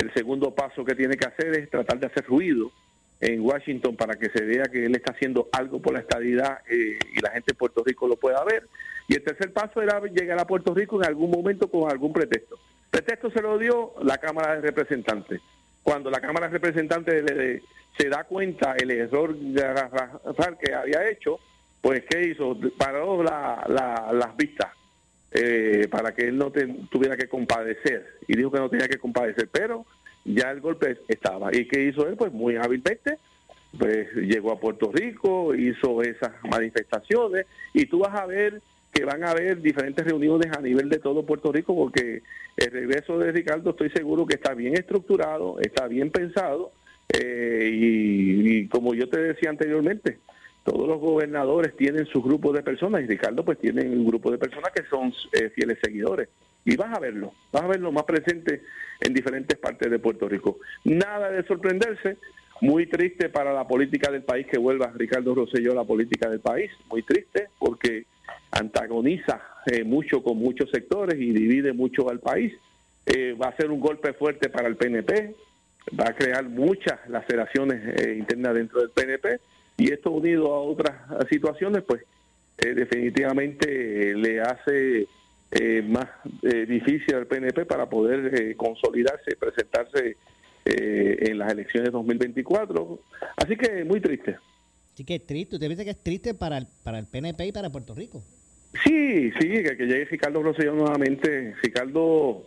El 0.00 0.10
segundo 0.14 0.54
paso 0.54 0.82
que 0.82 0.94
tiene 0.94 1.14
que 1.18 1.26
hacer 1.26 1.54
es 1.58 1.68
tratar 1.68 1.98
de 1.98 2.06
hacer 2.06 2.24
ruido 2.24 2.72
en 3.20 3.42
Washington 3.42 3.96
para 3.96 4.16
que 4.16 4.30
se 4.30 4.42
vea 4.42 4.62
que 4.64 4.86
él 4.86 4.94
está 4.94 5.12
haciendo 5.12 5.50
algo 5.52 5.78
por 5.82 5.92
la 5.92 6.00
estadidad 6.00 6.60
eh, 6.70 6.98
y 7.14 7.20
la 7.20 7.32
gente 7.32 7.52
de 7.52 7.58
Puerto 7.58 7.84
Rico 7.84 8.08
lo 8.08 8.16
pueda 8.16 8.42
ver. 8.42 8.66
Y 9.08 9.14
el 9.16 9.22
tercer 9.22 9.52
paso 9.52 9.82
era 9.82 10.00
llegar 10.00 10.40
a 10.40 10.46
Puerto 10.46 10.72
Rico 10.72 10.96
en 10.96 11.06
algún 11.06 11.30
momento 11.30 11.70
con 11.70 11.90
algún 11.90 12.14
pretexto. 12.14 12.58
Pretexto 12.90 13.30
se 13.30 13.42
lo 13.42 13.58
dio 13.58 13.92
la 14.02 14.16
Cámara 14.16 14.54
de 14.54 14.62
Representantes. 14.62 15.42
Cuando 15.82 16.10
la 16.10 16.22
Cámara 16.22 16.48
de 16.48 16.54
Representantes 16.54 17.62
se 17.98 18.08
da 18.08 18.24
cuenta 18.24 18.76
el 18.78 18.90
error 18.90 19.36
que 20.58 20.72
había 20.72 21.10
hecho, 21.10 21.40
pues 21.82 22.04
¿qué 22.08 22.28
hizo? 22.28 22.56
Paró 22.78 23.22
las 23.22 24.36
vistas 24.38 24.79
eh, 25.32 25.86
para 25.90 26.12
que 26.12 26.28
él 26.28 26.36
no 26.36 26.50
tuviera 26.50 27.16
que 27.16 27.28
compadecer 27.28 28.18
y 28.26 28.36
dijo 28.36 28.50
que 28.50 28.58
no 28.58 28.68
tenía 28.68 28.88
que 28.88 28.98
compadecer, 28.98 29.48
pero 29.50 29.86
ya 30.24 30.50
el 30.50 30.60
golpe 30.60 30.98
estaba. 31.08 31.54
¿Y 31.54 31.66
qué 31.66 31.84
hizo 31.84 32.06
él? 32.08 32.16
Pues 32.16 32.32
muy 32.32 32.56
hábilmente, 32.56 33.18
pues 33.78 34.12
llegó 34.14 34.52
a 34.52 34.60
Puerto 34.60 34.90
Rico, 34.92 35.54
hizo 35.54 36.02
esas 36.02 36.32
manifestaciones 36.50 37.46
y 37.72 37.86
tú 37.86 38.00
vas 38.00 38.14
a 38.14 38.26
ver 38.26 38.60
que 38.92 39.04
van 39.04 39.22
a 39.22 39.30
haber 39.30 39.62
diferentes 39.62 40.04
reuniones 40.04 40.50
a 40.50 40.60
nivel 40.60 40.88
de 40.88 40.98
todo 40.98 41.24
Puerto 41.24 41.52
Rico 41.52 41.76
porque 41.76 42.22
el 42.56 42.70
regreso 42.72 43.18
de 43.18 43.30
Ricardo 43.30 43.70
estoy 43.70 43.90
seguro 43.90 44.26
que 44.26 44.34
está 44.34 44.52
bien 44.54 44.74
estructurado, 44.74 45.60
está 45.60 45.86
bien 45.86 46.10
pensado 46.10 46.72
eh, 47.08 47.70
y 47.72 48.66
como 48.66 48.94
yo 48.94 49.08
te 49.08 49.18
decía 49.18 49.50
anteriormente, 49.50 50.18
todos 50.64 50.86
los 50.86 51.00
gobernadores 51.00 51.76
tienen 51.76 52.06
su 52.06 52.22
grupo 52.22 52.52
de 52.52 52.62
personas 52.62 53.02
y 53.02 53.06
Ricardo 53.06 53.44
pues 53.44 53.58
tiene 53.58 53.82
un 53.82 54.06
grupo 54.06 54.30
de 54.30 54.38
personas 54.38 54.72
que 54.72 54.84
son 54.84 55.12
eh, 55.32 55.50
fieles 55.50 55.78
seguidores. 55.82 56.28
Y 56.64 56.76
vas 56.76 56.94
a 56.94 57.00
verlo, 57.00 57.32
vas 57.52 57.62
a 57.62 57.68
verlo 57.68 57.90
más 57.90 58.04
presente 58.04 58.62
en 59.00 59.14
diferentes 59.14 59.58
partes 59.58 59.90
de 59.90 59.98
Puerto 59.98 60.28
Rico. 60.28 60.58
Nada 60.84 61.30
de 61.30 61.42
sorprenderse, 61.44 62.18
muy 62.60 62.86
triste 62.86 63.30
para 63.30 63.54
la 63.54 63.66
política 63.66 64.10
del 64.10 64.22
país 64.22 64.46
que 64.46 64.58
vuelva 64.58 64.92
Ricardo 64.94 65.34
Rosselló 65.34 65.72
a 65.72 65.76
la 65.76 65.84
política 65.84 66.28
del 66.28 66.40
país, 66.40 66.70
muy 66.90 67.02
triste 67.02 67.48
porque 67.58 68.04
antagoniza 68.50 69.40
eh, 69.66 69.84
mucho 69.84 70.22
con 70.22 70.36
muchos 70.36 70.70
sectores 70.70 71.18
y 71.18 71.32
divide 71.32 71.72
mucho 71.72 72.10
al 72.10 72.20
país. 72.20 72.52
Eh, 73.06 73.34
va 73.40 73.48
a 73.48 73.56
ser 73.56 73.70
un 73.70 73.80
golpe 73.80 74.12
fuerte 74.12 74.50
para 74.50 74.68
el 74.68 74.76
PNP, 74.76 75.34
va 75.98 76.10
a 76.10 76.14
crear 76.14 76.44
muchas 76.44 77.08
laceraciones 77.08 78.18
internas 78.18 78.54
dentro 78.54 78.80
del 78.80 78.90
PNP 78.90 79.40
y 79.80 79.90
esto 79.92 80.10
unido 80.10 80.52
a 80.52 80.60
otras 80.60 80.94
situaciones, 81.30 81.82
pues 81.84 82.02
eh, 82.58 82.74
definitivamente 82.74 84.14
le 84.14 84.40
hace 84.42 85.06
eh, 85.50 85.82
más 85.82 86.06
eh, 86.42 86.66
difícil 86.66 87.14
al 87.14 87.26
PNP 87.26 87.64
para 87.64 87.88
poder 87.88 88.54
consolidarse, 88.56 89.36
presentarse 89.36 90.16
en 90.62 91.38
las 91.38 91.50
elecciones 91.50 91.90
2024. 91.90 93.00
Así 93.36 93.56
que 93.56 93.82
muy 93.84 94.00
triste. 94.00 94.36
Sí 94.94 95.04
que 95.04 95.14
es 95.14 95.26
triste. 95.26 95.56
¿Usted 95.56 95.68
piensa 95.68 95.84
que 95.84 95.90
es 95.90 96.02
triste 96.02 96.34
para 96.34 96.58
el, 96.58 96.66
para 96.84 96.98
el 96.98 97.06
PNP 97.06 97.46
y 97.46 97.52
para 97.52 97.70
Puerto 97.70 97.94
Rico? 97.94 98.22
Sí, 98.84 99.32
sí, 99.40 99.48
que, 99.48 99.76
que 99.78 99.86
llegue 99.86 100.04
Ricardo 100.04 100.42
Rosselló 100.42 100.74
nuevamente. 100.74 101.54
Ricardo 101.62 102.44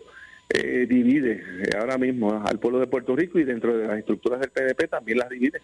divide 0.87 1.43
ahora 1.79 1.97
mismo 1.97 2.45
al 2.45 2.59
pueblo 2.59 2.79
de 2.79 2.85
Puerto 2.85 3.15
Rico 3.15 3.39
y 3.39 3.43
dentro 3.43 3.75
de 3.75 3.87
las 3.87 3.97
estructuras 3.97 4.39
del 4.39 4.51
PNP 4.51 4.87
también 4.87 5.17
las 5.17 5.29
divide. 5.29 5.59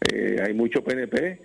Eh, 0.00 0.40
hay 0.44 0.54
mucho 0.54 0.82
PNP 0.82 1.40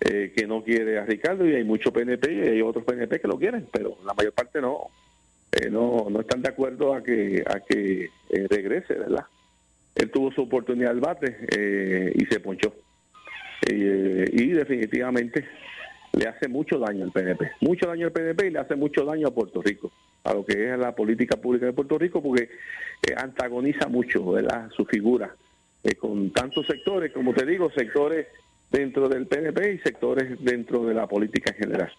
eh, 0.00 0.32
que 0.34 0.46
no 0.46 0.62
quiere 0.62 0.98
a 0.98 1.04
Ricardo 1.04 1.48
y 1.48 1.54
hay 1.54 1.64
mucho 1.64 1.92
PNP 1.92 2.32
y 2.32 2.40
hay 2.40 2.62
otros 2.62 2.84
PNP 2.84 3.20
que 3.20 3.28
lo 3.28 3.38
quieren, 3.38 3.66
pero 3.72 3.96
la 4.04 4.12
mayor 4.14 4.32
parte 4.32 4.60
no 4.60 4.90
eh, 5.52 5.70
no, 5.70 6.08
no 6.10 6.20
están 6.20 6.42
de 6.42 6.48
acuerdo 6.48 6.94
a 6.94 7.02
que 7.02 7.42
a 7.46 7.60
que 7.60 8.10
regrese, 8.50 8.94
¿verdad? 8.94 9.24
Él 9.94 10.10
tuvo 10.10 10.30
su 10.30 10.42
oportunidad 10.42 10.90
al 10.90 11.00
bate 11.00 12.12
y 12.14 12.26
se 12.26 12.40
ponchó. 12.40 12.74
y 13.66 14.48
definitivamente 14.48 15.46
le 16.12 16.28
hace 16.28 16.48
mucho 16.48 16.78
daño 16.78 17.04
al 17.04 17.12
PNP, 17.12 17.52
mucho 17.62 17.86
daño 17.86 18.06
al 18.06 18.12
PNP 18.12 18.48
y 18.48 18.50
le 18.50 18.58
hace 18.58 18.76
mucho 18.76 19.06
daño 19.06 19.28
a 19.28 19.34
Puerto 19.34 19.62
Rico, 19.62 19.90
a 20.24 20.34
lo 20.34 20.44
que 20.44 20.70
es 20.70 20.78
la 20.78 20.94
política 20.94 21.36
pública 21.38 21.64
de 21.64 21.72
Puerto 21.72 21.96
Rico, 21.96 22.22
porque 22.22 22.50
antagoniza 23.16 23.88
mucho, 23.88 24.32
¿verdad? 24.32 24.68
Su 24.76 24.84
figura 24.84 25.34
eh, 25.86 25.94
con 25.94 26.30
tantos 26.30 26.66
sectores, 26.66 27.12
como 27.12 27.32
te 27.32 27.46
digo, 27.46 27.70
sectores 27.70 28.26
dentro 28.72 29.08
del 29.08 29.26
PNP 29.26 29.74
y 29.74 29.78
sectores 29.78 30.42
dentro 30.42 30.84
de 30.84 30.94
la 30.94 31.06
política 31.06 31.52
en 31.52 31.56
general. 31.56 31.92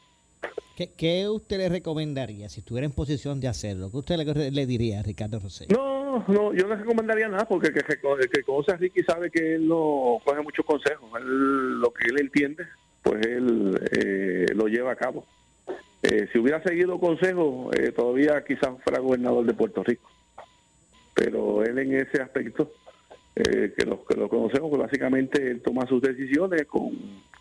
¿Qué, 0.76 1.28
usted 1.30 1.58
le 1.58 1.70
recomendaría 1.70 2.50
si 2.50 2.60
estuviera 2.60 2.86
en 2.86 2.92
posición 2.92 3.40
de 3.40 3.48
hacerlo? 3.48 3.90
¿Qué 3.90 3.98
usted 3.98 4.18
le, 4.18 4.66
diría 4.66 5.00
a 5.00 5.04
Ricardo 5.04 5.40
Rosé? 5.40 5.68
No, 5.70 6.26
no, 6.28 6.54
yo 6.54 6.68
no 6.68 6.76
recomendaría 6.76 7.30
nada 7.30 7.46
porque 7.48 7.68
el 7.68 7.74
que, 7.74 7.84
que 8.30 8.44
conoce 8.44 8.74
a 8.74 8.76
Ricky 8.76 9.02
sabe 9.04 9.32
que 9.32 9.56
él 9.56 9.68
no 9.68 10.20
coge 10.24 10.42
muchos 10.42 10.66
consejos. 10.66 11.10
lo 11.22 11.92
que 11.94 12.10
él 12.10 12.20
entiende, 12.20 12.66
pues 13.02 13.26
él 13.26 13.80
eh, 13.92 14.48
lo 14.54 14.68
lleva 14.68 14.92
a 14.92 14.98
cabo. 14.98 15.26
Eh, 16.04 16.28
si 16.32 16.40
hubiera 16.40 16.62
seguido 16.62 17.00
consejos, 17.00 17.74
todavía 17.96 18.44
quizás 18.44 18.72
fuera 18.84 19.00
gobernador 19.00 19.46
de 19.46 19.54
Puerto 19.54 19.82
Rico. 19.82 20.12
Pero 21.16 21.64
él 21.64 21.80
en 21.80 21.96
ese 21.96 22.22
aspecto 22.22 22.70
eh, 23.40 23.72
que, 23.78 23.86
lo, 23.86 24.04
que 24.04 24.16
lo 24.16 24.28
conocemos, 24.28 24.72
que 24.72 24.78
básicamente 24.78 25.52
él 25.52 25.62
toma 25.62 25.86
sus 25.86 26.02
decisiones 26.02 26.66
con 26.66 26.90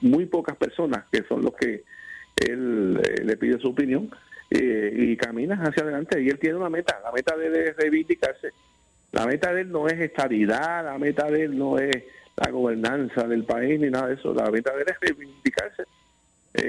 muy 0.02 0.26
pocas 0.26 0.54
personas, 0.54 1.06
que 1.10 1.22
son 1.22 1.42
los 1.42 1.54
que 1.54 1.84
él 2.36 3.00
eh, 3.02 3.24
le 3.24 3.36
pide 3.38 3.58
su 3.58 3.70
opinión, 3.70 4.10
eh, 4.50 4.92
y 4.94 5.16
camina 5.16 5.54
hacia 5.54 5.84
adelante. 5.84 6.20
Y 6.20 6.28
él 6.28 6.38
tiene 6.38 6.56
una 6.56 6.68
meta, 6.68 7.00
la 7.02 7.12
meta 7.12 7.34
de 7.34 7.46
él 7.46 7.74
reivindicarse. 7.78 8.50
La 9.12 9.24
meta 9.24 9.54
de 9.54 9.62
él 9.62 9.72
no 9.72 9.88
es 9.88 9.98
estabilidad, 9.98 10.84
la 10.84 10.98
meta 10.98 11.30
de 11.30 11.44
él 11.44 11.56
no 11.56 11.78
es 11.78 12.04
la 12.36 12.50
gobernanza 12.50 13.26
del 13.26 13.44
país 13.44 13.80
ni 13.80 13.88
nada 13.88 14.08
de 14.08 14.14
eso. 14.16 14.34
La 14.34 14.50
meta 14.50 14.74
de 14.74 14.82
él 14.82 14.88
es 14.90 15.00
reivindicarse 15.00 15.84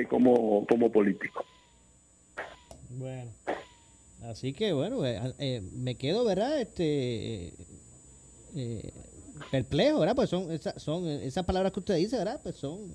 como, 0.08 0.66
como 0.66 0.90
político. 0.90 1.46
Bueno, 2.92 3.32
así 4.24 4.54
que 4.54 4.72
bueno, 4.72 5.02
me 5.74 5.96
quedo, 5.96 6.24
¿verdad? 6.24 6.62
Este, 6.62 7.52
perplejo, 9.52 10.00
¿verdad? 10.00 10.16
Pues 10.16 10.30
son, 10.30 10.52
esas, 10.52 10.82
son 10.82 11.08
esas 11.08 11.46
palabras 11.46 11.72
que 11.72 11.80
usted 11.80 11.96
dice, 11.96 12.18
¿verdad? 12.18 12.40
Pues 12.42 12.56
son... 12.56 12.94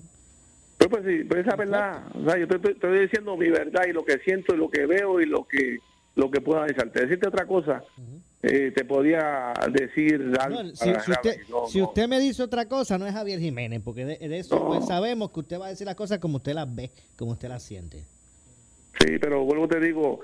Pues, 0.79 0.91
pues 0.91 1.05
sí, 1.07 1.25
pues 1.25 1.47
esa 1.47 1.57
verdad, 1.57 2.03
o 2.15 2.25
sea, 2.25 2.39
yo 2.39 2.47
estoy, 2.47 3.01
diciendo 3.01 3.37
mi 3.37 3.49
verdad 3.51 3.83
y 3.89 3.93
lo 3.93 4.05
que 4.05 4.19
siento 4.19 4.55
y 4.55 4.59
lo 4.59 4.69
que 4.69 4.87
veo 4.87 5.21
y 5.21 5.27
lo 5.27 5.45
que 5.47 5.79
lo 6.15 6.31
que 6.31 6.41
puedo 6.41 6.59
analizar. 6.59 6.91
Te 6.91 7.03
decirte 7.03 7.29
otra 7.29 7.47
cosa, 7.47 7.83
eh, 8.43 8.73
te 8.75 8.85
podía 8.85 9.55
decir 9.71 10.33
algo. 10.39 10.75
si, 10.75 10.91
usted, 10.91 11.37
si 11.69 11.81
usted, 11.81 12.09
me 12.09 12.21
dice 12.21 12.43
otra 12.43 12.67
cosa, 12.67 12.99
no 12.99 13.07
es 13.07 13.13
Javier 13.13 13.39
Jiménez, 13.39 13.81
porque 13.83 14.05
de, 14.05 14.39
eso 14.39 14.67
pues 14.67 14.87
sabemos 14.87 15.31
que 15.31 15.41
usted 15.41 15.61
va 15.61 15.67
a 15.67 15.71
decir 15.71 15.87
las 15.87 15.97
cosas 15.97 16.19
como 16.19 16.37
usted 16.37 16.53
las 16.53 16.75
ve, 16.75 16.91
como 17.17 17.33
usted 17.33 17.49
las 17.49 17.63
siente. 17.63 18.05
Sí, 19.01 19.19
pero 19.19 19.45
vuelvo 19.45 19.69
te 19.69 19.81
digo, 19.81 20.21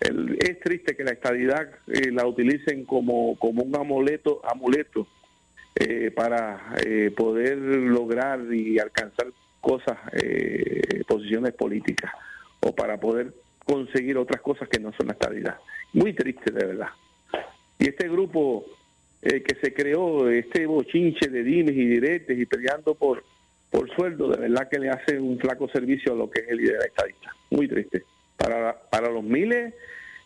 es 0.00 0.60
triste 0.60 0.94
que 0.94 1.04
la 1.04 1.12
estadidad 1.12 1.70
eh, 1.86 2.10
la 2.10 2.26
utilicen 2.26 2.84
como, 2.84 3.38
como 3.38 3.62
un 3.62 3.74
amuleto, 3.76 4.40
amuleto 4.44 5.06
eh, 5.74 6.10
para 6.10 6.74
eh, 6.84 7.12
poder 7.16 7.56
lograr 7.56 8.40
y 8.52 8.78
alcanzar 8.78 9.28
cosas, 9.60 9.98
eh, 10.12 11.02
posiciones 11.06 11.54
políticas, 11.54 12.12
o 12.60 12.74
para 12.74 12.98
poder 12.98 13.32
conseguir 13.64 14.18
otras 14.18 14.40
cosas 14.40 14.68
que 14.68 14.80
no 14.80 14.92
son 14.92 15.06
la 15.06 15.12
estabilidad. 15.12 15.58
Muy 15.92 16.12
triste, 16.12 16.50
de 16.50 16.66
verdad. 16.66 16.88
Y 17.78 17.88
este 17.88 18.08
grupo 18.08 18.64
que 19.22 19.56
se 19.60 19.74
creó, 19.74 20.30
este 20.30 20.64
bochinche 20.66 21.28
de 21.28 21.42
dimes 21.42 21.76
y 21.76 21.86
diretes 21.86 22.38
y 22.38 22.46
peleando 22.46 22.94
por, 22.94 23.22
por 23.70 23.90
sueldo, 23.94 24.28
de 24.28 24.38
verdad 24.38 24.68
que 24.68 24.78
le 24.78 24.88
hace 24.88 25.20
un 25.20 25.38
flaco 25.38 25.68
servicio 25.68 26.12
a 26.12 26.16
lo 26.16 26.30
que 26.30 26.40
es 26.40 26.48
el 26.48 26.56
líder 26.56 26.86
estadista. 26.86 27.34
Muy 27.50 27.68
triste. 27.68 28.04
Para, 28.36 28.74
para 28.90 29.10
los 29.10 29.22
miles 29.22 29.74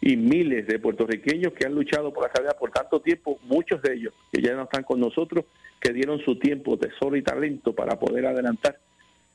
y 0.05 0.19
miles 0.19 0.67
de 0.67 0.79
puertorriqueños 0.79 1.55
que 1.55 1.65
han 1.65 1.75
luchado 1.75 2.13
por 2.13 2.25
la 2.25 2.27
estabilidad 2.27 2.59
por 2.59 2.71
tanto 2.71 3.01
tiempo, 3.01 3.39
muchos 3.45 3.81
de 3.81 3.95
ellos 3.95 4.13
que 4.31 4.43
ya 4.43 4.53
no 4.53 4.65
están 4.65 4.83
con 4.83 5.01
nosotros, 5.01 5.47
que 5.81 5.95
dieron 5.95 6.19
su 6.19 6.39
tiempo, 6.39 6.77
tesoro 6.77 7.17
y 7.17 7.23
talento 7.23 7.75
para 7.75 7.99
poder 7.99 8.27
adelantar 8.27 8.77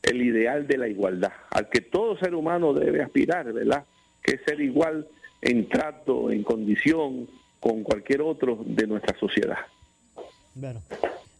el 0.03 0.22
ideal 0.22 0.67
de 0.67 0.78
la 0.78 0.88
igualdad, 0.88 1.32
al 1.49 1.70
que 1.70 1.82
todo 1.82 2.20
ser 2.20 2.36
humano 2.36 2.72
debe 2.74 3.01
aspirar, 3.01 3.51
¿verdad? 3.51 3.84
Que 4.22 4.36
es 4.36 4.41
ser 4.45 4.61
igual 4.61 5.07
en 5.41 5.67
trato, 5.67 6.30
en 6.30 6.43
condición 6.43 7.28
con 7.59 7.82
cualquier 7.82 8.22
otro 8.22 8.59
de 8.63 8.86
nuestra 8.86 9.17
sociedad. 9.17 9.57
Bueno, 10.53 10.84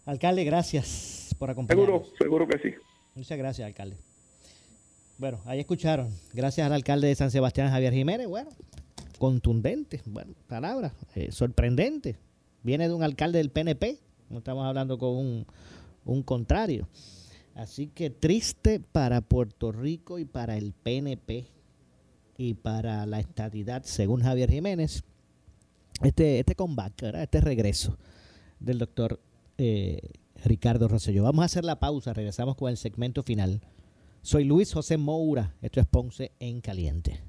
alcalde, 0.08 0.44
gracias 0.44 1.36
por 1.38 1.52
acompañarnos. 1.52 2.08
Seguro, 2.18 2.18
seguro 2.18 2.48
que 2.48 2.58
sí. 2.58 2.76
Muchas 3.14 3.38
gracias, 3.38 3.68
alcalde. 3.68 3.96
Bueno, 5.20 5.40
ahí 5.46 5.60
escucharon. 5.60 6.10
Gracias 6.34 6.66
al 6.66 6.74
alcalde 6.74 7.10
de 7.10 7.16
San 7.16 7.30
Sebastián, 7.30 7.70
Javier 7.70 7.94
Jiménez. 7.94 8.28
Bueno, 8.28 8.50
contundente, 9.20 10.02
bueno, 10.06 10.34
palabra, 10.48 10.94
eh, 11.14 11.32
sorprendente. 11.32 12.18
Viene 12.64 12.88
de 12.88 12.96
un 12.96 13.04
alcalde 13.04 13.38
del 13.38 13.52
PNP, 13.52 14.00
no 14.30 14.40
estamos 14.40 14.66
hablando 14.66 14.98
con 14.98 15.16
un, 15.16 15.46
un 16.06 16.24
contrario. 16.24 16.88
Así 17.54 17.88
que 17.88 18.10
triste 18.10 18.80
para 18.80 19.22
Puerto 19.22 19.72
Rico 19.72 20.18
y 20.18 20.26
para 20.26 20.58
el 20.58 20.74
PNP 20.74 21.46
y 22.38 22.54
para 22.54 23.06
la 23.06 23.20
estadidad, 23.20 23.84
según 23.84 24.22
Javier 24.22 24.50
Jiménez, 24.50 25.04
este, 26.02 26.40
este 26.40 26.56
comeback, 26.56 27.04
este 27.04 27.42
regreso 27.42 27.98
del 28.60 28.80
doctor 28.80 29.20
eh, 29.58 30.00
Ricardo 30.46 30.88
Rosselló. 30.88 31.24
Vamos 31.24 31.44
a 31.44 31.46
hacer 31.46 31.66
la 31.66 31.80
pausa, 31.80 32.14
regresamos 32.14 32.56
con 32.56 32.70
el 32.70 32.78
segmento 32.78 33.24
final. 33.24 33.62
Soy 34.22 34.46
Luis 34.46 34.74
José 34.74 34.98
Moura, 34.98 35.56
esto 35.62 35.82
es 35.82 35.86
Ponce 35.86 36.32
en 36.40 36.62
Caliente. 36.62 37.29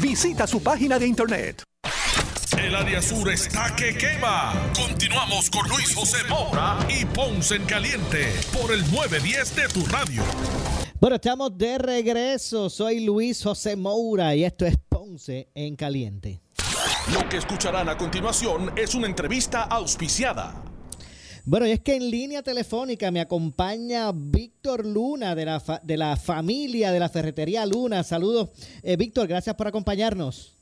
Visita 0.00 0.46
su 0.46 0.62
página 0.62 0.98
de 0.98 1.06
internet. 1.06 1.62
El 2.58 2.74
área 2.74 3.02
sur 3.02 3.30
está 3.30 3.74
que 3.76 3.96
quema. 3.96 4.52
Continuamos 4.76 5.50
con 5.50 5.68
Luis 5.68 5.94
José 5.94 6.18
Moura 6.28 6.78
y 6.88 7.04
Ponce 7.06 7.56
en 7.56 7.64
Caliente 7.64 8.32
por 8.52 8.72
el 8.72 8.80
910 8.92 9.56
de 9.56 9.68
tu 9.68 9.86
radio. 9.86 10.22
Bueno, 11.00 11.16
estamos 11.16 11.56
de 11.56 11.78
regreso. 11.78 12.70
Soy 12.70 13.04
Luis 13.04 13.42
José 13.42 13.76
Moura 13.76 14.34
y 14.34 14.44
esto 14.44 14.66
es 14.66 14.76
Ponce 14.88 15.48
en 15.54 15.76
Caliente. 15.76 16.40
Lo 17.12 17.28
que 17.28 17.38
escucharán 17.38 17.88
a 17.88 17.96
continuación 17.96 18.72
es 18.76 18.94
una 18.94 19.06
entrevista 19.06 19.62
auspiciada. 19.64 20.71
Bueno, 21.44 21.66
y 21.66 21.72
es 21.72 21.80
que 21.80 21.96
en 21.96 22.08
línea 22.08 22.42
telefónica 22.42 23.10
me 23.10 23.20
acompaña 23.20 24.12
Víctor 24.14 24.86
Luna 24.86 25.34
de 25.34 25.44
la, 25.44 25.58
fa- 25.58 25.80
de 25.82 25.96
la 25.96 26.16
familia 26.16 26.92
de 26.92 27.00
la 27.00 27.08
Ferretería 27.08 27.66
Luna. 27.66 28.04
Saludos, 28.04 28.50
eh, 28.82 28.96
Víctor, 28.96 29.26
gracias 29.26 29.56
por 29.56 29.66
acompañarnos. 29.66 30.56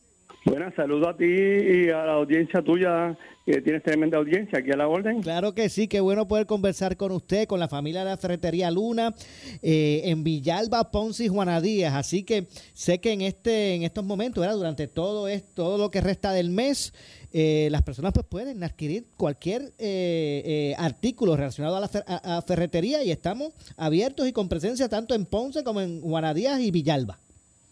Buenas, 0.45 0.75
saludo 0.75 1.09
a 1.09 1.17
ti 1.17 1.27
y 1.27 1.91
a 1.91 2.05
la 2.05 2.13
audiencia 2.15 2.63
tuya, 2.63 3.17
que 3.45 3.61
tienes 3.61 3.83
tremenda 3.83 4.17
audiencia 4.17 4.61
aquí 4.61 4.71
a 4.71 4.77
la 4.77 4.89
orden. 4.89 5.21
Claro 5.21 5.55
que 5.55 5.69
sí, 5.69 5.87
qué 5.87 6.01
bueno 6.01 6.27
poder 6.27 6.47
conversar 6.47 6.97
con 6.97 7.13
usted, 7.13 7.47
con 7.47 7.61
la 7.61 7.69
familia 7.69 8.01
de 8.01 8.11
la 8.11 8.17
Ferretería 8.17 8.71
Luna, 8.71 9.15
eh, 9.61 10.03
en 10.05 10.25
Villalba, 10.25 10.91
Ponce 10.91 11.25
y 11.25 11.29
Juana 11.29 11.61
Díaz. 11.61 11.95
Así 11.95 12.23
que 12.23 12.47
sé 12.73 13.01
que 13.01 13.13
en 13.13 13.21
este, 13.21 13.75
en 13.75 13.83
estos 13.83 14.05
momentos, 14.05 14.41
¿verdad? 14.41 14.57
durante 14.57 14.89
todo 14.89 15.29
esto, 15.29 15.51
todo 15.55 15.79
lo 15.79 15.91
que 15.91 16.01
resta 16.01 16.33
del 16.33 16.49
mes, 16.49 16.95
eh, 17.33 17.69
las 17.71 17.83
personas 17.83 18.13
pues 18.13 18.27
pueden 18.27 18.65
adquirir 18.65 19.07
cualquier 19.17 19.63
eh, 19.79 20.43
eh, 20.45 20.75
artículo 20.79 21.37
relacionado 21.37 21.77
a 21.77 21.81
la 21.81 22.43
ferretería 22.43 23.05
y 23.05 23.13
estamos 23.13 23.53
abiertos 23.77 24.27
y 24.27 24.33
con 24.33 24.49
presencia 24.49 24.89
tanto 24.89 25.15
en 25.15 25.27
Ponce 25.27 25.63
como 25.63 25.81
en 25.81 26.01
Juana 26.01 26.35
Díaz 26.35 26.61
y 26.61 26.71
Villalba. 26.71 27.19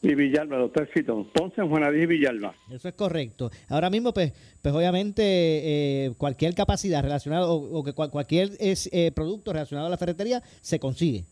Y 0.00 0.14
Villalba, 0.14 0.58
doctor 0.58 0.86
Fito. 0.86 1.26
Ponce, 1.32 1.60
Juanadí 1.62 2.02
y 2.02 2.06
Villalba. 2.06 2.54
Eso 2.72 2.88
es 2.88 2.94
correcto. 2.94 3.50
Ahora 3.68 3.90
mismo, 3.90 4.14
pues, 4.14 4.32
pues 4.62 4.72
obviamente 4.74 5.22
eh, 5.24 6.12
cualquier 6.16 6.54
capacidad 6.54 7.02
relacionada 7.02 7.48
o, 7.48 7.54
o 7.78 7.82
que 7.84 7.92
cual- 7.92 8.10
cualquier 8.10 8.50
es, 8.60 8.88
eh, 8.92 9.10
producto 9.12 9.52
relacionado 9.52 9.88
a 9.88 9.90
la 9.90 9.96
ferretería 9.96 10.40
se 10.60 10.78
consigue. 10.78 11.24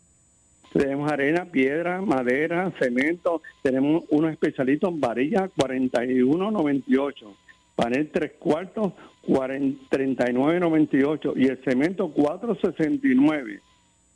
Tenemos 0.73 1.11
arena, 1.11 1.45
piedra, 1.45 2.03
madera, 2.03 2.73
cemento. 2.79 3.41
Tenemos 3.63 4.03
unos 4.11 4.33
especialistas 4.33 4.91
en 4.91 5.01
varilla 5.01 5.49
41.98. 5.57 7.35
Panel 7.77 8.11
3 8.11 8.33
cuartos 8.39 8.93
40 9.27 9.97
39.98. 9.97 11.33
Y 11.37 11.47
el 11.47 11.59
cemento 11.63 12.13
4.69. 12.13 13.61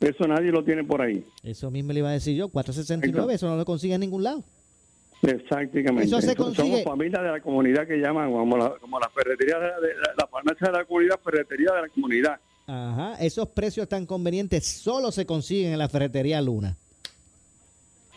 Eso 0.01 0.27
nadie 0.27 0.51
lo 0.51 0.63
tiene 0.63 0.83
por 0.83 1.01
ahí. 1.01 1.23
Eso 1.43 1.69
mismo 1.71 1.93
le 1.93 1.99
iba 1.99 2.09
a 2.09 2.13
decir 2.13 2.35
yo, 2.35 2.49
469, 2.49 3.33
eso 3.35 3.47
no 3.47 3.55
lo 3.55 3.63
consigue 3.65 3.93
en 3.93 4.01
ningún 4.01 4.23
lado. 4.23 4.43
Exactamente. 5.21 6.03
Eso 6.05 6.19
se 6.19 6.33
Somos 6.33 6.57
consigue- 6.57 6.83
familia 6.83 7.21
de 7.21 7.29
la 7.31 7.39
comunidad 7.39 7.85
que 7.87 7.97
llaman 7.97 8.31
como 8.31 8.57
la, 8.57 8.71
como 8.81 8.99
la 8.99 9.07
ferretería 9.09 9.59
de, 9.59 9.65
de- 9.65 9.93
la, 10.01 10.13
la 10.17 10.27
farmacia 10.27 10.67
de 10.67 10.73
la 10.73 10.85
comunidad, 10.85 11.19
ferretería 11.23 11.71
de 11.73 11.81
la 11.83 11.87
comunidad. 11.89 12.39
Ajá, 12.65 13.15
esos 13.19 13.47
precios 13.49 13.87
tan 13.87 14.05
convenientes 14.07 14.65
solo 14.65 15.11
se 15.11 15.25
consiguen 15.27 15.73
en 15.73 15.77
la 15.79 15.87
ferretería 15.89 16.41
Luna. 16.41 16.75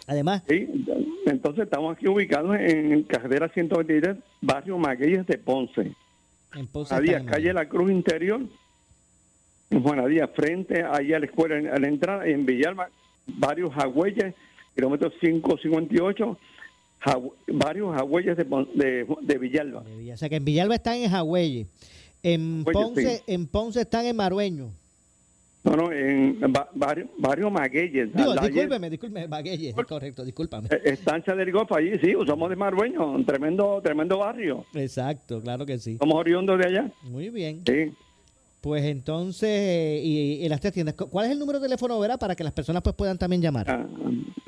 Además, 0.07 0.43
Sí, 0.49 0.67
entonces 1.27 1.65
estamos 1.65 1.97
aquí 1.97 2.07
ubicados 2.09 2.57
en 2.59 3.03
carretera 3.05 3.49
123, 3.49 4.17
barrio 4.43 4.79
Magueyes 4.79 5.27
de 5.27 5.39
Ponce. 5.39 5.93
en 6.55 6.67
Ponce 6.67 6.95
en 6.95 7.25
calle 7.27 7.53
La 7.53 7.67
Cruz 7.69 7.91
Interior, 7.91 8.41
en 9.71 9.83
Juana 9.83 10.07
Díaz, 10.07 10.31
frente 10.35 10.83
ahí 10.85 11.13
a 11.13 11.19
la 11.19 11.27
escuela, 11.27 11.59
en- 11.59 11.69
a 11.69 11.79
la 11.79 11.89
entrada, 11.89 12.27
en 12.27 12.45
Villalba, 12.47 12.89
varios 13.27 13.73
jagüeyes, 13.75 14.35
kilómetro 14.75 15.11
558, 15.11 16.39
jagü- 17.03 17.33
varios 17.49 17.95
jagüeyes 17.97 18.37
de, 18.37 18.45
de, 18.75 19.07
de 19.23 19.39
Villalba. 19.39 19.83
O 20.13 20.17
sea 20.17 20.29
que 20.29 20.37
en 20.37 20.45
Villalba 20.45 20.75
están 20.77 20.97
en 20.97 21.11
Jagüelle. 21.11 21.67
En 22.23 22.65
Ponce, 22.65 23.17
sí. 23.19 23.23
en 23.27 23.47
Ponce 23.47 23.81
están 23.83 24.07
en 24.07 24.17
Marueño. 24.17 24.71
No, 25.65 25.77
no, 25.77 25.91
en 25.93 26.39
varios, 26.75 27.09
varios 27.17 27.51
Magueyes. 27.51 28.15
Digo, 28.15 28.35
discúlpeme, 28.35 28.91
discúlpeme, 28.91 29.27
Baguelle, 29.27 29.73
correcto, 29.89 30.23
discúlpame. 30.25 30.69
eh, 30.71 30.81
Estancia 30.85 31.35
del 31.35 31.51
Golfo, 31.51 31.75
allí 31.75 31.99
sí, 32.01 32.13
somos 32.27 32.51
de 32.51 32.57
Marrueño, 32.57 33.13
un 33.13 33.25
tremendo, 33.25 33.81
tremendo 33.83 34.19
barrio. 34.19 34.67
Exacto, 34.75 35.41
claro 35.41 35.65
que 35.65 35.79
sí. 35.79 35.97
Somos 35.99 36.17
oriundos 36.17 36.59
de 36.59 36.67
allá. 36.67 36.91
Muy 37.05 37.31
bien. 37.31 37.63
Sí. 37.67 37.93
Pues 38.65 38.83
entonces, 38.85 39.51
eh, 39.51 40.01
y, 40.03 40.43
y 40.43 40.49
las 40.49 40.59
tres 40.59 40.73
tiendas, 40.73 40.95
¿cu- 40.95 41.11
¿cuál 41.11 41.27
es 41.27 41.33
el 41.33 41.39
número 41.39 41.61
de 41.61 41.67
teléfono, 41.67 42.01
verá, 42.01 42.17
para 42.17 42.35
que 42.35 42.43
las 42.43 42.55
personas 42.55 42.81
pues 42.83 42.97
puedan 42.97 43.19
también 43.19 43.43
llamar? 43.43 43.67
Ah, 43.69 43.87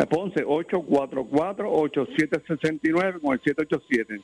Ponce, 0.09 0.43
844-8769 0.43 3.21
con 3.21 3.35
el 3.35 3.41
787. 3.43 4.23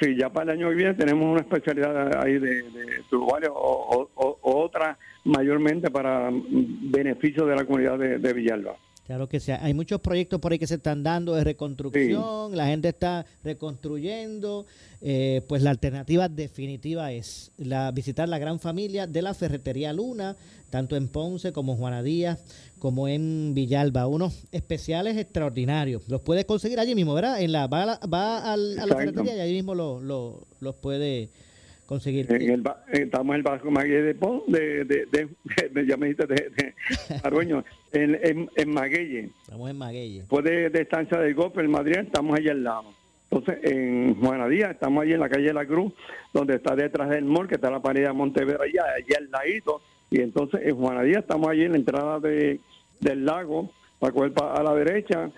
Sí, 0.00 0.14
ya 0.16 0.28
para 0.30 0.52
el 0.52 0.58
año 0.60 0.68
que 0.68 0.74
viene 0.76 0.94
tenemos 0.94 1.30
una 1.32 1.40
especialidad 1.40 2.22
ahí 2.22 2.34
de, 2.34 2.62
de 2.62 2.86
Trubalio 3.08 3.52
o, 3.54 3.96
o- 4.02 4.10
o- 4.14 4.38
o 4.42 4.60
otra 4.62 4.96
mayormente 5.24 5.90
para 5.90 6.30
beneficio 6.30 7.44
de 7.46 7.56
la 7.56 7.64
comunidad 7.64 7.98
de, 7.98 8.18
de 8.18 8.32
Villalba. 8.32 8.74
Claro 9.10 9.28
que 9.28 9.40
sí. 9.40 9.50
Hay 9.50 9.74
muchos 9.74 10.00
proyectos 10.00 10.38
por 10.38 10.52
ahí 10.52 10.58
que 10.60 10.68
se 10.68 10.76
están 10.76 11.02
dando 11.02 11.34
de 11.34 11.42
reconstrucción, 11.42 12.56
la 12.56 12.66
gente 12.68 12.90
está 12.90 13.26
reconstruyendo. 13.42 14.66
eh, 15.02 15.42
pues 15.48 15.62
la 15.62 15.70
alternativa 15.70 16.28
definitiva 16.28 17.10
es 17.10 17.50
la, 17.56 17.90
visitar 17.90 18.28
la 18.28 18.38
gran 18.38 18.60
familia 18.60 19.08
de 19.08 19.20
la 19.22 19.34
Ferretería 19.34 19.92
Luna, 19.92 20.36
tanto 20.70 20.94
en 20.94 21.08
Ponce 21.08 21.52
como 21.52 21.72
en 21.72 21.78
Juana 21.78 22.02
Díaz, 22.04 22.38
como 22.78 23.08
en 23.08 23.52
Villalba. 23.52 24.06
Unos 24.06 24.44
especiales 24.52 25.16
extraordinarios. 25.16 26.02
Los 26.08 26.20
puedes 26.20 26.44
conseguir 26.44 26.78
allí 26.78 26.94
mismo, 26.94 27.12
¿verdad? 27.14 27.40
En 27.42 27.50
la, 27.50 27.66
va 27.66 27.82
a 27.82 27.86
la, 27.86 28.00
va 28.06 28.52
al- 28.52 28.78
a 28.78 28.86
la 28.86 28.94
ferretería 28.94 29.36
y 29.36 29.40
allí 29.40 29.54
mismo 29.54 29.74
lo- 29.74 30.00
lo- 30.00 30.46
los 30.60 30.76
puede 30.76 31.30
conseguir. 31.90 32.32
En 32.32 32.50
el 32.50 32.60
eh, 32.92 33.02
estamos 33.02 33.34
en 33.34 33.38
el 33.38 33.42
barrio 33.42 33.70
Maguey 33.72 33.90
de 33.90 34.14
de, 34.46 34.84
de, 34.84 35.28
de, 35.70 35.86
ya 35.86 35.96
me 35.96 36.06
dijiste, 36.06 36.26
de, 36.28 36.74
Arroño, 37.24 37.64
en, 37.92 38.14
en. 38.22 38.48
Estamos 38.54 39.70
en 39.70 39.76
Magueye. 39.76 40.18
Después 40.20 40.44
de, 40.44 40.70
de 40.70 40.80
estancia 40.80 41.18
del 41.18 41.34
golpe, 41.34 41.60
en 41.60 41.70
Madrid, 41.70 41.96
estamos 41.96 42.38
allá 42.38 42.52
al 42.52 42.62
lado. 42.62 42.94
Entonces, 43.28 43.58
en 43.64 44.14
Juana 44.14 44.48
Díaz, 44.48 44.70
estamos 44.72 45.02
allí 45.02 45.12
en 45.14 45.20
la 45.20 45.28
calle 45.28 45.46
de 45.46 45.54
la 45.54 45.66
Cruz, 45.66 45.92
donde 46.32 46.56
está 46.56 46.76
detrás 46.76 47.10
del 47.10 47.24
mall, 47.24 47.48
que 47.48 47.56
está 47.56 47.70
la 47.70 47.80
pared 47.80 48.04
de 48.04 48.12
Montevero 48.12 48.62
allá, 48.62 48.84
allá 48.96 49.18
al 49.18 49.30
ladito. 49.30 49.82
Y 50.10 50.20
entonces, 50.20 50.60
en 50.64 50.76
Juana 50.76 51.02
Díaz, 51.02 51.22
estamos 51.22 51.48
allí 51.48 51.64
en 51.64 51.72
la 51.72 51.78
entrada 51.78 52.20
de, 52.20 52.60
del 53.00 53.24
lago, 53.24 53.70
para 53.98 54.12
a 54.54 54.62
la 54.62 54.74
derecha, 54.74 55.30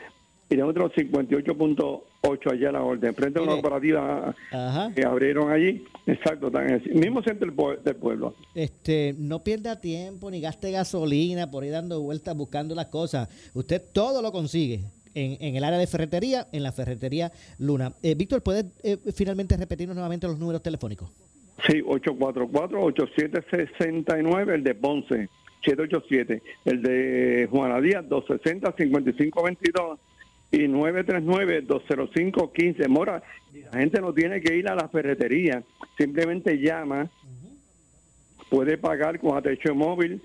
y 0.49 0.61
otro 0.61 0.91
58.8 0.91 2.53
allá 2.53 2.69
a 2.69 2.73
la 2.73 2.83
orden, 2.83 3.15
frente 3.15 3.39
a 3.39 3.43
una 3.43 3.53
cooperativa 3.53 4.35
Ajá. 4.51 4.93
que 4.95 5.05
abrieron 5.05 5.51
allí, 5.51 5.85
exacto, 6.07 6.49
están 6.49 6.69
en 6.69 6.83
el 6.85 6.95
mismo 6.95 7.23
centro 7.23 7.51
del 7.83 7.97
pueblo. 7.97 8.35
Este, 8.55 9.15
no 9.19 9.43
pierda 9.43 9.81
tiempo 9.81 10.31
ni 10.31 10.41
gaste 10.41 10.71
gasolina 10.71 11.51
por 11.51 11.65
ir 11.65 11.73
dando 11.73 12.01
vueltas 12.01 12.37
buscando 12.37 12.75
las 12.75 12.87
cosas. 12.87 13.29
Usted 13.55 13.83
todo 13.93 14.21
lo 14.21 14.31
consigue 14.31 14.81
en, 15.15 15.39
en 15.41 15.57
el 15.57 15.65
área 15.65 15.79
de 15.79 15.87
ferretería, 15.87 16.49
en 16.53 16.63
la 16.63 16.73
ferretería 16.73 17.33
Luna. 17.59 17.93
Eh, 18.03 18.15
Víctor, 18.15 18.43
¿puedes 18.43 18.67
eh, 18.83 18.99
finalmente 19.15 19.57
repetirnos 19.57 19.95
nuevamente 19.95 20.27
los 20.27 20.39
números 20.39 20.63
telefónicos? 20.63 21.09
Sí, 21.67 21.81
844-8769, 21.83 24.53
el 24.53 24.65
de 24.65 24.75
Ponce, 24.75 25.29
787, 25.65 26.43
el 26.65 26.83
de 26.83 27.47
Juana 27.51 27.81
Díaz, 27.81 28.05
260-5522 28.07 29.99
y 30.53 30.69
939-205-15. 30.69 32.87
Mora, 32.89 33.21
la 33.73 33.79
gente 33.79 34.01
no 34.01 34.15
tiene 34.15 34.41
que 34.41 34.57
ir 34.57 34.69
a 34.69 34.75
la 34.75 34.89
ferretería, 34.89 35.63
simplemente 35.97 36.59
llama, 36.59 37.09
puede 38.51 38.77
pagar 38.79 39.19
con 39.19 39.37
atención 39.37 39.77
móvil 39.79 40.23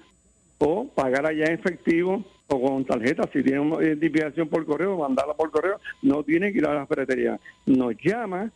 o 0.57 0.87
pagar 0.89 1.25
allá 1.25 1.45
en 1.45 1.53
efectivo 1.53 2.25
o 2.47 2.61
con 2.61 2.83
tarjeta. 2.85 3.23
Si 3.31 3.41
tiene 3.41 3.61
una 3.61 3.81
identificación 3.83 4.49
por 4.49 4.65
correo, 4.65 4.97
mandarla 4.97 5.33
por 5.33 5.49
correo, 5.49 5.79
no 6.01 6.23
tiene 6.23 6.51
que 6.51 6.57
ir 6.59 6.65
a 6.65 6.73
la 6.73 6.85
ferretería. 6.85 7.39
Nos 7.65 7.95
llama 8.03 8.51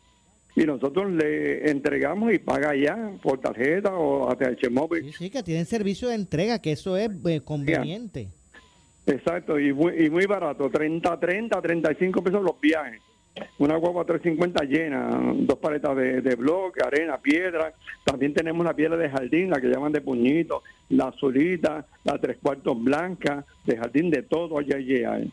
y 0.56 0.66
nosotros 0.66 1.10
le 1.10 1.72
entregamos 1.72 2.34
y 2.34 2.40
paga 2.40 2.72
allá 2.72 3.14
por 3.22 3.40
tarjeta 3.40 3.96
o 3.96 4.30
ATH 4.30 4.70
móvil. 4.70 5.06
Sí, 5.06 5.14
sí, 5.18 5.30
que 5.30 5.42
tienen 5.42 5.66
servicio 5.66 6.10
de 6.10 6.16
entrega, 6.16 6.60
que 6.60 6.74
eso 6.74 6.98
es 6.98 7.10
eh, 7.26 7.40
conveniente. 7.42 8.28
Exacto, 9.06 9.60
y 9.60 9.74
muy, 9.74 10.06
y 10.06 10.10
muy 10.10 10.26
barato, 10.26 10.70
30, 10.70 11.20
30, 11.20 11.62
35 11.62 12.24
pesos 12.24 12.44
los 12.44 12.60
viajes. 12.62 13.02
Una 13.60 13.78
guagua 13.78 14.04
350 14.06 14.64
llena, 14.66 15.34
dos 15.38 15.58
paletas 15.58 15.96
de, 15.96 16.22
de 16.22 16.36
bloque, 16.36 16.82
arena, 16.86 17.18
piedra. 17.18 17.74
También 18.06 18.34
tenemos 18.34 18.66
la 18.66 18.74
piedra 18.76 18.98
de 18.98 19.10
jardín, 19.10 19.50
la 19.50 19.62
que 19.62 19.68
llaman 19.68 19.94
de 19.94 20.02
puñito, 20.02 20.62
la 20.90 21.06
azulita, 21.08 21.86
la 22.04 22.18
tres 22.20 22.38
cuartos 22.42 22.82
blanca, 22.84 23.46
de 23.66 23.78
jardín, 23.78 24.10
de 24.10 24.24
todo 24.24 24.58
allá 24.60 24.76
hay. 24.76 25.32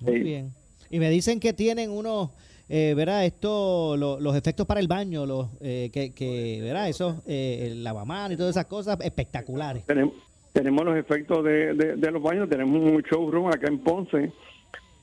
Muy 0.00 0.12
Sí. 0.14 0.18
bien. 0.20 0.52
Y 0.90 0.98
me 0.98 1.10
dicen 1.10 1.38
que 1.38 1.52
tienen 1.52 1.90
unos, 1.90 2.30
eh, 2.70 2.94
¿verdad? 2.96 3.26
Esto, 3.26 3.94
lo- 3.98 4.18
los 4.18 4.34
efectos 4.34 4.66
para 4.66 4.80
el 4.80 4.88
baño, 4.88 5.26
los 5.26 5.48
eh, 5.60 5.90
que, 5.92 6.14
que, 6.14 6.60
¿verdad? 6.62 6.88
Esos, 6.88 7.16
eh, 7.26 7.68
el 7.70 7.84
lavamanos 7.84 8.32
y 8.32 8.36
todas 8.38 8.52
esas 8.56 8.64
cosas 8.66 8.96
espectaculares. 9.02 9.84
Tenemos, 9.84 10.14
tenemos 10.52 10.84
los 10.84 10.96
efectos 10.96 11.44
de, 11.44 11.74
de- 11.74 11.96
de 11.96 12.10
los 12.10 12.22
baños, 12.22 12.48
tenemos 12.48 12.80
un 12.80 13.00
showroom 13.02 13.48
acá 13.48 13.68
en 13.68 13.78
Ponce, 13.78 14.32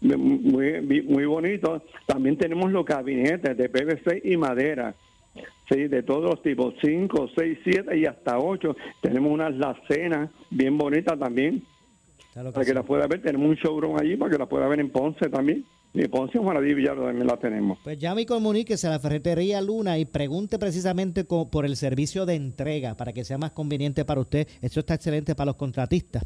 muy, 0.02 0.82
muy 1.08 1.26
bonito. 1.26 1.82
También 2.06 2.38
tenemos 2.38 2.72
los 2.72 2.86
gabinetes 2.86 3.58
de 3.58 3.70
PVC 3.70 4.22
y 4.24 4.38
madera, 4.38 4.94
sí, 5.70 5.88
de 5.88 6.04
todos 6.04 6.30
los 6.30 6.42
tipos, 6.44 6.76
5, 6.82 7.30
6, 7.36 7.60
7 7.64 7.98
y 7.98 8.06
hasta 8.06 8.38
8. 8.40 8.76
Tenemos 9.02 9.32
unas 9.32 9.56
lacenas 9.56 10.30
bien 10.50 10.78
bonitas 10.78 11.18
también, 11.18 11.62
para 12.52 12.66
que 12.66 12.74
las 12.74 12.86
pueda 12.86 13.08
ver. 13.08 13.22
Tenemos 13.22 13.48
un 13.48 13.56
showroom 13.56 13.98
allí 13.98 14.16
para 14.18 14.32
que 14.32 14.38
la 14.38 14.46
pueda 14.46 14.68
ver 14.68 14.80
en 14.80 14.90
Ponce 14.90 15.30
también. 15.30 15.64
Y 15.96 16.02
en 16.02 16.12
Ponce 16.12 16.38
Juanadí 16.38 16.74
Villalba 16.74 17.06
también 17.06 17.26
la 17.26 17.38
tenemos. 17.38 17.80
Pues 17.82 17.98
llame 17.98 18.24
y 18.24 18.26
comuníquese 18.26 18.88
a 18.88 18.90
la 18.90 19.00
ferretería 19.00 19.62
Luna 19.62 19.98
y 19.98 20.04
pregunte 20.04 20.60
precisamente 20.60 21.24
por 21.24 21.66
el 21.66 21.78
servicio 21.78 22.26
de 22.26 22.36
entrega 22.36 22.96
para 22.96 23.14
que 23.14 23.24
sea 23.24 23.38
más 23.38 23.52
conveniente 23.52 24.04
para 24.04 24.20
usted. 24.20 24.46
Eso 24.62 24.82
está 24.82 24.96
excelente 24.96 25.36
para 25.36 25.46
los 25.46 25.56
contratistas, 25.56 26.24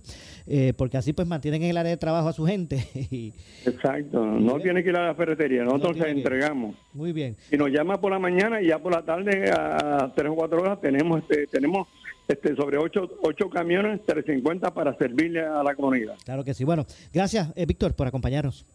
eh, 0.47 0.73
porque 0.75 0.97
así 0.97 1.13
pues 1.13 1.27
mantienen 1.27 1.61
en 1.61 1.69
el 1.69 1.77
área 1.77 1.91
de 1.91 1.97
trabajo 1.97 2.29
a 2.29 2.33
su 2.33 2.45
gente. 2.45 2.83
y, 3.11 3.31
Exacto, 3.63 4.25
no 4.25 4.59
tiene 4.59 4.83
que 4.83 4.89
ir 4.89 4.95
a 4.95 5.05
la 5.05 5.13
ferretería, 5.13 5.63
nosotros 5.63 5.97
que 5.97 6.09
ir. 6.09 6.17
entregamos. 6.17 6.75
muy 6.93 7.13
bien. 7.13 7.37
y 7.51 7.57
nos 7.57 7.69
llama 7.69 8.01
por 8.01 8.11
la 8.11 8.17
mañana 8.17 8.61
y 8.61 8.69
ya 8.69 8.79
por 8.79 8.91
la 8.91 9.03
tarde 9.03 9.51
a 9.51 10.11
tres 10.15 10.31
o 10.31 10.35
cuatro 10.35 10.61
horas 10.61 10.81
tenemos 10.81 11.21
este 11.21 11.45
tenemos 11.45 11.87
este 12.27 12.55
sobre 12.55 12.77
ocho, 12.77 13.09
ocho 13.23 13.49
camiones 13.49 14.01
350 14.05 14.73
para 14.73 14.95
servirle 14.97 15.41
a 15.41 15.63
la 15.63 15.75
comunidad. 15.75 16.15
Claro 16.23 16.43
que 16.43 16.53
sí. 16.53 16.63
Bueno, 16.63 16.85
gracias, 17.13 17.51
eh, 17.55 17.65
Víctor, 17.65 17.95
por 17.95 18.07
acompañarnos. 18.07 18.65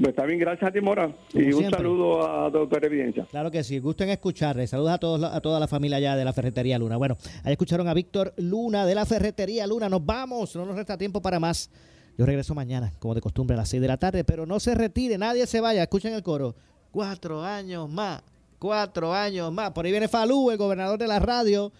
Pues 0.00 0.10
está 0.10 0.24
bien, 0.26 0.38
gracias 0.38 0.70
a 0.70 0.72
ti, 0.72 0.80
Mora. 0.80 1.10
Como 1.32 1.44
y 1.44 1.46
un 1.48 1.58
siempre. 1.58 1.78
saludo 1.78 2.24
a 2.24 2.48
Doctor 2.50 2.84
Evidencia. 2.84 3.26
Claro 3.28 3.50
que 3.50 3.64
sí, 3.64 3.80
gusto 3.80 4.04
en 4.04 4.10
escucharle. 4.10 4.64
Saludos 4.68 4.92
a 4.92 4.98
todos 4.98 5.24
a 5.24 5.40
toda 5.40 5.58
la 5.58 5.66
familia 5.66 5.96
allá 5.96 6.14
de 6.14 6.24
la 6.24 6.32
Ferretería 6.32 6.78
Luna. 6.78 6.96
Bueno, 6.96 7.16
ahí 7.42 7.52
escucharon 7.52 7.88
a 7.88 7.94
Víctor 7.94 8.32
Luna 8.36 8.86
de 8.86 8.94
la 8.94 9.04
Ferretería 9.04 9.66
Luna. 9.66 9.88
Nos 9.88 10.06
vamos, 10.06 10.54
no 10.54 10.64
nos 10.64 10.76
resta 10.76 10.96
tiempo 10.96 11.20
para 11.20 11.40
más. 11.40 11.68
Yo 12.16 12.24
regreso 12.26 12.54
mañana, 12.54 12.92
como 13.00 13.14
de 13.14 13.20
costumbre, 13.20 13.54
a 13.54 13.58
las 13.58 13.68
6 13.70 13.82
de 13.82 13.88
la 13.88 13.96
tarde, 13.96 14.22
pero 14.22 14.46
no 14.46 14.60
se 14.60 14.74
retire, 14.76 15.18
nadie 15.18 15.46
se 15.46 15.60
vaya. 15.60 15.82
Escuchen 15.82 16.14
el 16.14 16.22
coro. 16.22 16.54
Cuatro 16.92 17.42
años 17.42 17.88
más, 17.90 18.22
cuatro 18.60 19.12
años 19.12 19.52
más. 19.52 19.72
Por 19.72 19.84
ahí 19.84 19.90
viene 19.90 20.06
Falú, 20.06 20.50
el 20.52 20.58
gobernador 20.58 20.98
de 20.98 21.08
la 21.08 21.18
radio. 21.18 21.72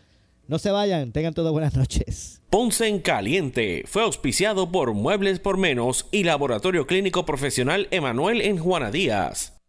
No 0.49 0.59
se 0.59 0.71
vayan, 0.71 1.13
tengan 1.13 1.35
todas 1.35 1.53
buenas 1.53 1.77
noches. 1.77 2.41
Ponce 2.49 2.89
en 2.89 3.01
Caliente 3.01 3.85
fue 3.87 4.03
auspiciado 4.03 4.73
por 4.73 4.95
Muebles 4.95 5.41
por 5.41 5.59
Menos 5.59 6.07
y 6.11 6.25
Laboratorio 6.25 6.87
Clínico 6.87 7.27
Profesional 7.27 7.87
Emanuel 7.91 8.41
en 8.41 8.57
Juana 8.57 8.91
Díaz. 8.91 9.61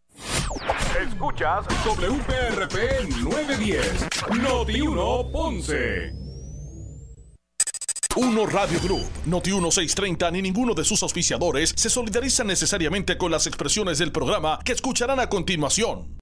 Escuchas 1.06 1.66
WPRP 1.86 3.10
910, 3.22 4.08
Noti 4.42 4.80
1 4.80 5.32
Ponce. 5.34 6.14
Uno 8.16 8.46
Radio 8.46 8.80
Group, 8.82 9.06
Noti 9.26 9.52
1630 9.52 10.32
ni 10.32 10.42
ninguno 10.42 10.74
de 10.74 10.86
sus 10.86 11.04
auspiciadores 11.04 11.74
se 11.76 11.90
solidarizan 11.90 12.48
necesariamente 12.48 13.18
con 13.18 13.32
las 13.32 13.48
expresiones 13.48 13.98
del 14.00 14.14
programa 14.14 14.60
que 14.64 14.72
escucharán 14.72 15.20
a 15.20 15.28
continuación. 15.28 16.18